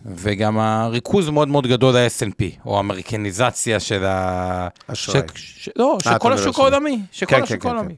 וגם 0.05 0.57
הריכוז 0.59 1.29
מאוד 1.29 1.47
מאוד 1.47 1.67
גדול 1.67 1.95
ל-S&P, 1.97 2.43
או 2.65 2.77
האמריקניזציה 2.77 3.79
של 3.79 4.05
ה... 4.05 4.67
אשראי. 4.87 5.21
ש... 5.35 5.65
ש... 5.65 5.69
לא, 5.75 5.97
של 6.03 6.09
אתה 6.09 6.19
כל 6.19 6.33
השוק 6.33 6.59
העולמי, 6.59 7.01
של 7.11 7.25
כן, 7.25 7.35
כל 7.35 7.45
כן, 7.45 7.53
השוק 7.53 7.63
כן, 7.63 7.69
העולמי. 7.69 7.95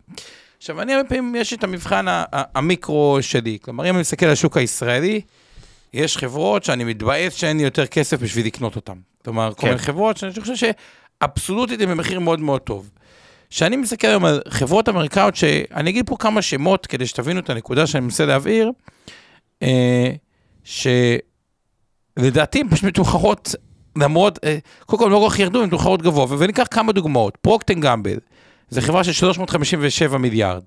עכשיו, 0.57 0.81
אני 0.81 0.93
הרבה 0.93 1.09
פעמים, 1.09 1.35
יש 1.35 1.53
את 1.53 1.63
המבחן 1.63 2.05
המיקרו 2.31 3.17
שלי. 3.21 3.57
כלומר, 3.61 3.89
אם 3.89 3.93
אני 3.93 4.01
מסתכל 4.01 4.25
על 4.25 4.31
השוק 4.31 4.57
הישראלי, 4.57 5.21
יש 5.93 6.17
חברות 6.17 6.63
שאני 6.63 6.83
מתבאס 6.83 7.33
שאין 7.33 7.57
לי 7.57 7.63
יותר 7.63 7.85
כסף 7.85 8.21
בשביל 8.21 8.45
לקנות 8.45 8.75
אותן. 8.75 8.97
כלומר, 9.25 9.53
כל 9.53 9.61
כן. 9.61 9.67
מיני 9.67 9.79
חברות 9.79 10.17
שאני 10.17 10.31
חושב 10.41 10.73
שאבסולוטית 11.21 11.81
הן 11.81 11.89
במחיר 11.89 12.19
מאוד 12.19 12.39
מאוד 12.39 12.61
טוב. 12.61 12.89
כשאני 13.49 13.77
מסתכל 13.77 14.07
היום 14.07 14.25
על 14.25 14.41
חברות 14.47 14.89
אמריקאיות, 14.89 15.35
שאני 15.35 15.89
אגיד 15.89 16.09
פה 16.09 16.15
כמה 16.19 16.41
שמות 16.41 16.87
כדי 16.87 17.07
שתבינו 17.07 17.39
את 17.39 17.49
הנקודה 17.49 17.87
שאני 17.87 18.03
מנסה 18.03 18.25
להבהיר, 18.25 18.71
אה, 19.63 20.11
שלדעתי 20.63 22.59
הן 22.59 22.69
פשוט 22.69 22.83
מתומחרות, 22.83 23.55
למרות, 23.95 24.39
אה, 24.43 24.57
קודם 24.85 25.03
כל 25.03 25.09
לא 25.09 25.19
כל 25.25 25.29
כך 25.33 25.39
ירדו, 25.39 25.59
הן 25.59 25.67
מתומחרות 25.67 26.01
גבוה, 26.01 26.25
וניקח 26.39 26.67
כמה 26.71 26.91
דוגמאות. 26.91 27.37
פרוקטן 27.41 27.79
גמבל, 27.79 28.17
זו 28.69 28.81
חברה 28.81 29.03
של 29.03 29.11
357 29.13 30.17
מיליארד. 30.17 30.63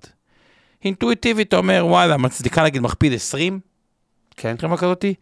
אינטואיטיבית, 0.85 1.47
אתה 1.47 1.57
אומר, 1.57 1.83
וואלה, 1.87 2.17
מצדיקה 2.17 2.63
נגיד 2.63 2.81
מכפיל 2.81 3.13
20, 3.15 3.59
כן, 4.37 4.55
חברה 4.61 4.77
כזאתי, 4.77 5.13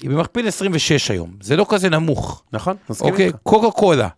היא 0.00 0.10
במכפיל 0.10 0.48
26 0.48 1.10
היום, 1.10 1.30
זה 1.40 1.56
לא 1.56 1.66
כזה 1.68 1.88
נמוך. 1.90 2.42
נכון, 2.52 2.76
מסכים 2.90 3.10
אוקיי, 3.10 3.26
איתך. 3.26 3.38
קוקה 3.42 3.70
קולה, 3.70 4.08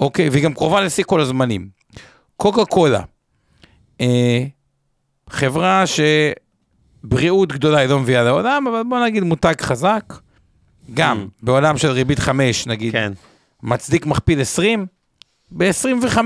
אוקיי, 0.00 0.28
והיא 0.28 0.44
גם 0.44 0.54
קרובה 0.54 0.80
לשיא 0.80 1.04
כל 1.04 1.20
הזמנים. 1.20 1.68
קוקה 2.36 2.64
קולה, 2.64 3.02
אה, 4.00 4.44
חברה 5.30 5.84
שבריאות 5.86 7.52
גדולה 7.52 7.78
היא 7.78 7.88
לא 7.88 7.98
מביאה 7.98 8.22
לעולם, 8.22 8.66
אבל 8.66 8.82
בוא 8.88 9.04
נגיד 9.04 9.22
מותג 9.22 9.54
חזק, 9.60 10.14
גם 10.94 11.26
Mm. 11.28 11.30
בעולם 11.42 11.78
של 11.78 11.88
ריבית 11.90 12.18
5, 12.18 12.66
נגיד, 12.66 12.92
כן, 12.92 13.12
מצדיק 13.62 14.06
מכפיל 14.06 14.40
20, 14.40 14.86
ב-25. 15.50 16.18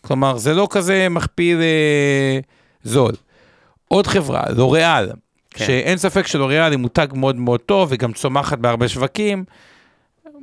כלומר, 0.00 0.36
זה 0.36 0.54
לא 0.54 0.68
כזה 0.70 1.06
מכפיל 1.10 1.60
אה, 1.60 2.38
זול. 2.84 3.12
עוד 3.88 4.06
חברה, 4.06 4.42
לוריאל, 4.56 5.10
כן. 5.50 5.66
שאין 5.66 5.98
ספק 5.98 6.26
שלוריאל 6.26 6.70
היא 6.70 6.78
מותג 6.78 7.06
מאוד 7.14 7.36
מאוד 7.36 7.60
טוב, 7.60 7.88
וגם 7.92 8.12
צומחת 8.12 8.58
בהרבה 8.58 8.88
שווקים. 8.88 9.44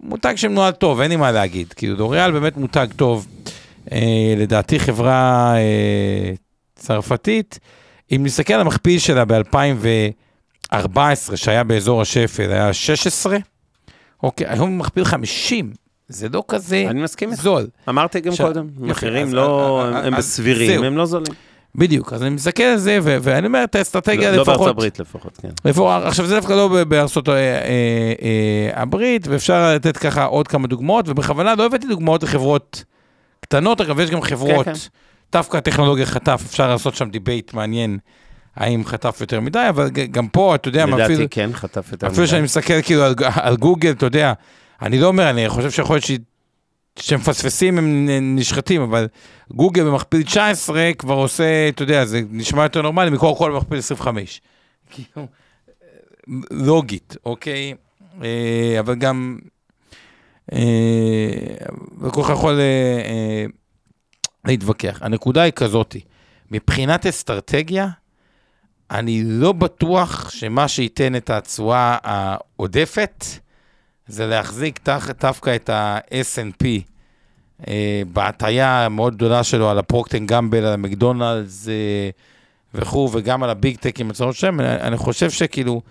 מותג 0.03 0.33
שמנוהל 0.35 0.71
טוב, 0.71 1.01
אין 1.01 1.11
לי 1.11 1.15
מה 1.15 1.31
להגיד. 1.31 1.73
כאילו, 1.73 1.97
לוריאל 1.97 2.31
באמת 2.31 2.57
מותג 2.57 2.87
טוב. 2.95 3.27
אה, 3.91 4.33
לדעתי 4.37 4.79
חברה 4.79 5.53
אה, 5.57 6.31
צרפתית. 6.75 7.59
אם 8.11 8.21
נסתכל 8.23 8.53
על 8.53 8.61
המכפיל 8.61 8.99
שלה 8.99 9.25
ב-2014, 9.25 11.35
שהיה 11.35 11.63
באזור 11.63 12.01
השפל, 12.01 12.51
היה 12.51 12.73
16, 12.73 13.37
אוקיי, 14.23 14.47
היום 14.49 14.69
הוא 14.69 14.77
מכפיל 14.77 15.05
50. 15.05 15.73
זה 16.13 16.27
לא 16.33 16.43
כזה 16.47 16.85
אני 16.89 17.01
מסכים 17.03 17.31
איתך. 17.31 17.41
זול. 17.41 17.67
אמרתי 17.89 18.19
גם 18.19 18.31
עכשיו, 18.31 18.47
קודם, 18.47 18.67
מחירים 18.79 19.27
אז- 19.27 19.33
לא, 19.33 19.83
אז- 19.85 20.05
הם 20.05 20.13
אז 20.15 20.25
סבירים, 20.25 20.71
זהו. 20.75 20.83
הם 20.83 20.97
לא 20.97 21.05
זולים. 21.05 21.33
בדיוק, 21.75 22.13
אז 22.13 22.21
אני 22.23 22.29
מסתכל 22.29 22.63
על 22.63 22.77
זה, 22.77 22.99
ו- 23.03 23.17
ואני 23.21 23.47
אומר, 23.47 23.63
את 23.63 23.75
האסטרטגיה 23.75 24.31
לא 24.31 24.35
לפחות... 24.37 24.47
בארצות 24.47 24.67
הברית 24.67 24.99
לפחות, 24.99 25.37
כן. 25.41 25.49
לפחות, 25.65 26.03
עכשיו 26.03 26.25
זה 26.25 26.35
דווקא 26.35 26.53
לא 26.53 26.83
בארצות 26.87 27.29
אה, 27.29 27.33
אה, 27.35 27.39
אה, 28.21 28.81
הברית, 28.81 29.27
ואפשר 29.27 29.73
לתת 29.75 29.97
ככה 29.97 30.23
עוד 30.23 30.47
כמה 30.47 30.67
דוגמאות, 30.67 31.09
ובכוונה 31.09 31.55
לא 31.55 31.65
הבאתי 31.65 31.87
דוגמאות 31.87 32.23
לחברות 32.23 32.83
קטנות, 33.39 33.81
אגב, 33.81 33.99
יש 33.99 34.09
גם 34.09 34.21
חברות, 34.21 34.65
כן. 34.65 34.73
דווקא 35.31 35.57
הטכנולוגיה 35.57 36.05
חטף, 36.05 36.43
אפשר 36.45 36.67
לעשות 36.69 36.95
שם 36.95 37.09
debate 37.09 37.53
מעניין, 37.53 37.97
האם 38.55 38.85
חטף 38.85 39.17
יותר 39.21 39.39
מדי, 39.39 39.65
אבל 39.69 39.89
גם 39.89 40.27
פה, 40.27 40.55
אתה 40.55 40.67
יודע, 40.67 40.85
מה, 40.85 40.91
אפילו, 41.03 41.19
לדעתי 41.19 41.27
כן, 41.29 41.49
חטף 41.53 41.91
יותר 41.91 42.07
אפילו 42.07 42.27
שאני 42.27 42.41
מסתכל 42.41 42.81
כאילו 42.81 43.03
על, 43.03 43.15
על 43.35 43.55
גוגל, 43.57 43.91
אתה 43.91 44.05
יודע, 44.05 44.33
אני 44.83 44.99
לא 44.99 45.07
אומר, 45.07 45.29
אני 45.29 45.49
חושב 45.49 45.71
שיכול 45.71 45.95
להיות 45.95 46.05
ש- 46.05 46.11
שמפספסים 46.99 47.77
הם 47.77 48.05
נשחטים, 48.35 48.81
אבל 48.81 49.07
גוגל 49.51 49.83
במכפיל 49.83 50.23
19 50.23 50.93
כבר 50.97 51.13
עושה, 51.13 51.69
אתה 51.69 51.83
יודע, 51.83 52.05
זה 52.05 52.21
נשמע 52.29 52.63
יותר 52.63 52.81
נורמלי 52.81 53.09
מקור 53.09 53.37
כל 53.37 53.51
במכפיל 53.51 53.77
25. 53.77 54.41
כאילו, 54.91 55.27
לוגית, 56.51 57.15
אוקיי? 57.25 57.73
אה, 58.23 58.75
אבל 58.79 58.95
גם, 58.95 59.39
אה, 60.53 60.59
וכל 62.01 62.23
כך 62.23 62.29
יכול 62.29 62.59
אה, 62.59 63.01
אה, 63.05 63.45
להתווכח. 64.45 64.99
הנקודה 65.01 65.41
היא 65.41 65.51
כזאתי, 65.51 66.01
מבחינת 66.51 67.05
אסטרטגיה, 67.05 67.87
אני 68.91 69.23
לא 69.25 69.51
בטוח 69.51 70.29
שמה 70.29 70.67
שייתן 70.67 71.15
את 71.15 71.29
התשואה 71.29 71.97
העודפת 72.03 73.25
זה 74.07 74.27
להחזיק 74.27 74.79
דווקא 75.21 75.55
את 75.55 75.69
ה-S&P 75.69 76.65
אה, 77.67 78.01
בהטייה 78.13 78.85
המאוד 78.85 79.15
גדולה 79.15 79.43
שלו 79.43 79.69
על 79.69 79.79
הפרוקטן 79.79 80.25
גמבל, 80.25 80.65
על 80.65 80.73
המקדונלדס 80.73 81.67
אה, 81.67 82.09
וכו', 82.73 83.09
וגם 83.13 83.43
על 83.43 83.49
הביג 83.49 83.77
טקים 83.77 84.07
בצורות 84.07 84.35
שם, 84.35 84.59
אני, 84.59 84.75
אני 84.75 84.97
חושב 84.97 85.29
שכאילו 85.29 85.81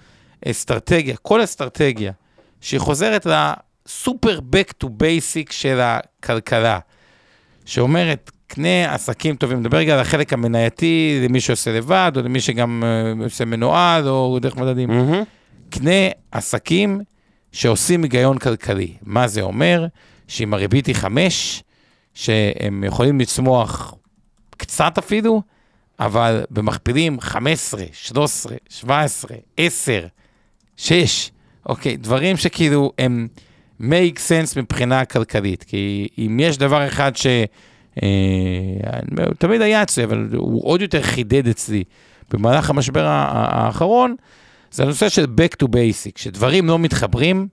אסטרטגיה, 0.46 1.16
כל 1.16 1.44
אסטרטגיה 1.44 2.12
שהיא 2.60 2.80
חוזרת 2.80 3.26
לסופר 3.26 4.38
back 4.38 4.84
to 4.84 4.86
basic 4.86 5.52
של 5.52 5.80
הכלכלה, 5.80 6.78
שאומרת, 7.64 8.30
קנה 8.46 8.94
עסקים 8.94 9.36
טובים, 9.36 9.60
נדבר 9.60 9.78
רגע 9.78 9.94
על 9.94 10.00
החלק 10.00 10.32
המנייתי, 10.32 11.20
למי 11.24 11.40
שעושה 11.40 11.72
לבד, 11.72 12.12
או 12.16 12.22
למי 12.22 12.40
שגם 12.40 12.84
אה, 12.86 13.24
עושה 13.24 13.44
מנוהל, 13.44 14.08
או 14.08 14.38
דרך 14.42 14.56
מדדים. 14.56 14.88
מהמם. 14.88 15.22
קנה 15.70 16.08
עסקים 16.32 17.00
שעושים 17.52 18.02
היגיון 18.02 18.38
כלכלי. 18.38 18.96
מה 19.02 19.28
זה 19.28 19.40
אומר? 19.40 19.86
שאם 20.28 20.54
הריבית 20.54 20.86
היא 20.86 20.94
5, 20.94 21.62
שהם 22.14 22.84
יכולים 22.84 23.20
לצמוח 23.20 23.94
קצת 24.56 24.98
אפילו, 24.98 25.42
אבל 26.00 26.44
במכפילים 26.50 27.20
15, 27.20 27.84
13, 27.92 28.56
17, 28.68 29.36
10, 29.56 30.06
6, 30.76 31.30
אוקיי, 31.66 31.96
דברים 31.96 32.36
שכאילו 32.36 32.92
הם 32.98 33.28
make 33.80 34.16
sense 34.16 34.56
מבחינה 34.56 35.04
כלכלית. 35.04 35.64
כי 35.64 36.08
אם 36.18 36.40
יש 36.40 36.58
דבר 36.58 36.86
אחד 36.86 37.16
ש... 37.16 37.26
אה, 38.02 38.08
תמיד 39.38 39.60
היה 39.60 39.82
אצלי, 39.82 40.04
אבל 40.04 40.28
הוא 40.32 40.64
עוד 40.64 40.82
יותר 40.82 41.02
חידד 41.02 41.48
אצלי 41.48 41.84
במהלך 42.30 42.70
המשבר 42.70 43.06
האחרון, 43.06 44.16
זה 44.72 44.82
הנושא 44.82 45.08
של 45.08 45.24
back 45.24 45.64
to 45.64 45.68
basic, 45.68 46.12
שדברים 46.16 46.68
לא 46.68 46.78
מתחברים, 46.78 47.48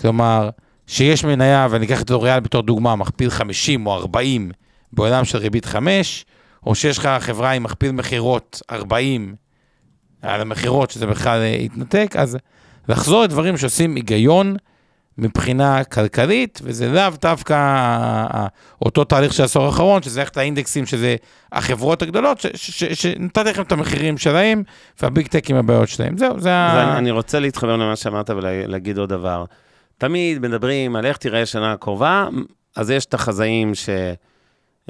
כלומר, 0.00 0.50
שיש 0.86 1.24
מניה, 1.24 1.66
ואני 1.70 1.86
אקח 1.86 2.02
את 2.02 2.10
לוריאל 2.10 2.40
בתור 2.40 2.62
דוגמה, 2.62 2.96
מכפיל 2.96 3.30
50 3.30 3.86
או 3.86 3.94
40 3.94 4.50
בעולם 4.92 5.24
של 5.24 5.38
ריבית 5.38 5.64
5, 5.64 6.24
או 6.66 6.74
שיש 6.74 6.98
לך 6.98 7.08
חברה 7.20 7.50
עם 7.50 7.62
מכפיל 7.62 7.92
מכירות 7.92 8.62
40 8.70 9.34
על 10.22 10.40
המכירות, 10.40 10.90
שזה 10.90 11.06
בכלל 11.06 11.38
אה, 11.38 11.54
התנתק, 11.54 12.14
אז 12.18 12.38
לחזור 12.88 13.22
לדברים 13.22 13.56
שעושים 13.56 13.94
היגיון 13.94 14.56
מבחינה 15.18 15.84
כלכלית, 15.84 16.60
וזה 16.62 16.92
לאו 16.92 17.10
דווקא 17.22 17.56
אותו 18.82 19.04
תהליך 19.04 19.32
של 19.32 19.42
העשור 19.42 19.64
האחרון, 19.64 20.02
שזה 20.02 20.20
ללכת 20.20 20.36
לאינדקסים, 20.36 20.86
שזה 20.86 21.16
החברות 21.52 22.02
הגדולות, 22.02 22.44
שנתתי 22.54 23.50
לכם 23.50 23.62
את 23.62 23.72
המחירים 23.72 24.18
שלהם, 24.18 24.62
והביג 25.02 25.26
טק 25.26 25.50
עם 25.50 25.56
הבעיות 25.56 25.88
שלהם. 25.88 26.18
זהו, 26.18 26.40
זה 26.40 26.52
ה... 26.52 26.98
אני 26.98 27.10
רוצה 27.10 27.40
להתחבר 27.40 27.76
למה 27.76 27.96
שאמרת 27.96 28.30
ולהגיד 28.30 28.98
עוד 28.98 29.08
דבר. 29.08 29.44
תמיד 29.98 30.38
מדברים 30.38 30.96
על 30.96 31.06
איך 31.06 31.16
תיראה 31.16 31.42
השנה 31.42 31.72
הקרובה, 31.72 32.28
אז 32.76 32.90
יש 32.90 33.04
את 33.04 33.14
החזאים 33.14 33.72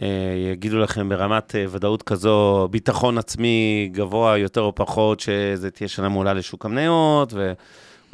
שיגידו 0.01 0.79
לכם 0.79 1.09
ברמת 1.09 1.55
אה, 1.55 1.65
ודאות 1.71 2.03
כזו, 2.03 2.69
ביטחון 2.71 3.19
עצמי 3.19 3.89
גבוה 3.93 4.39
יותר 4.39 4.61
או 4.61 4.75
פחות, 4.75 5.21
שזה 5.21 5.71
תהיה 5.71 5.89
שנה 5.89 6.09
מעולה 6.09 6.33
לשוק 6.33 6.65
המניות, 6.65 7.33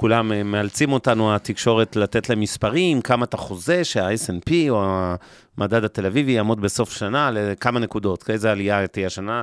כולם 0.00 0.32
אה, 0.32 0.42
מאלצים 0.42 0.92
אותנו, 0.92 1.34
התקשורת, 1.34 1.96
לתת 1.96 2.28
להם 2.28 2.40
מספרים, 2.40 3.00
כמה 3.00 3.24
אתה 3.24 3.36
חוזה 3.36 3.84
שה-S&P 3.84 4.52
או 4.68 4.84
המדד 5.58 5.84
התל 5.84 6.06
אביבי 6.06 6.32
יעמוד 6.32 6.60
בסוף 6.60 6.90
שנה 6.92 7.30
לכמה 7.30 7.80
נקודות, 7.80 8.30
איזה 8.30 8.50
עלייה 8.52 8.86
תהיה 8.86 9.06
השנה. 9.06 9.42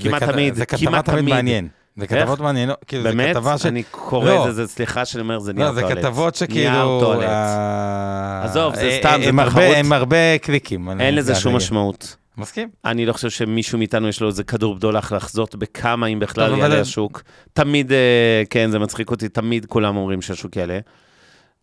כמעט 0.00 0.20
זה 0.20 0.26
כת- 0.26 0.32
תמיד, 0.32 0.54
זה 0.54 0.66
כתבה 0.66 1.02
תמיד. 1.02 1.34
מעניין. 1.34 1.68
זה? 1.96 2.06
כתבות 2.06 2.40
מעניינות, 2.40 2.76
כאילו, 2.86 3.02
זה 3.02 3.08
באמת? 3.08 3.36
כתבה 3.36 3.58
ש... 3.58 3.66
אני 3.66 3.82
קורא 3.90 4.30
לא. 4.30 4.48
את 4.48 4.54
זה, 4.54 4.66
זה- 4.66 4.72
סליחה 4.72 5.04
שאני 5.04 5.22
אומר, 5.22 5.38
זה 5.38 5.52
לא, 5.52 5.58
נייר 5.58 5.72
זה 5.72 5.80
טואלט. 5.80 5.98
כתבות 5.98 6.42
נייר 6.50 6.70
שכאילו... 6.72 7.00
טואלט. 7.00 7.28
אה, 7.28 8.44
עזוב, 8.44 8.74
זה 8.74 8.80
אה, 8.82 8.98
סתם, 9.00 9.20
זה 9.24 9.30
תחרות. 9.46 9.64
הם 9.76 9.92
הרבה 9.92 10.38
קליקים. 10.42 11.00
אין 11.00 11.14
לזה 11.14 11.34
זה- 11.34 11.40
שום 11.40 11.52
זה- 11.52 11.56
משמעות. 11.56 12.16
מסכים. 12.36 12.68
אני 12.84 13.06
לא 13.06 13.12
חושב 13.12 13.30
שמישהו 13.30 13.78
מאיתנו 13.78 14.08
יש 14.08 14.20
לו 14.20 14.28
איזה 14.28 14.44
כדור 14.44 14.74
בדולח 14.74 15.12
לחזות 15.12 15.54
בכמה, 15.54 16.06
אם 16.06 16.18
בכלל 16.18 16.58
יעלה 16.58 16.80
השוק. 16.80 17.22
תמיד, 17.52 17.92
אה, 17.92 18.42
כן, 18.50 18.70
זה 18.70 18.78
מצחיק 18.78 19.10
אותי, 19.10 19.28
תמיד 19.28 19.66
כולם 19.66 19.96
אומרים 19.96 20.22
שהשוק 20.22 20.56
יעלה. 20.56 20.78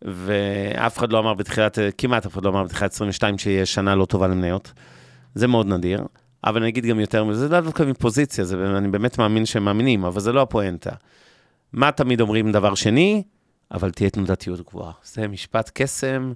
ואף 0.01 0.97
אחד 0.97 1.11
לא 1.11 1.20
אמר 1.20 1.34
בתחילת, 1.34 1.80
אה, 1.80 1.89
כמעט 1.97 2.26
אף 2.26 2.34
אחד 2.34 2.43
לא 2.43 2.49
אמר 2.49 2.63
בתחילת 2.63 2.93
22 2.93 3.38
שיהיה 3.38 3.65
שנה 3.65 3.95
לא 3.95 4.05
טובה 4.05 4.28
למניות. 4.28 4.74
זה 5.36 5.47
מאוד 5.47 5.68
נדיר. 5.68 6.03
אבל 6.43 6.61
אני 6.61 6.70
אגיד 6.70 6.86
גם 6.86 6.99
יותר 6.99 7.24
מזה, 7.24 7.39
זה 7.39 7.53
לא 7.53 7.61
דווקא 7.61 7.84
מפוזיציה, 7.84 8.45
זה, 8.45 8.78
אני 8.78 8.88
באמת 8.88 9.18
מאמין 9.18 9.45
שהם 9.45 9.65
מאמינים, 9.65 10.05
אבל 10.05 10.20
זה 10.20 10.32
לא 10.32 10.41
הפואנטה. 10.41 10.91
מה 11.74 11.91
תמיד 11.91 12.22
אומרים 12.22 12.51
דבר 12.51 12.76
שני? 12.76 13.24
אבל 13.72 13.91
תהיה 13.91 14.09
תנודתיות 14.09 14.61
גבוהה. 14.61 14.91
זה 15.03 15.28
משפט 15.28 15.72
קסם. 15.74 16.32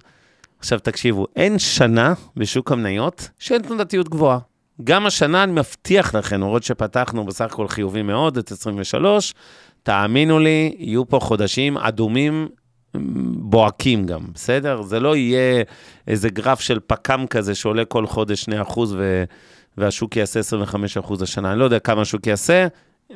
עכשיו 0.62 0.78
תקשיבו, 0.78 1.26
אין 1.36 1.58
שנה 1.58 2.14
בשוק 2.36 2.72
המניות 2.72 3.28
שאין 3.38 3.62
תנודתיות 3.62 4.08
גבוהה. 4.08 4.38
גם 4.84 5.06
השנה, 5.06 5.42
אני 5.42 5.52
מבטיח 5.52 6.14
לכם, 6.14 6.36
למרות 6.36 6.62
שפתחנו 6.62 7.24
בסך 7.24 7.44
הכל 7.44 7.68
חיובי 7.68 8.02
מאוד 8.02 8.38
את 8.38 8.52
23, 8.52 9.34
תאמינו 9.82 10.38
לי, 10.38 10.74
יהיו 10.78 11.08
פה 11.08 11.20
חודשים 11.20 11.78
אדומים 11.78 12.48
בוהקים 13.34 14.06
גם, 14.06 14.20
בסדר? 14.34 14.82
זה 14.82 15.00
לא 15.00 15.16
יהיה 15.16 15.62
איזה 16.08 16.30
גרף 16.30 16.60
של 16.60 16.78
פק"ם 16.86 17.24
כזה 17.30 17.54
שעולה 17.54 17.84
כל 17.84 18.06
חודש 18.06 18.48
2% 18.48 18.78
ו, 18.78 19.24
והשוק 19.78 20.16
יעשה 20.16 20.40
25% 21.00 21.22
השנה. 21.22 21.52
אני 21.52 21.58
לא 21.58 21.64
יודע 21.64 21.78
כמה 21.78 22.02
השוק 22.02 22.26
יעשה, 22.26 22.66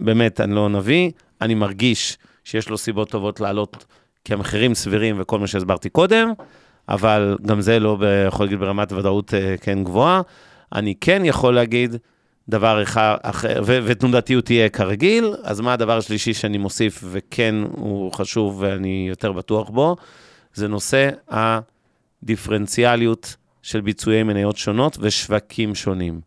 באמת, 0.00 0.40
אני 0.40 0.54
לא 0.54 0.68
נביא, 0.68 1.10
אני 1.40 1.54
מרגיש 1.54 2.18
שיש 2.44 2.68
לו 2.68 2.78
סיבות 2.78 3.10
טובות 3.10 3.40
לעלות, 3.40 3.84
כי 4.24 4.34
המחירים 4.34 4.74
סבירים 4.74 5.16
וכל 5.18 5.38
מה 5.38 5.46
שהסברתי 5.46 5.88
קודם, 5.88 6.32
אבל 6.88 7.36
גם 7.46 7.60
זה 7.60 7.78
לא, 7.78 7.98
יכול 8.28 8.46
להגיד 8.46 8.58
ברמת 8.58 8.92
ודאות 8.92 9.34
אה, 9.34 9.54
כן 9.60 9.84
גבוהה. 9.84 10.22
אני 10.74 10.94
כן 11.00 11.22
יכול 11.24 11.54
להגיד 11.54 11.96
דבר 12.48 12.82
אחד, 12.82 13.16
אחר, 13.22 13.62
ו- 13.66 13.78
ותנודתיות 13.84 14.44
תהיה 14.44 14.68
כרגיל, 14.68 15.34
אז 15.42 15.60
מה 15.60 15.72
הדבר 15.72 15.96
השלישי 15.98 16.34
שאני 16.34 16.58
מוסיף, 16.58 17.04
וכן 17.10 17.54
הוא 17.70 18.12
חשוב 18.12 18.56
ואני 18.60 19.06
יותר 19.08 19.32
בטוח 19.32 19.70
בו, 19.70 19.96
זה 20.54 20.68
נושא 20.68 21.10
הדיפרנציאליות 22.22 23.36
של 23.62 23.80
ביצועי 23.80 24.22
מניות 24.22 24.56
שונות 24.56 24.98
ושווקים 25.00 25.74
שונים. 25.74 26.20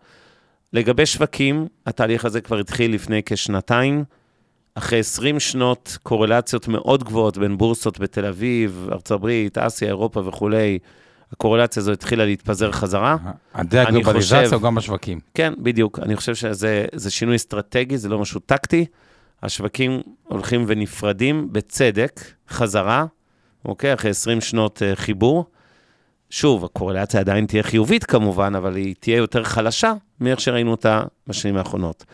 לגבי 0.74 1.06
שווקים, 1.06 1.68
התהליך 1.86 2.26
הזה 2.26 2.42
כבר 2.42 2.58
התחיל 2.60 2.94
לפני 2.94 3.22
כשנתיים. 3.26 4.04
אחרי 4.80 5.00
20 5.00 5.40
שנות 5.40 5.98
קורלציות 6.04 6.68
מאוד 6.68 7.04
גבוהות 7.04 7.38
בין 7.38 7.58
בורסות 7.58 8.00
בתל 8.00 8.26
אביב, 8.26 8.88
ארצות 8.92 9.12
הברית, 9.12 9.58
אסיה, 9.58 9.88
אירופה 9.88 10.28
וכולי, 10.28 10.80
הקורלציה 11.34 11.82
הזו 11.82 11.92
התחילה 11.92 12.26
להתפזר 12.26 12.72
חזרה. 12.72 13.18
הדה-גלובליזציה 13.54 14.44
חושב- 14.44 14.54
הוא 14.54 14.62
גם 14.62 14.76
בשווקים. 14.76 15.20
כן, 15.34 15.54
בדיוק. 15.58 16.00
אני 16.00 16.16
חושב 16.16 16.36
שזה 16.36 16.86
זה 16.94 17.12
שינוי 17.12 17.36
אסטרטגי, 17.36 17.98
זה 17.98 18.10
לא 18.10 18.20
משהו 18.20 18.40
טקטי. 18.40 18.86
השווקים 19.44 20.02
הולכים 20.24 20.66
ונפרדים 20.68 21.48
בצדק, 21.52 22.22
חזרה, 22.50 23.06
אוקיי? 23.66 23.94
אחרי 23.94 24.10
20 24.12 24.42
שנות 24.42 24.82
uh, 24.82 24.96
חיבור. 24.96 25.46
שוב, 26.30 26.66
הקורלציה 26.66 27.20
עדיין 27.20 27.46
תהיה 27.46 27.64
חיובית 27.64 28.04
כמובן, 28.04 28.56
אבל 28.56 28.76
היא 28.76 28.96
תהיה 29.00 29.18
יותר 29.18 29.44
חלשה 29.44 29.94
מאיך 30.20 30.40
שראינו 30.40 30.72
אותה 30.72 31.04
בשנים 31.28 31.58
האחרונות. 31.58 32.06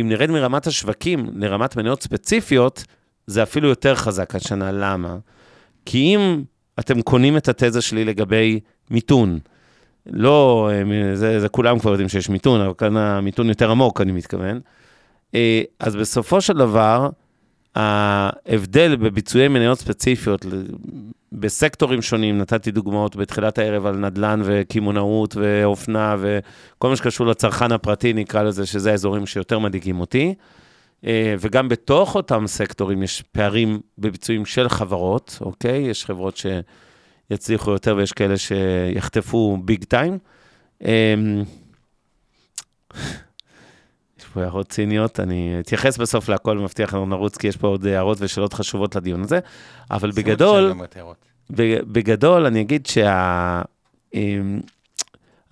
אם 0.00 0.08
נרד 0.08 0.30
מרמת 0.30 0.66
השווקים 0.66 1.26
לרמת 1.34 1.76
מניות 1.76 2.02
ספציפיות, 2.02 2.84
זה 3.26 3.42
אפילו 3.42 3.68
יותר 3.68 3.94
חזק 3.94 4.34
השנה. 4.34 4.72
למה? 4.72 5.16
כי 5.86 5.98
אם 5.98 6.42
אתם 6.78 7.02
קונים 7.02 7.36
את 7.36 7.48
התזה 7.48 7.82
שלי 7.82 8.04
לגבי 8.04 8.60
מיתון, 8.90 9.38
לא, 10.06 10.70
אה, 10.72 11.16
זה, 11.16 11.40
זה 11.40 11.48
כולם 11.48 11.78
כבר 11.78 11.90
יודעים 11.90 12.08
שיש 12.08 12.28
מיתון, 12.28 12.60
אבל 12.60 12.74
כאן 12.78 12.96
המיתון 12.96 13.48
יותר 13.48 13.70
עמוק, 13.70 14.00
אני 14.00 14.12
מתכוון. 14.12 14.60
אה, 15.34 15.62
אז 15.80 15.96
בסופו 15.96 16.40
של 16.40 16.52
דבר, 16.52 17.08
ההבדל 17.74 18.96
בביצועי 18.96 19.48
מניות 19.48 19.78
ספציפיות 19.78 20.46
בסקטורים 21.34 22.02
שונים, 22.02 22.38
נתתי 22.38 22.70
דוגמאות 22.70 23.16
בתחילת 23.16 23.58
הערב 23.58 23.86
על 23.86 23.96
נדל"ן 23.96 24.40
וקמעונאות 24.44 25.36
ואופנה 25.36 26.16
וכל 26.18 26.88
מה 26.88 26.96
שקשור 26.96 27.26
לצרכן 27.26 27.72
הפרטי, 27.72 28.12
נקרא 28.12 28.42
לזה, 28.42 28.66
שזה 28.66 28.90
האזורים 28.90 29.26
שיותר 29.26 29.58
מדאיגים 29.58 30.00
אותי. 30.00 30.34
אה, 31.06 31.34
וגם 31.38 31.68
בתוך 31.68 32.14
אותם 32.14 32.46
סקטורים 32.46 33.02
יש 33.02 33.22
פערים 33.32 33.80
בביצועים 33.98 34.46
של 34.46 34.68
חברות, 34.68 35.38
אוקיי? 35.40 35.78
יש 35.78 36.04
חברות 36.04 36.36
שיצליחו 37.30 37.70
יותר 37.70 37.96
ויש 37.96 38.12
כאלה 38.12 38.34
שיחטפו 38.36 39.58
ביג 39.64 39.84
טיים. 39.84 40.18
פה 44.34 44.42
הערות 44.42 44.68
ציניות, 44.68 45.20
אני 45.20 45.56
אתייחס 45.60 45.98
בסוף 45.98 46.28
להכל, 46.28 46.58
מבטיח 46.58 46.94
לנו 46.94 47.06
נרוץ, 47.06 47.36
כי 47.36 47.46
יש 47.46 47.56
פה 47.56 47.66
עוד 47.66 47.86
הערות 47.86 48.18
ושאלות 48.20 48.52
חשובות 48.52 48.96
לדיון 48.96 49.22
הזה, 49.22 49.40
אבל 49.90 50.10
בגדול, 50.10 50.72
ב- 51.50 51.80
בגדול, 51.92 52.46
אני 52.46 52.60
אגיד 52.60 52.86
שה... 52.86 53.62
אמ, 54.14 54.60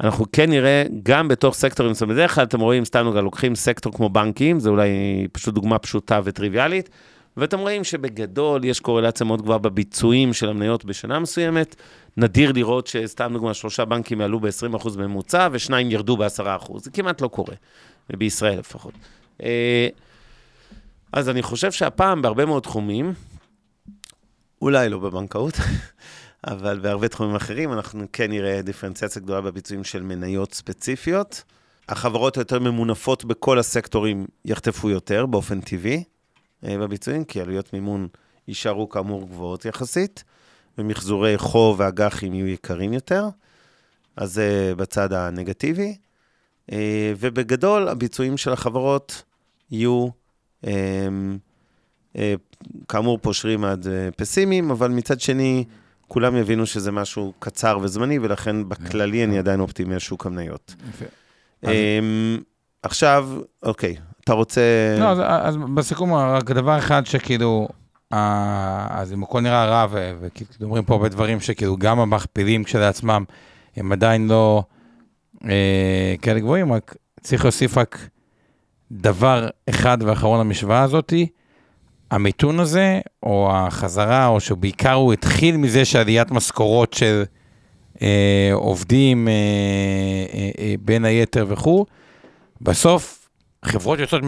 אנחנו 0.00 0.24
כן 0.32 0.50
נראה 0.50 0.84
גם 1.02 1.28
בתוך 1.28 1.54
סקטורים, 1.54 1.94
זאת 1.94 2.02
אומרת, 2.02 2.16
בדרך 2.16 2.34
כלל 2.34 2.44
אתם 2.44 2.60
רואים, 2.60 2.84
סתם 2.84 3.06
לוקחים 3.06 3.54
סקטור 3.54 3.92
כמו 3.92 4.08
בנקים, 4.08 4.60
זה 4.60 4.70
אולי 4.70 4.88
פשוט 5.32 5.54
דוגמה 5.54 5.78
פשוטה 5.78 6.20
וטריוויאלית, 6.24 6.88
ואתם 7.36 7.58
רואים 7.58 7.84
שבגדול 7.84 8.64
יש 8.64 8.80
קורלציה 8.80 9.26
מאוד 9.26 9.42
גבוהה 9.42 9.58
בביצועים 9.58 10.32
של 10.32 10.48
המניות 10.48 10.84
בשנה 10.84 11.18
מסוימת. 11.18 11.76
נדיר 12.16 12.52
לראות 12.52 12.86
שסתם 12.86 13.30
דוגמה, 13.32 13.54
שלושה 13.54 13.84
בנקים 13.84 14.20
יעלו 14.20 14.40
ב-20% 14.40 14.90
בממוצע 14.96 15.48
ושניים 15.52 15.90
ירדו 15.90 16.16
ב-10%. 16.16 16.78
זה 16.78 16.90
כמעט 16.90 17.20
לא 17.20 17.28
קורה, 17.28 17.54
בישראל 18.10 18.58
לפחות. 18.58 18.94
אה, 19.42 19.88
אז 21.12 21.28
אני 21.28 21.42
חושב 21.42 21.72
שהפעם 21.72 22.22
בהרבה 22.22 22.46
מאוד 22.46 22.62
תחומים, 22.62 23.12
אולי 24.62 24.88
לא 24.88 24.98
בבנקאות, 24.98 25.54
אבל 26.46 26.78
בהרבה 26.78 27.08
תחומים 27.08 27.34
אחרים, 27.34 27.72
אנחנו 27.72 28.04
כן 28.12 28.30
נראה 28.30 28.62
דיפרנציאציה 28.62 29.22
גדולה 29.22 29.40
בביצועים 29.40 29.84
של 29.84 30.02
מניות 30.02 30.54
ספציפיות. 30.54 31.42
החברות 31.88 32.36
היותר 32.36 32.58
ממונפות 32.58 33.24
בכל 33.24 33.58
הסקטורים 33.58 34.26
יחטפו 34.44 34.90
יותר 34.90 35.26
באופן 35.26 35.60
טבעי 35.60 36.04
אה, 36.64 36.78
בביצועים, 36.78 37.24
כי 37.24 37.40
עלויות 37.40 37.72
מימון 37.72 38.08
יישארו 38.48 38.88
כאמור 38.88 39.28
גבוהות 39.28 39.64
יחסית, 39.64 40.24
ומחזורי 40.78 41.38
חוב 41.38 41.80
ואג"חים 41.80 42.34
יהיו 42.34 42.46
יקרים 42.46 42.92
יותר, 42.92 43.28
אז 44.16 44.32
זה 44.32 44.72
בצד 44.76 45.12
הנגטיבי. 45.12 45.96
אה, 46.72 47.12
ובגדול, 47.18 47.88
הביצועים 47.88 48.36
של 48.36 48.52
החברות 48.52 49.22
יהיו, 49.70 50.08
אה, 50.66 51.08
אה, 52.16 52.34
כאמור, 52.88 53.18
פושרים 53.18 53.64
עד 53.64 53.86
פסימיים, 54.16 54.70
אבל 54.70 54.90
מצד 54.90 55.20
שני, 55.20 55.64
כולם 56.08 56.36
יבינו 56.36 56.66
שזה 56.66 56.92
משהו 56.92 57.32
קצר 57.38 57.78
וזמני, 57.82 58.18
ולכן 58.18 58.68
בכללי 58.68 59.24
אני 59.24 59.38
עדיין 59.38 59.60
אופטימי 59.60 59.94
על 59.94 60.00
שוק 60.00 60.26
המניות. 60.26 60.74
עכשיו, 62.82 63.28
אוקיי, 63.62 63.96
אתה 64.24 64.32
רוצה... 64.32 64.60
לא, 64.98 65.08
אז, 65.10 65.18
אז 65.20 65.56
בסיכום, 65.74 66.12
רק 66.14 66.50
דבר 66.50 66.78
אחד 66.78 67.06
שכאילו, 67.06 67.68
אה, 68.12 68.86
אז 68.90 69.12
אם 69.12 69.22
הכל 69.22 69.40
נראה 69.40 69.64
רע, 69.64 69.86
וכאילו 69.90 70.48
אומרים 70.62 70.84
פה 70.84 70.94
הרבה 70.94 71.08
דברים 71.08 71.40
שכאילו 71.40 71.76
גם 71.76 72.00
המכפילים 72.00 72.64
כשלעצמם, 72.64 73.24
הם 73.76 73.92
עדיין 73.92 74.28
לא 74.28 74.64
אה, 75.48 76.14
כאלה 76.22 76.40
גבוהים, 76.40 76.72
רק 76.72 76.94
צריך 77.20 77.44
להוסיף 77.44 77.78
רק 77.78 78.08
דבר 78.92 79.48
אחד 79.70 79.98
ואחרון 80.00 80.40
למשוואה 80.40 80.82
הזאתי, 80.82 81.26
המיתון 82.10 82.60
הזה, 82.60 83.00
או 83.22 83.50
החזרה, 83.52 84.26
או 84.26 84.40
שבעיקר 84.40 84.92
הוא 84.92 85.12
התחיל 85.12 85.56
מזה 85.56 85.84
שעליית 85.84 86.30
משכורות 86.30 86.92
של 86.92 87.22
אה, 88.02 88.50
עובדים, 88.52 89.28
אה, 89.28 89.32
אה, 90.34 90.50
אה, 90.58 90.74
בין 90.80 91.04
היתר 91.04 91.46
וכו', 91.48 91.86
בסוף 92.60 93.28
חברות 93.64 93.98
יוצאות 93.98 94.22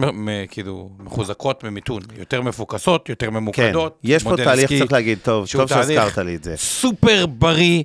כאילו 0.49 0.89
מחוזקות 0.99 1.63
ממיתון, 1.63 2.01
יותר 2.17 2.41
מפוקסות, 2.41 3.09
יותר 3.09 3.27
כן, 3.27 3.33
ממוקדות. 3.33 3.99
יש 4.03 4.23
פה 4.23 4.37
תהליך, 4.37 4.73
צריך 4.79 4.91
להגיד, 4.91 5.19
טוב, 5.23 5.47
טוב 5.51 5.69
שהזכרת 5.69 6.17
לי 6.17 6.35
את 6.35 6.43
זה. 6.43 6.57
סופר 6.57 7.25
בריא. 7.25 7.83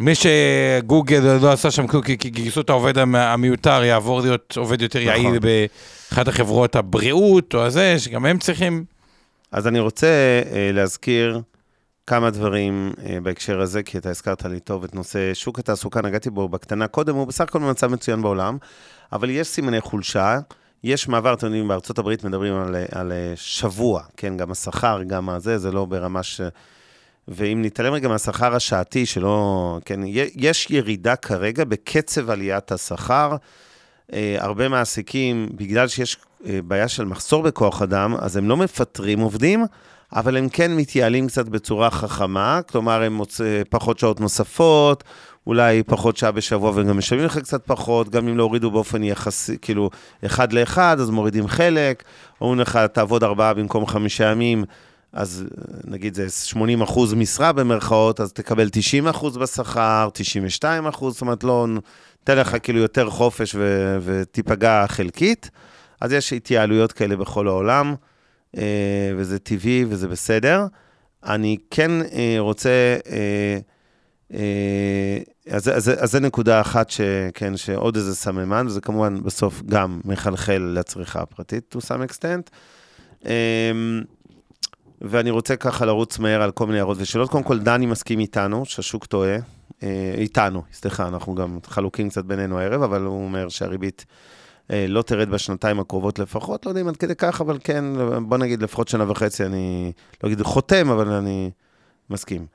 מי 0.00 0.12
שגוגל 0.14 1.38
לא 1.42 1.52
עשה 1.52 1.70
שם 1.70 1.86
כלום, 1.86 2.02
כי 2.02 2.14
גייסו 2.30 2.60
את 2.60 2.70
העובד 2.70 2.98
המ- 2.98 3.14
המיותר, 3.14 3.84
יעבור 3.84 4.20
להיות 4.20 4.54
עובד 4.56 4.82
יותר 4.82 4.98
נכון. 4.98 5.10
יעיל 5.12 5.38
באחת 5.38 6.28
החברות 6.28 6.76
הבריאות 6.76 7.54
או 7.54 7.62
הזה, 7.64 7.98
שגם 7.98 8.26
הם 8.26 8.38
צריכים... 8.38 8.84
אז 9.52 9.66
אני 9.66 9.80
רוצה 9.80 10.06
אה, 10.52 10.70
להזכיר 10.72 11.40
כמה 12.06 12.30
דברים 12.30 12.92
אה, 13.06 13.18
בהקשר 13.22 13.60
הזה, 13.60 13.82
כי 13.82 13.98
אתה 13.98 14.10
הזכרת 14.10 14.44
לי 14.44 14.60
טוב 14.60 14.84
את 14.84 14.94
נושא 14.94 15.34
שוק 15.34 15.58
התעסוקה, 15.58 16.02
נגעתי 16.02 16.30
בו 16.30 16.48
בקטנה 16.48 16.86
קודם, 16.86 17.14
הוא 17.14 17.26
בסך 17.26 17.44
הכל 17.44 17.58
במצב 17.58 17.86
מצוין 17.86 18.22
בעולם, 18.22 18.58
אבל 19.12 19.30
יש 19.30 19.48
סימני 19.48 19.80
חולשה. 19.80 20.38
יש 20.84 21.08
מעבר, 21.08 21.34
אתם 21.34 21.46
יודעים, 21.46 21.68
בארצות 21.68 21.98
הברית 21.98 22.24
מדברים 22.24 22.54
על, 22.54 22.76
על 22.92 23.12
שבוע, 23.34 24.02
כן, 24.16 24.36
גם 24.36 24.50
השכר, 24.50 25.02
גם 25.02 25.28
הזה, 25.28 25.58
זה 25.58 25.72
לא 25.72 25.84
ברמה 25.84 26.22
ש... 26.22 26.40
ואם 27.30 27.62
נתעלם 27.64 27.92
רגע 27.92 28.08
מהשכר 28.08 28.54
השעתי, 28.54 29.06
שלא, 29.06 29.78
כן, 29.84 30.00
יש 30.36 30.66
ירידה 30.70 31.16
כרגע 31.16 31.64
בקצב 31.64 32.30
עליית 32.30 32.72
השכר. 32.72 33.36
אה, 34.12 34.36
הרבה 34.38 34.68
מעסיקים, 34.68 35.48
בגלל 35.54 35.88
שיש 35.88 36.16
אה, 36.46 36.58
בעיה 36.64 36.88
של 36.88 37.04
מחסור 37.04 37.42
בכוח 37.42 37.82
אדם, 37.82 38.14
אז 38.18 38.36
הם 38.36 38.48
לא 38.48 38.56
מפטרים 38.56 39.20
עובדים, 39.20 39.64
אבל 40.12 40.36
הם 40.36 40.48
כן 40.48 40.76
מתייעלים 40.76 41.26
קצת 41.26 41.48
בצורה 41.48 41.90
חכמה, 41.90 42.60
כלומר, 42.70 43.02
הם 43.02 43.12
מוצאים 43.12 43.64
פחות 43.68 43.98
שעות 43.98 44.20
נוספות, 44.20 45.04
אולי 45.46 45.82
פחות 45.82 46.16
שעה 46.16 46.30
בשבוע 46.30 46.72
וגם 46.74 46.98
משלמים 46.98 47.24
לך 47.24 47.38
קצת 47.38 47.66
פחות, 47.66 48.08
גם 48.08 48.28
אם 48.28 48.36
לא 48.36 48.42
הורידו 48.42 48.70
באופן 48.70 49.02
יחסי, 49.02 49.56
כאילו, 49.62 49.90
אחד 50.26 50.52
לאחד, 50.52 50.96
אז 51.00 51.10
מורידים 51.10 51.48
חלק, 51.48 52.04
אומרים 52.40 52.60
לך, 52.60 52.78
תעבוד 52.92 53.24
ארבעה 53.24 53.54
במקום 53.54 53.86
חמישה 53.86 54.30
ימים, 54.30 54.64
אז 55.12 55.44
נגיד 55.84 56.14
זה 56.14 56.30
80 56.30 56.82
אחוז 56.82 57.14
משרה 57.14 57.52
במרכאות, 57.52 58.20
אז 58.20 58.32
תקבל 58.32 58.68
90 58.68 59.06
אחוז 59.06 59.36
בשכר, 59.36 60.08
92 60.12 60.86
אחוז, 60.86 61.12
זאת 61.12 61.22
אומרת, 61.22 61.44
לא, 61.44 61.66
ניתן 62.20 62.38
לך 62.38 62.56
כאילו 62.62 62.78
יותר 62.78 63.10
חופש 63.10 63.54
ו- 63.54 63.98
ותיפגע 64.02 64.84
חלקית. 64.88 65.50
אז 66.00 66.12
יש 66.12 66.32
התייעלויות 66.32 66.92
כאלה 66.92 67.16
בכל 67.16 67.48
העולם, 67.48 67.94
אה, 68.56 69.12
וזה 69.16 69.38
טבעי 69.38 69.84
וזה 69.88 70.08
בסדר. 70.08 70.66
אני 71.24 71.56
כן 71.70 71.90
אה, 72.12 72.36
רוצה... 72.38 72.96
אה, 73.10 73.58
אז, 75.50 75.68
אז, 75.68 75.90
אז 75.98 76.12
זה 76.12 76.20
נקודה 76.20 76.60
אחת, 76.60 76.90
שכן, 76.90 77.56
שעוד 77.56 77.96
איזה 77.96 78.16
סממן, 78.16 78.66
וזה 78.66 78.80
כמובן 78.80 79.22
בסוף 79.22 79.62
גם 79.66 80.00
מחלחל 80.04 80.72
לצריכה 80.74 81.20
הפרטית, 81.22 81.74
to 81.76 81.78
some 81.78 82.10
extent. 82.10 82.50
ואני 85.00 85.30
רוצה 85.30 85.56
ככה 85.56 85.84
לרוץ 85.84 86.18
מהר 86.18 86.42
על 86.42 86.50
כל 86.50 86.66
מיני 86.66 86.78
הערות 86.78 86.96
ושאלות. 87.00 87.30
קודם 87.30 87.44
כל, 87.44 87.58
דני 87.58 87.86
מסכים 87.86 88.18
איתנו 88.18 88.64
שהשוק 88.64 89.06
טועה. 89.06 89.36
איתנו, 90.16 90.62
סליחה, 90.72 91.08
אנחנו 91.08 91.34
גם 91.34 91.58
חלוקים 91.66 92.08
קצת 92.08 92.24
בינינו 92.24 92.58
הערב, 92.58 92.82
אבל 92.82 93.02
הוא 93.02 93.24
אומר 93.24 93.48
שהריבית 93.48 94.04
אה, 94.72 94.86
לא 94.88 95.02
תרד 95.02 95.28
בשנתיים 95.28 95.80
הקרובות 95.80 96.18
לפחות, 96.18 96.66
לא 96.66 96.70
יודע 96.70 96.80
אם 96.80 96.88
עד 96.88 96.96
כדי 96.96 97.14
כך, 97.14 97.40
אבל 97.40 97.58
כן, 97.64 97.84
בוא 98.28 98.38
נגיד 98.38 98.62
לפחות 98.62 98.88
שנה 98.88 99.10
וחצי, 99.10 99.44
אני 99.44 99.92
לא 100.22 100.28
אגיד 100.28 100.42
חותם, 100.42 100.90
אבל 100.90 101.08
אני 101.08 101.50
מסכים. 102.10 102.46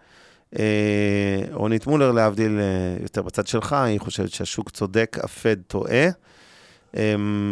אה, 0.59 1.41
רונית 1.51 1.87
מולר, 1.87 2.11
להבדיל 2.11 2.59
אה, 2.59 3.03
יותר 3.03 3.21
בצד 3.21 3.47
שלך, 3.47 3.73
היא 3.73 3.99
חושבת 3.99 4.31
שהשוק 4.31 4.69
צודק, 4.69 5.17
הפד 5.23 5.55
טועה. 5.67 6.09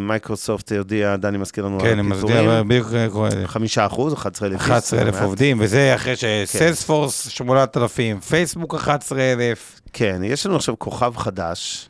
מייקרוסופט 0.08 0.72
הודיע, 0.72 1.16
דני 1.16 1.38
מזכיר 1.38 1.66
לנו 1.66 1.80
כן, 1.80 2.00
על 2.00 2.16
פיטורים. 2.16 2.38
כן, 2.38 3.48
חמישה 3.48 3.86
אחוז, 3.86 4.14
11 4.14 4.48
אלף. 4.48 4.62
11 4.62 5.02
אלף 5.02 5.22
עובדים, 5.22 5.58
וזה 5.62 5.96
אחרי 5.96 6.14
שסיילספורס, 6.16 7.28
8,000, 7.30 8.20
פייסבוק 8.20 8.76
11 8.76 9.22
אלף. 9.22 9.82
כן, 9.94 10.22
יש 10.24 10.46
לנו 10.46 10.56
עכשיו 10.56 10.80
כוכב 10.80 11.14
חדש, 11.18 11.89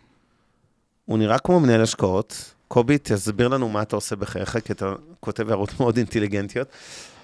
הוא 1.05 1.17
נראה 1.17 1.39
כמו 1.39 1.59
מנהל 1.59 1.81
השקעות, 1.81 2.53
קובי, 2.67 2.97
תסביר 2.97 3.47
לנו 3.47 3.69
מה 3.69 3.81
אתה 3.81 3.95
עושה 3.95 4.15
בחייך, 4.15 4.57
כי 4.65 4.73
אתה 4.73 4.93
כותב 5.19 5.49
הערות 5.49 5.79
מאוד 5.79 5.97
אינטליגנטיות, 5.97 6.67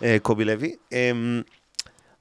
אה, 0.03 0.17
קובי 0.21 0.45
לוי. 0.45 0.75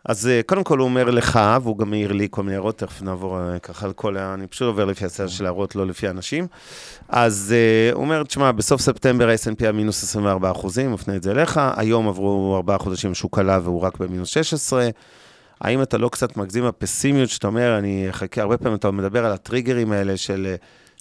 אז 0.08 0.28
אה, 0.28 0.40
קודם 0.46 0.64
כל 0.64 0.78
הוא 0.78 0.84
אומר 0.84 1.10
לך, 1.10 1.40
והוא 1.62 1.78
גם 1.78 1.90
מעיר 1.90 2.12
לי 2.12 2.28
כל 2.30 2.42
מיני 2.42 2.54
הערות, 2.54 2.78
תכף 2.78 3.02
נעבור 3.02 3.38
אה, 3.38 3.58
ככה 3.58 3.86
על 3.86 3.92
כל 3.92 4.16
ה... 4.16 4.34
אני 4.34 4.46
פשוט 4.46 4.66
עובר 4.66 4.84
לפי 4.84 5.04
הסדר 5.04 5.28
של 5.28 5.44
הערות, 5.44 5.76
לא 5.76 5.86
לפי 5.86 6.08
אנשים. 6.08 6.46
אז 7.08 7.54
הוא 7.92 8.02
אומר, 8.02 8.22
תשמע, 8.22 8.52
בסוף 8.52 8.80
ספטמבר 8.80 9.28
ה-S&P 9.28 9.56
היה 9.60 9.72
מינוס 9.72 10.02
24 10.02 10.50
אחוזים, 10.50 10.92
מפנה 10.92 11.16
את 11.16 11.22
זה 11.22 11.30
אליך, 11.30 11.60
היום 11.76 12.08
עברו 12.08 12.56
ארבעה 12.56 12.78
חודשים 12.78 13.14
שוק 13.14 13.38
עלה 13.38 13.58
והוא 13.62 13.80
רק 13.80 13.98
במינוס 13.98 14.28
16. 14.28 14.88
האם 15.60 15.82
אתה 15.82 15.98
לא 15.98 16.08
קצת 16.08 16.36
מגזים 16.36 16.64
בפסימיות 16.64 17.30
שאתה 17.30 17.46
אומר, 17.46 17.78
אני 17.78 18.06
אחכה, 18.10 18.42
הרבה 18.42 18.56
פעמים 18.56 18.76
אתה 18.76 18.90
מדבר 18.90 19.24
על 19.24 19.32
הטריגרים 19.32 19.92
האלה 19.92 20.16
של... 20.16 20.54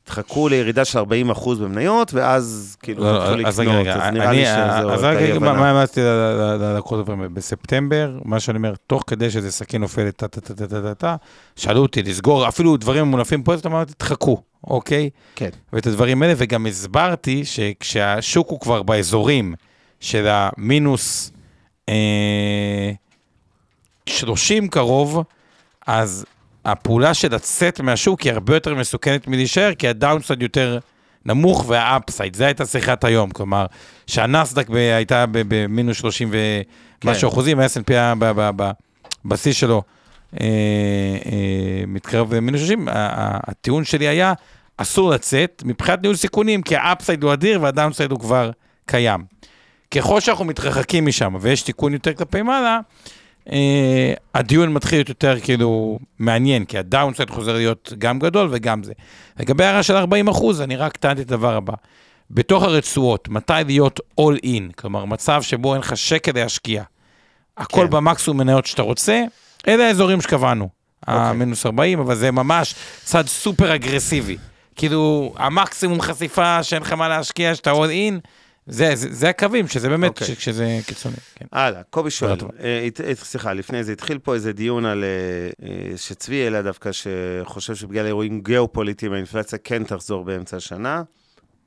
תחכו 0.07 0.49
לירידה 0.49 0.85
של 0.85 0.97
40 0.99 1.29
אחוז 1.29 1.59
במניות, 1.59 2.13
ואז 2.13 2.77
כאילו 2.81 3.03
לא, 3.03 3.19
תתחילו 3.19 3.35
לקנות, 3.37 3.87
אז 3.87 4.13
נראה 4.13 4.31
לי 4.31 4.45
שזו 4.45 4.91
אז 4.91 5.03
רק 5.03 5.17
רגע, 5.17 5.39
מה 5.39 5.71
אמרתי 5.71 6.01
לכל 6.77 6.99
הדברים? 6.99 7.33
בספטמבר, 7.33 8.17
מה 8.25 8.39
שאני 8.39 8.57
אומר, 8.57 8.73
תוך 8.87 9.03
כדי 9.07 9.31
שזה 9.31 9.51
סכין 9.51 9.81
נופלת, 9.81 10.15
טה-טה-טה-טה-טה, 10.15 11.15
שאלו 11.55 11.81
אותי 11.81 12.03
לסגור 12.03 12.47
אפילו 12.47 12.77
דברים 12.77 13.05
מונפים 13.05 13.43
פה, 13.43 13.53
אז 13.53 13.61
אמרתי, 13.65 13.93
תחכו, 13.97 14.41
אוקיי? 14.63 15.09
כן. 15.35 15.49
ואת 15.73 15.87
הדברים 15.87 16.21
האלה, 16.21 16.33
וגם 16.37 16.65
הסברתי 16.65 17.45
שכשהשוק 17.45 18.49
הוא 18.49 18.59
כבר 18.59 18.83
באזורים 18.83 19.53
של 19.99 20.27
המינוס 20.29 21.31
30 24.05 24.67
קרוב, 24.67 25.23
אז 25.87 26.25
הפעולה 26.67 27.13
של 27.13 27.35
לצאת 27.35 27.79
מהשוק 27.79 28.21
היא 28.21 28.31
הרבה 28.31 28.55
יותר 28.55 28.75
מסוכנת 28.75 29.27
מלהישאר, 29.27 29.73
כי 29.73 29.87
ה 29.87 29.93
downside 29.93 30.41
יותר 30.41 30.79
נמוך 31.25 31.65
וה 31.67 31.82
upside, 31.82 32.35
זו 32.35 32.43
הייתה 32.43 32.65
שיחת 32.65 33.03
היום, 33.03 33.31
כלומר, 33.31 33.65
שהנסדק 34.07 34.67
הייתה 34.69 35.25
במינוס 35.31 35.97
30 35.97 36.31
ומשהו 36.31 37.29
כן. 37.29 37.33
אחוזים, 37.33 37.59
ה-S&P 37.59 37.93
היה 37.93 38.13
בשיא 39.25 39.53
שלו 39.53 39.81
אה, 40.41 40.45
אה, 41.25 41.83
מתקרב 41.87 42.33
למינוס 42.33 42.61
30, 42.61 42.87
הטיעון 42.91 43.83
שלי 43.83 44.07
היה, 44.07 44.33
אסור 44.77 45.09
לצאת 45.09 45.63
מבחינת 45.65 46.01
ניהול 46.01 46.15
סיכונים, 46.15 46.61
כי 46.61 46.75
ה 46.75 46.82
upside 46.82 47.23
הוא 47.23 47.33
אדיר 47.33 47.61
וה 47.61 47.71
downside 47.71 48.11
הוא 48.11 48.19
כבר 48.19 48.51
קיים. 48.85 49.25
ככל 49.91 50.19
שאנחנו 50.19 50.45
מתרחקים 50.45 51.05
משם 51.05 51.35
ויש 51.41 51.61
תיקון 51.61 51.93
יותר 51.93 52.13
כלפי 52.13 52.41
מעלה, 52.41 52.79
אה, 53.51 54.13
הדיון 54.33 54.73
מתחיל 54.73 54.97
להיות 54.97 55.09
יותר 55.09 55.39
כאילו 55.39 55.99
מעניין, 56.19 56.65
כי 56.65 56.77
הדאונסייד 56.77 57.29
חוזר 57.29 57.53
להיות 57.53 57.93
גם 57.97 58.19
גדול 58.19 58.47
וגם 58.51 58.83
זה. 58.83 58.93
לגבי 59.39 59.63
הערה 59.65 59.83
של 59.83 59.95
40 59.95 60.27
אחוז, 60.27 60.61
אני 60.61 60.75
רק 60.75 60.97
טענתי 60.97 61.21
את 61.21 61.31
הדבר 61.31 61.55
הבא. 61.55 61.73
בתוך 62.31 62.63
הרצועות, 62.63 63.29
מתי 63.29 63.53
להיות 63.65 63.99
all 64.21 64.45
in, 64.45 64.73
כלומר 64.75 65.05
מצב 65.05 65.41
שבו 65.41 65.73
אין 65.73 65.81
לך 65.81 65.97
שקל 65.97 66.31
להשקיע, 66.35 66.83
הכל 67.57 67.81
כן. 67.81 67.89
במקסימום 67.89 68.37
מניות 68.37 68.65
שאתה 68.65 68.81
רוצה, 68.81 69.23
אלה 69.67 69.87
האזורים 69.87 70.21
שקבענו. 70.21 70.65
Okay. 70.65 71.11
אוקיי. 71.11 71.29
המינוס 71.29 71.65
40, 71.65 71.99
אבל 71.99 72.15
זה 72.15 72.31
ממש 72.31 72.75
צד 73.03 73.27
סופר 73.27 73.75
אגרסיבי. 73.75 74.37
כאילו, 74.75 75.33
המקסימום 75.37 76.01
חשיפה 76.01 76.63
שאין 76.63 76.81
לך 76.81 76.91
מה 76.91 77.07
להשקיע, 77.07 77.55
שאתה 77.55 77.71
all 77.71 77.75
in, 77.75 78.27
זה, 78.67 78.95
זה, 78.95 79.07
זה 79.13 79.29
הקווים, 79.29 79.67
שזה 79.67 79.89
באמת, 79.89 80.17
okay. 80.17 80.21
אוקיי. 80.21 80.35
שזה 80.35 80.79
קיצוני. 80.85 81.15
כן. 81.35 81.45
הלאה, 81.51 81.83
קובי 81.83 82.11
שואל, 82.11 82.37
אה, 82.59 82.87
אה, 83.07 83.15
סליחה, 83.15 83.53
לפני 83.53 83.83
זה 83.83 83.91
התחיל 83.91 84.17
פה 84.19 84.33
איזה 84.33 84.53
דיון 84.53 84.85
על, 84.85 85.03
אה, 85.03 85.67
אה, 85.67 85.97
שצבי 85.97 86.43
העלה 86.43 86.61
דווקא, 86.61 86.89
שחושב 86.91 87.75
שבגלל 87.75 88.05
אירועים 88.05 88.41
גיאופוליטיים 88.41 89.13
האינפלציה 89.13 89.59
כן 89.63 89.83
תחזור 89.83 90.25
באמצע 90.25 90.57
השנה. 90.57 91.03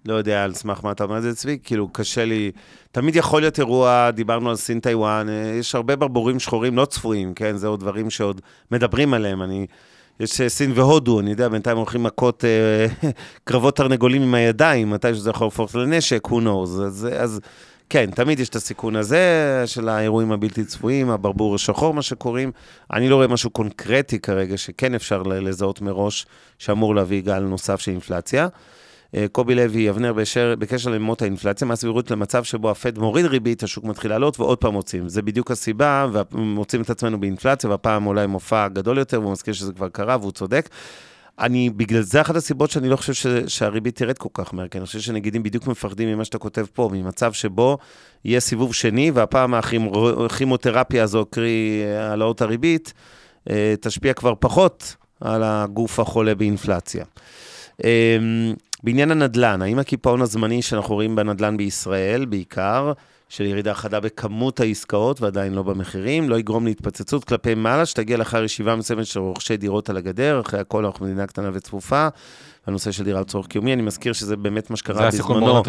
לא 0.04 0.14
יודע 0.14 0.44
על 0.44 0.54
סמך 0.54 0.84
מה 0.84 0.92
אתה 0.92 1.04
אומר 1.04 1.16
את 1.16 1.22
זה, 1.22 1.34
צבי, 1.34 1.58
כאילו 1.62 1.88
קשה 1.92 2.24
לי, 2.24 2.50
תמיד 2.92 3.16
יכול 3.16 3.40
להיות 3.40 3.58
אירוע, 3.58 4.10
דיברנו 4.10 4.50
על 4.50 4.56
סין 4.56 4.80
טיוואן, 4.80 5.28
אה, 5.28 5.54
יש 5.58 5.74
הרבה 5.74 5.96
ברבורים 5.96 6.40
שחורים 6.40 6.76
לא 6.76 6.84
צפויים, 6.84 7.34
כן? 7.34 7.56
זה 7.56 7.66
עוד 7.66 7.80
דברים 7.80 8.10
שעוד 8.10 8.40
מדברים 8.70 9.14
עליהם, 9.14 9.42
אני... 9.42 9.66
יש 10.20 10.40
אה, 10.40 10.48
סין 10.48 10.72
והודו, 10.74 11.20
אני 11.20 11.30
יודע, 11.30 11.48
בינתיים 11.48 11.76
הולכים 11.76 12.02
מכות 12.02 12.44
אה, 12.44 13.10
קרבות 13.44 13.76
תרנגולים 13.76 14.22
עם 14.22 14.34
הידיים, 14.34 14.90
מתי 14.90 15.14
שזה 15.14 15.30
יכול 15.30 15.46
להפוך 15.46 15.74
לנשק, 15.74 16.26
who 16.26 16.30
knows. 16.30 16.82
אז, 16.86 17.08
אז 17.18 17.40
כן, 17.90 18.10
תמיד 18.10 18.40
יש 18.40 18.48
את 18.48 18.56
הסיכון 18.56 18.96
הזה 18.96 19.62
של 19.66 19.88
האירועים 19.88 20.32
הבלתי 20.32 20.64
צפויים, 20.64 21.10
הברבור 21.10 21.54
השחור, 21.54 21.94
מה 21.94 22.02
שקוראים. 22.02 22.52
אני 22.92 23.08
לא 23.08 23.16
רואה 23.16 23.26
משהו 23.26 23.50
קונקרטי 23.50 24.18
כרגע 24.18 24.56
שכן 24.56 24.94
אפשר 24.94 25.22
לזהות 25.22 25.80
מראש, 25.80 26.26
שאמור 26.58 26.94
להביא 26.94 27.22
גל 27.22 27.40
נוסף 27.40 27.80
של 27.80 27.90
אינפלציה. 27.90 28.48
אה, 29.14 29.26
קובי 29.32 29.54
לוי, 29.54 29.90
אבנר, 29.90 30.12
בשר, 30.12 30.54
בקשר 30.58 30.90
למות 30.90 31.22
האינפלציה, 31.22 31.66
מה 31.66 31.74
הסבירות 31.74 32.10
למצב 32.10 32.44
שבו 32.44 32.70
הפד 32.70 32.98
מוריד 32.98 33.26
ריבית, 33.26 33.62
השוק 33.62 33.84
מתחיל 33.84 34.10
לעלות 34.10 34.40
ועוד 34.40 34.58
פעם 34.58 34.72
מוצאים. 34.72 35.08
זה 35.08 35.22
בדיוק 35.22 35.50
הסיבה, 35.50 36.06
ומוצאים 36.32 36.82
את 36.82 36.90
עצמנו 36.90 37.20
באינפלציה, 37.20 37.70
והפעם 37.70 38.06
אולי 38.06 38.26
מופע 38.26 38.68
גדול 38.68 38.98
יותר, 38.98 39.20
והוא 39.20 39.32
מזכיר 39.32 39.54
שזה 39.54 39.72
כבר 39.72 39.88
קרה, 39.88 40.16
והוא 40.20 40.32
צודק. 40.32 40.68
אני, 41.38 41.70
בגלל 41.70 42.00
זה 42.00 42.20
אחת 42.20 42.36
הסיבות 42.36 42.70
שאני 42.70 42.88
לא 42.88 42.96
חושב 42.96 43.12
ש, 43.12 43.26
שהריבית 43.46 43.96
תרד 43.96 44.18
כל 44.18 44.28
כך 44.34 44.54
מהר, 44.54 44.68
כי 44.68 44.78
אני 44.78 44.86
חושב 44.86 45.00
שנגידים 45.00 45.42
בדיוק 45.42 45.66
מפחדים 45.66 46.08
ממה 46.08 46.24
שאתה 46.24 46.38
כותב 46.38 46.66
פה, 46.72 46.90
ממצב 46.92 47.32
שבו 47.32 47.78
יהיה 48.24 48.40
סיבוב 48.40 48.74
שני, 48.74 49.10
והפעם 49.10 49.54
הכימותרפיה 49.54 51.02
הזו, 51.02 51.26
קרי 51.30 51.82
העלאות 51.98 52.42
הריבית, 52.42 52.92
אה, 53.50 53.74
תשפיע 53.80 54.12
כבר 54.12 54.34
פחות 54.38 54.96
על 55.20 55.42
הגוף 55.44 56.00
החולה 56.00 56.34
באינפלציה. 56.34 57.04
בעניין 58.82 59.10
הנדל"ן, 59.10 59.62
האם 59.62 59.78
הקיפאון 59.78 60.22
הזמני 60.22 60.62
שאנחנו 60.62 60.94
רואים 60.94 61.16
בנדל"ן 61.16 61.56
בישראל, 61.56 62.24
בעיקר, 62.24 62.92
של 63.28 63.44
ירידה 63.44 63.74
חדה 63.74 64.00
בכמות 64.00 64.60
העסקאות 64.60 65.20
ועדיין 65.20 65.54
לא 65.54 65.62
במחירים, 65.62 66.28
לא 66.28 66.38
יגרום 66.38 66.66
להתפוצצות 66.66 67.24
כלפי 67.24 67.54
מעלה, 67.54 67.86
שתגיע 67.86 68.16
לאחר 68.16 68.44
ישיבה 68.44 68.76
מסוימת 68.76 69.06
של 69.06 69.20
רוכשי 69.20 69.56
דירות 69.56 69.90
על 69.90 69.96
הגדר, 69.96 70.40
אחרי 70.40 70.60
הכל 70.60 70.84
אנחנו 70.84 71.06
מדינה 71.06 71.26
קטנה 71.26 71.50
וצפופה, 71.52 72.08
הנושא 72.66 72.92
של 72.92 73.04
דירה 73.04 73.20
לצורך 73.20 73.46
קיומי, 73.46 73.72
אני 73.72 73.82
מזכיר 73.82 74.12
שזה 74.12 74.36
באמת 74.36 74.70
מה 74.70 74.76
שקרה 74.76 74.96
בזמנו. 75.08 75.62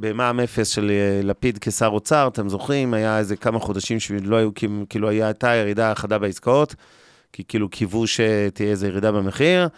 במע"מ 0.00 0.40
אפס 0.40 0.68
של 0.68 0.90
אה, 0.90 1.20
לפיד 1.22 1.58
כשר 1.60 1.86
אוצר, 1.86 2.28
אתם 2.32 2.48
זוכרים, 2.48 2.94
היה 2.94 3.18
איזה 3.18 3.36
כמה 3.36 3.58
חודשים 3.58 4.00
שלא 4.00 4.36
היו, 4.36 4.50
כאילו- 4.88 5.08
הייתה 5.08 5.54
ירידה 5.54 5.94
חדה 5.94 6.18
בעסקאות, 6.18 6.74
כי 7.32 7.44
כאילו 7.48 7.68
קיוו 7.68 8.06
שתהיה 8.06 8.70
איזו 8.70 8.86
ירידה 8.86 9.12
במחיר, 9.12 9.68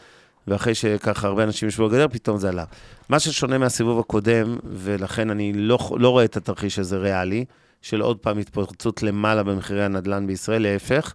ואחרי 0.49 0.75
שככה 0.75 1.29
הרבה 1.29 1.45
אנשים 1.45 1.69
ישבו 1.69 1.85
על 1.85 1.91
הגדר, 1.91 2.09
פתאום 2.09 2.39
זה 2.39 2.49
עלה. 2.49 2.65
מה 3.09 3.21
ששונה 3.21 3.59
מהסיבוב 3.59 3.99
הקודם, 3.99 4.57
ולכן 4.65 5.31
אני 5.31 5.53
לא, 5.53 5.79
לא 5.99 6.11
רואה 6.11 6.25
את 6.25 6.37
התרחיש 6.37 6.79
הזה 6.79 6.97
ריאלי, 6.97 7.45
של 7.83 8.01
עוד 8.01 8.19
פעם 8.19 8.39
התפוצצות 8.39 9.03
למעלה 9.03 9.43
במחירי 9.43 9.85
הנדל"ן 9.85 10.27
בישראל, 10.27 10.63
להפך. 10.63 11.15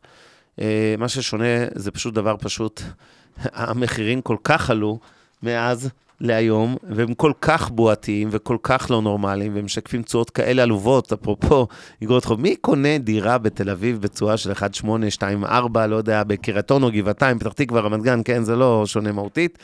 אה, 0.62 0.96
מה 0.98 1.10
ששונה 1.10 1.66
זה 1.76 1.92
פשוט 1.92 2.14
דבר 2.14 2.36
פשוט, 2.40 2.82
המחירים 3.44 4.22
כל 4.22 4.38
כך 4.44 4.70
עלו 4.70 5.00
מאז 5.44 5.90
להיום, 6.22 6.78
והם 6.84 7.14
כל 7.14 7.32
כך 7.42 7.70
בועתיים 7.70 8.28
וכל 8.32 8.58
כך 8.64 8.88
לא 8.90 9.02
נורמליים, 9.02 9.56
והם 9.56 9.66
משקפים 9.66 10.04
תשואות 10.04 10.30
כאלה 10.30 10.64
עלובות, 10.64 11.14
אפרופו 11.14 11.68
אגרות 12.04 12.26
חוב. 12.26 12.42
מי 12.42 12.56
קונה 12.56 12.98
דירה 12.98 13.38
בתל 13.38 13.70
אביב 13.70 14.02
בתשואה 14.02 14.38
של 14.38 14.52
1.824, 14.52 15.80
לא 15.88 15.96
יודע, 15.96 16.24
בקריית 16.24 16.72
אונו, 16.72 16.92
גבעתיים, 16.92 17.40
פתח 17.40 17.54
תקווה, 17.54 17.82
רמת 17.82 18.02
גן, 18.02 18.22
כן, 18.26 18.44
זה 18.44 18.56
לא 18.56 18.84
שונה 18.86 19.12
מהותית. 19.12 19.58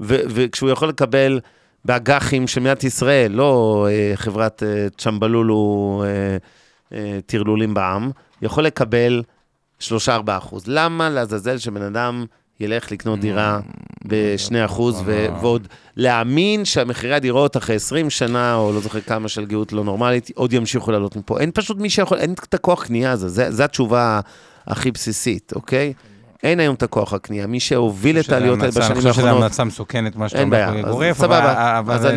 וכשהוא 0.00 0.70
יכול 0.70 0.88
לקבל 0.88 1.40
באג"חים 1.84 2.46
של 2.46 2.60
מדינת 2.60 2.84
ישראל, 2.84 3.32
לא 3.32 3.86
אה, 3.90 4.12
חברת 4.16 4.62
אה, 4.62 4.86
צ'מבלולו 4.98 6.02
אה, 6.06 6.36
אה, 6.98 7.18
טרלולים 7.26 7.74
בעם, 7.74 8.10
יכול 8.42 8.64
לקבל 8.64 9.22
3-4 9.80 9.84
אחוז. 10.28 10.64
למה 10.66 11.10
לעזאזל 11.10 11.58
שבן 11.58 11.82
אדם 11.82 12.24
ילך 12.60 12.92
לקנות 12.92 13.20
דירה 13.20 13.60
ב-2 14.08 14.64
אחוז, 14.64 15.02
ו- 15.04 15.26
ועוד 15.40 15.68
להאמין 15.96 16.64
שהמחירי 16.64 17.14
הדירות 17.14 17.56
אחרי 17.56 17.76
20 17.76 18.10
שנה, 18.10 18.54
או 18.54 18.72
לא 18.72 18.80
זוכר 18.80 19.00
כמה 19.00 19.28
של 19.28 19.44
גאות 19.44 19.72
לא 19.72 19.84
נורמלית, 19.84 20.30
עוד 20.34 20.52
ימשיכו 20.52 20.90
לעלות 20.92 21.16
מפה. 21.16 21.40
אין 21.40 21.50
פשוט 21.54 21.78
מי 21.78 21.90
שיכול, 21.90 22.18
אין 22.18 22.32
את 22.32 22.54
הכוח 22.54 22.84
קנייה 22.86 23.10
הזה, 23.12 23.28
זה- 23.28 23.50
זו 23.50 23.62
התשובה 23.62 24.20
הכי 24.66 24.90
בסיסית, 24.90 25.52
אוקיי? 25.56 25.92
אין 26.42 26.60
היום 26.60 26.74
את 26.74 26.82
הכוח 26.82 27.12
הקנייה. 27.12 27.46
מי 27.46 27.60
שהוביל 27.60 28.18
את 28.20 28.32
העליות 28.32 28.58
האלה 28.58 28.70
בשנים 28.70 28.92
אני 28.92 29.10
חושב 29.10 29.12
שזו 29.12 29.20
האחרונות, 29.20 29.42
המלצה 29.42 29.64
מסוכנת, 29.64 30.16
מה 30.16 30.28
שאתה 30.28 30.42
אומר 30.42 30.56
גורף, 30.90 31.16
סבבה, 31.18 31.52
אבל 31.78 31.94
זה. 32.02 32.08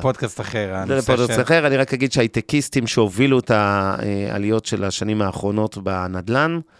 פודקאסט 0.00 0.40
אחר. 0.40 0.74
זה 0.88 1.02
של- 1.34 1.42
אחר, 1.42 1.66
אני 1.66 1.76
רק 1.76 1.94
אגיד 1.94 2.12
שהייטקיסטים 2.12 2.86
שהובילו 2.86 3.38
את 3.38 3.50
העליות 3.50 4.66
של 4.66 4.84
השנים 4.84 5.22
האחרונות 5.22 5.78
בנדל"ן, 5.78 6.54
אה, 6.54 6.79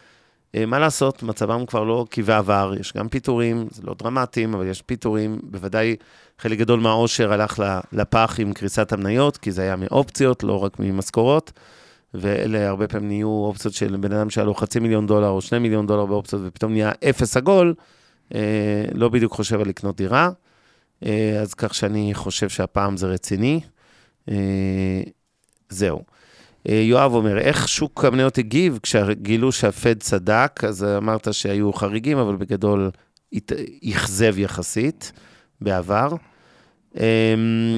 מה 0.67 0.79
לעשות, 0.79 1.23
מצבם 1.23 1.67
כבר 1.67 1.85
לא 1.85 2.07
כבעבר, 2.11 2.73
יש 2.81 2.93
גם 2.97 3.09
פיטורים, 3.09 3.67
זה 3.71 3.83
לא 3.85 3.95
דרמטיים, 3.99 4.55
אבל 4.55 4.67
יש 4.67 4.83
פיטורים, 4.83 5.39
בוודאי 5.43 5.97
חלק 6.39 6.59
גדול 6.59 6.81
מהעושר 6.81 7.33
הלך 7.33 7.63
לפח 7.93 8.37
עם 8.39 8.53
קריסת 8.53 8.93
המניות, 8.93 9.37
כי 9.37 9.53
זה 9.53 9.63
היה 9.63 9.77
מאופציות, 9.77 10.43
לא 10.43 10.65
רק 10.65 10.79
ממשכורות, 10.79 11.53
ואלה 12.15 12.69
הרבה 12.69 12.89
פעמים 12.89 13.09
נהיו 13.09 13.29
אופציות 13.29 13.75
של 13.75 13.97
בן 13.97 14.13
אדם 14.13 14.31
שהיה 14.31 14.45
לו 14.45 14.55
חצי 14.55 14.81
מיליון 14.81 15.07
דולר 15.07 15.29
או 15.29 15.41
שני 15.41 15.59
מיליון 15.59 15.87
דולר 15.87 16.07
באופציות, 16.07 16.43
ופתאום 16.45 16.73
נהיה 16.73 16.93
אפס 17.11 17.37
עגול, 17.37 17.75
אה, 18.35 18.85
לא 18.95 19.09
בדיוק 19.09 19.33
חושב 19.33 19.61
על 19.61 19.69
לקנות 19.69 19.97
דירה, 19.97 20.31
אה, 21.07 21.39
אז 21.41 21.55
כך 21.55 21.75
שאני 21.75 22.15
חושב 22.15 22.49
שהפעם 22.49 22.97
זה 22.97 23.07
רציני. 23.07 23.61
אה, 24.29 25.03
זהו. 25.69 26.03
אה, 26.69 26.75
יואב 26.75 27.15
אומר, 27.15 27.39
איך 27.39 27.69
שוק 27.69 28.05
המניות 28.05 28.39
הגיב 28.39 28.79
כשגילו 28.83 29.53
שהפד 29.53 29.99
צדק? 29.99 30.61
אז 30.69 30.85
אמרת 30.85 31.35
שהיו 31.35 31.73
חריגים, 31.73 32.19
אבל 32.19 32.37
בגדול 32.37 32.91
אכזב 33.91 34.39
יחסית 34.39 35.13
בעבר. 35.61 36.09
אמ, 36.97 37.03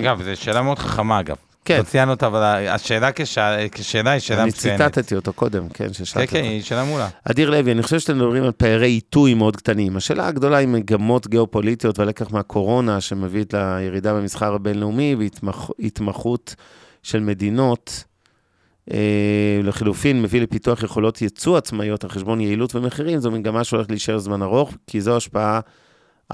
אגב, 0.01 0.22
זו 0.22 0.37
שאלה 0.37 0.62
מאוד 0.62 0.78
חכמה, 0.78 1.20
אגב. 1.20 1.37
כן. 1.64 1.78
לא 1.78 1.83
ציינו 1.83 2.11
אותה, 2.11 2.26
אבל 2.26 2.43
השאלה 2.68 3.12
כשאלה 3.12 3.68
כשאלה 3.68 4.11
היא 4.11 4.20
שאלה 4.20 4.43
אני 4.43 4.49
מצוינת. 4.49 4.80
ציטטתי 4.80 5.14
אותו 5.14 5.33
קודם, 5.33 5.68
כן, 5.68 5.87
כן, 5.87 5.93
ששאלת 5.93 6.30
כן, 6.30 6.39
אותו. 6.39 6.49
היא 6.49 6.62
שאלה 6.62 6.85
מעולה. 6.85 7.09
אדיר 7.24 7.51
לוי, 7.51 7.72
אני 7.72 7.83
חושב 7.83 7.99
שאתם 7.99 8.16
מדברים 8.16 8.45
על 8.45 8.53
פערי 8.53 8.89
עיתוי 8.89 9.35
מאוד 9.35 9.57
קטנים. 9.57 9.97
השאלה 9.97 10.26
הגדולה 10.26 10.57
היא 10.57 10.68
מגמות 10.68 11.28
גיאופוליטיות 11.28 11.99
והלקח 11.99 12.30
מהקורונה 12.30 13.01
שמביא 13.01 13.43
את 13.43 13.55
הירידה 13.55 14.14
במסחר 14.14 14.55
הבינלאומי 14.55 15.16
והתמחות 15.78 16.55
של 17.03 17.20
מדינות. 17.20 18.05
אה, 18.91 19.61
לחילופין, 19.62 20.22
מביא 20.22 20.41
לפיתוח 20.41 20.83
יכולות 20.83 21.22
ייצוא 21.22 21.59
עצמאיות 21.59 22.05
על 22.05 22.11
חשבון 22.11 22.41
יעילות 22.41 22.74
ומחירים, 22.74 23.18
זו 23.18 23.30
מגמה 23.30 23.64
שהולכת 23.64 23.91
להישאר 23.91 24.18
זמן 24.18 24.43
ארוך, 24.43 24.74
כי 24.87 25.01
זו 25.01 25.16
השפעה 25.16 25.61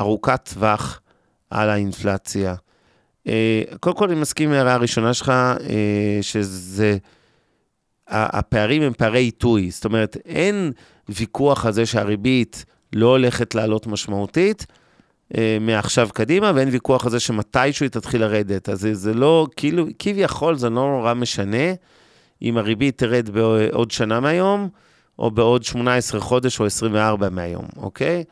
ארוכת 0.00 0.48
טווח 0.54 1.00
על 1.50 1.70
האינפלציה. 1.70 2.54
אה, 3.26 3.62
קודם 3.80 3.96
כל, 3.96 4.10
אני 4.10 4.20
מסכים 4.20 4.48
עם 4.48 4.54
ההערה 4.54 4.74
הראשונה 4.74 5.14
שלך, 5.14 5.28
אה, 5.28 6.18
שזה... 6.20 6.98
הפערים 8.10 8.82
הם 8.82 8.92
פערי 8.92 9.20
עיתוי, 9.20 9.70
זאת 9.70 9.84
אומרת, 9.84 10.16
אין 10.24 10.72
ויכוח 11.08 11.66
על 11.66 11.72
זה 11.72 11.86
שהריבית 11.86 12.64
לא 12.92 13.06
הולכת 13.06 13.54
לעלות 13.54 13.86
משמעותית 13.86 14.66
אה, 15.36 15.58
מעכשיו 15.60 16.08
קדימה, 16.14 16.52
ואין 16.54 16.68
ויכוח 16.68 17.04
על 17.04 17.10
זה 17.10 17.20
שמתישהו 17.20 17.84
היא 17.84 17.90
תתחיל 17.90 18.20
לרדת. 18.20 18.68
אז 18.68 18.80
זה, 18.80 18.94
זה 18.94 19.14
לא, 19.14 19.46
כאילו, 19.56 19.86
כביכול 19.98 20.56
זה 20.56 20.70
לא 20.70 20.74
נורא 20.74 21.14
משנה 21.14 21.72
אם 22.42 22.58
הריבית 22.58 22.98
תרד 22.98 23.30
בעוד 23.30 23.90
שנה 23.90 24.20
מהיום, 24.20 24.68
או 25.18 25.30
בעוד 25.30 25.62
18 25.64 26.20
חודש 26.20 26.60
או 26.60 26.66
24 26.66 27.28
מהיום, 27.28 27.64
אוקיי? 27.76 28.24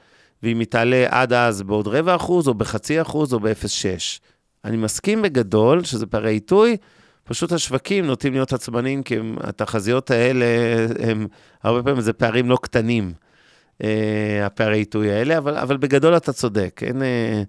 ואם 0.42 0.58
היא 0.58 0.66
תעלה 0.66 1.06
עד 1.10 1.32
אז 1.32 1.62
בעוד 1.62 1.88
רבע 1.88 2.16
אחוז, 2.16 2.48
או 2.48 2.54
בחצי 2.54 3.00
אחוז, 3.00 3.32
או 3.32 3.40
ב-0.6. 3.40 4.20
אני 4.64 4.76
מסכים 4.76 5.22
בגדול 5.22 5.84
שזה 5.84 6.06
פערי 6.06 6.32
עיתוי, 6.32 6.76
פשוט 7.24 7.52
השווקים 7.52 8.06
נוטים 8.06 8.32
להיות 8.32 8.52
עצבניים, 8.52 9.02
כי 9.02 9.16
הם, 9.16 9.36
התחזיות 9.40 10.10
האלה, 10.10 10.46
הם, 10.98 11.26
הרבה 11.62 11.82
פעמים 11.82 12.00
זה 12.00 12.12
פערים 12.12 12.50
לא 12.50 12.58
קטנים, 12.62 13.12
אה, 13.84 14.46
הפערי 14.46 14.78
עיתוי 14.78 15.12
האלה, 15.12 15.38
אבל, 15.38 15.56
אבל 15.56 15.76
בגדול 15.76 16.16
אתה 16.16 16.32
צודק. 16.32 16.80
אין, 16.86 17.02
אה, 17.02 17.42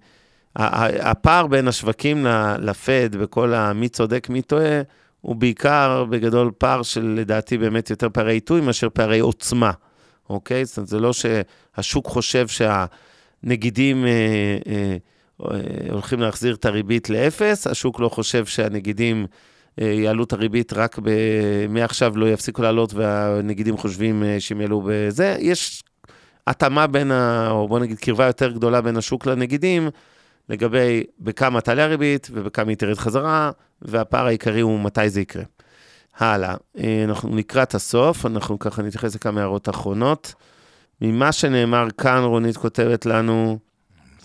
הפער 1.00 1.48
בין 1.48 1.68
השווקים 1.68 2.26
ל- 2.26 2.56
לפד, 2.60 3.16
בכל 3.16 3.54
המי 3.54 3.90
צודק, 3.90 4.28
מי 4.30 4.42
טועה, 4.42 4.82
הוא 5.22 5.36
בעיקר 5.36 6.06
בגדול 6.10 6.52
פער 6.58 6.84
של 6.84 7.16
לדעתי 7.20 7.58
באמת 7.58 7.90
יותר 7.90 8.10
פערי 8.10 8.34
עיתוי 8.34 8.62
מאשר 8.62 8.90
פערי 8.90 9.20
עוצמה, 9.20 9.72
אוקיי? 10.30 10.66
זאת 10.66 10.78
אומרת, 10.78 10.90
זה 10.90 11.00
לא 11.00 11.12
שהשוק 11.14 12.08
חושב 12.08 12.48
שהנגידים 12.48 14.06
אה, 14.06 14.10
אה, 14.68 14.98
אה, 15.52 15.60
הולכים 15.92 16.20
להחזיר 16.20 16.56
את 16.56 16.66
הריבית 16.66 17.10
לאפס, 17.10 17.68
השוק 17.68 18.00
לא 18.00 18.10
חושב 18.10 18.46
שהנגידים 18.46 19.26
אה, 19.82 19.88
יעלו 19.88 20.24
את 20.24 20.34
הריבית 20.34 20.74
רק 20.74 21.00
ב... 21.04 21.10
מעכשיו 21.70 22.18
לא 22.18 22.30
יפסיקו 22.30 22.62
לעלות 22.62 22.94
והנגידים 22.94 23.78
חושבים 23.78 24.24
אה, 24.24 24.40
שהם 24.40 24.62
יעלו 24.62 24.84
בזה. 24.86 25.36
יש 25.40 25.84
התאמה 26.48 26.88
בין, 26.88 27.12
ה... 27.12 27.50
או 27.52 27.68
בוא 27.68 27.80
נגיד 27.80 28.00
קרבה 28.00 28.26
יותר 28.26 28.52
גדולה 28.52 28.82
בין 28.82 28.98
השוק 28.98 29.26
לנגידים, 29.26 29.90
לגבי 30.50 31.04
בכמה 31.20 31.62
תעלה 31.62 31.84
הריבית 31.84 32.28
ובכמה 32.34 32.70
היא 32.70 32.78
תרד 32.78 32.98
חזרה, 32.98 33.52
והפער 33.82 34.26
העיקרי 34.26 34.62
הוא 34.62 34.80
מתי 34.80 35.10
זה 35.10 35.22
יקרה. 35.22 35.44
הלאה, 36.18 36.56
אה, 36.78 37.04
אנחנו 37.04 37.36
לקראת 37.36 37.76
הסוף, 37.76 38.26
אנחנו 38.26 38.60
ככה 38.60 38.82
נתייחס 38.82 39.16
לכמה 39.16 39.42
הערות 39.42 39.70
אחרונות. 39.70 40.34
ממה 41.02 41.32
שנאמר 41.32 41.88
כאן, 41.98 42.24
רונית 42.24 42.58
כותבת 42.58 43.06
לנו, 43.06 43.58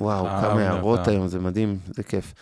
וואו, 0.00 0.24
כמה 0.24 0.61
הערות 0.61 1.09
היום, 1.09 1.28
זה 1.28 1.38
מדהים, 1.38 1.78
זה 1.86 2.03
כיף. 2.03 2.34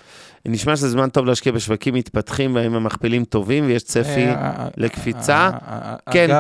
נשמע 0.47 0.77
שזה 0.77 0.89
זמן 0.89 1.09
טוב 1.09 1.27
להשקיע 1.27 1.53
בשווקים 1.53 1.95
מתפתחים, 1.95 2.55
והאם 2.55 2.75
המכפילים 2.75 3.25
טובים 3.25 3.67
ויש 3.67 3.83
צפי 3.83 4.27
אה, 4.27 4.69
לקפיצה. 4.77 5.37
אה, 5.37 5.51
אה, 5.69 5.97
כן. 6.13 6.31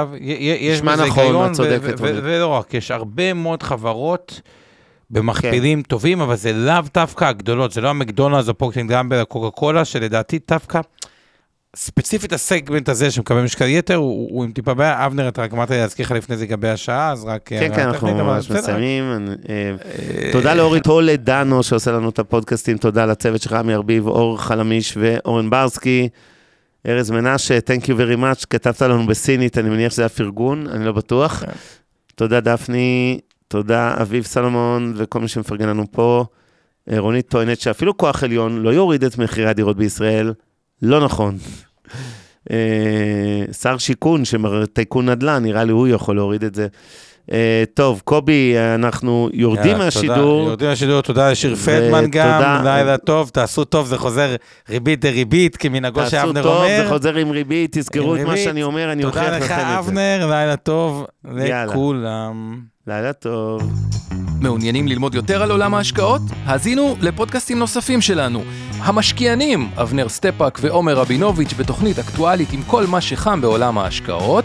נשמע 0.72 0.96
נכון, 0.96 1.50
את 1.50 1.56
צודקת. 1.56 1.94
ולא 1.98 2.46
רק, 2.46 2.74
יש 2.74 2.90
הרבה 2.90 3.32
מאוד 3.32 3.62
חברות 3.62 4.40
במכפילים 5.10 5.82
טובים, 5.82 6.20
אבל 6.20 6.36
זה 6.36 6.52
לאו 6.52 6.82
דווקא 6.94 7.24
הגדולות, 7.24 7.72
זה 7.72 7.80
לא 7.80 7.88
המקדונלדס 7.88 8.48
או 8.48 8.54
פוקטינג 8.54 8.90
גמבל, 8.92 9.16
הקוקה 9.16 9.50
קולה, 9.50 9.84
שלדעתי 9.84 10.38
דווקא, 10.48 10.80
ספציפית 11.76 12.32
הסגמנט 12.32 12.88
הזה 12.88 13.10
שמקבל 13.10 13.42
משקל 13.42 13.66
יתר, 13.68 13.94
הוא 13.94 14.28
הוא 14.32 14.44
עם 14.44 14.52
טיפה 14.52 14.74
בעיה. 14.74 15.06
אבנר, 15.06 15.28
אתה 15.28 15.42
רק 15.42 15.52
אמרת 15.52 15.70
לי 15.70 15.78
להזכיר 15.78 16.06
לך 16.06 16.12
לפני 16.12 16.36
זה 16.36 16.44
לגבי 16.44 16.68
השעה, 16.68 17.12
אז 17.12 17.24
רק... 17.24 17.42
כן, 17.44 17.56
הערה 17.56 17.76
כן, 17.76 17.88
אנחנו 17.88 18.14
ממש. 18.14 18.50
מסיימים. 18.50 19.04
אה, 19.04 19.14
אה, 19.48 20.32
תודה 20.32 20.54
לאורית 20.54 20.86
הולד 20.86 21.24
דנו 21.24 21.62
שעושה 21.62 21.92
לנו 21.92 22.08
את 22.08 22.18
הפודקאסטים, 22.18 22.76
תודה 22.76 23.06
לצוות 23.06 23.42
שלך, 23.42 23.52
עמי 23.52 23.74
ארביב, 23.74 24.06
אור 24.06 24.40
חלמיש 24.40 24.96
ואורן 24.96 25.50
ברסקי. 25.50 26.08
ארז 26.86 27.10
מנשה, 27.10 27.58
Thank 27.58 27.84
you 27.84 27.92
very 27.92 28.20
much, 28.20 28.46
כתבת 28.50 28.82
לנו 28.82 29.06
בסינית, 29.06 29.58
אני 29.58 29.68
מניח 29.68 29.92
שזה 29.92 30.02
היה 30.02 30.08
פרגון, 30.08 30.66
אני 30.66 30.84
לא 30.84 30.92
בטוח. 30.92 31.44
כן. 31.44 31.52
תודה 32.14 32.40
דפני, 32.40 33.20
תודה 33.50 33.94
אביב 34.02 34.24
סלומון 34.24 34.92
וכל 34.96 35.20
מי 35.20 35.28
שמפרגן 35.28 35.68
לנו 35.68 35.84
פה. 35.90 36.24
אה, 36.90 36.98
רונית 36.98 37.28
טוענת 37.28 37.60
שאפילו 37.60 37.96
כוח 37.96 38.24
עליון 38.24 38.62
לא 38.62 38.70
יוריד 38.70 39.04
את 39.04 39.18
מחירי 39.18 39.48
הדירות 39.48 39.76
בישראל. 39.76 40.32
לא 40.82 41.04
נכון. 41.04 41.38
אה, 42.50 43.44
שר 43.52 43.78
שיכון, 43.78 44.22
טייקון 44.72 45.08
נדל"ן, 45.08 45.42
נראה 45.42 45.64
לי 45.64 45.72
הוא 45.72 45.88
יכול 45.88 46.16
להוריד 46.16 46.44
את 46.44 46.54
זה. 46.54 46.66
אה, 47.32 47.64
טוב, 47.74 48.02
קובי, 48.04 48.54
אנחנו 48.74 49.28
יורדים 49.32 49.78
מהשידור. 49.78 50.46
יורדים 50.46 50.68
מהשידור, 50.68 51.00
תודה 51.00 51.30
לשיר 51.30 51.54
פלדמן 51.56 52.04
גם, 52.10 52.60
לילה 52.64 52.98
טוב, 52.98 53.28
תעשו 53.28 53.64
טוב, 53.64 53.86
זה 53.86 53.98
חוזר 53.98 54.36
ריבית 54.68 55.00
דריבית, 55.00 55.56
כמנהגו 55.56 56.00
שאבנר 56.06 56.44
אומר. 56.44 56.58
תעשו 56.58 56.76
טוב, 56.76 56.82
זה 56.82 56.88
חוזר 56.88 57.14
עם 57.14 57.30
ריבית, 57.30 57.78
תזכרו 57.78 58.16
את 58.16 58.20
מה 58.20 58.36
שאני 58.36 58.62
אומר, 58.62 58.92
אני 58.92 59.04
אוכיח 59.04 59.22
לכם 59.22 59.36
את 59.36 59.42
זה. 59.42 59.48
תודה 59.48 59.72
לך, 59.72 59.78
אבנר, 59.78 60.26
לילה 60.30 60.56
טוב 60.56 61.06
לכולם. 61.24 62.60
לילה 62.86 63.12
טוב. 63.12 63.62
מעוניינים 64.40 64.88
ללמוד 64.88 65.14
יותר 65.14 65.42
על 65.42 65.50
עולם 65.50 65.74
ההשקעות? 65.74 66.22
האזינו 66.44 66.96
לפודקאסטים 67.00 67.58
נוספים 67.58 68.00
שלנו. 68.00 68.42
המשקיענים, 68.78 69.70
אבנר 69.76 70.08
סטפאק 70.08 70.58
ועומר 70.62 70.94
רבינוביץ' 70.94 71.52
בתוכנית 71.58 71.98
אקטואלית 71.98 72.52
עם 72.52 72.62
כל 72.62 72.86
מה 72.86 73.00
שחם 73.00 73.40
בעולם 73.40 73.78
ההשקעות. 73.78 74.44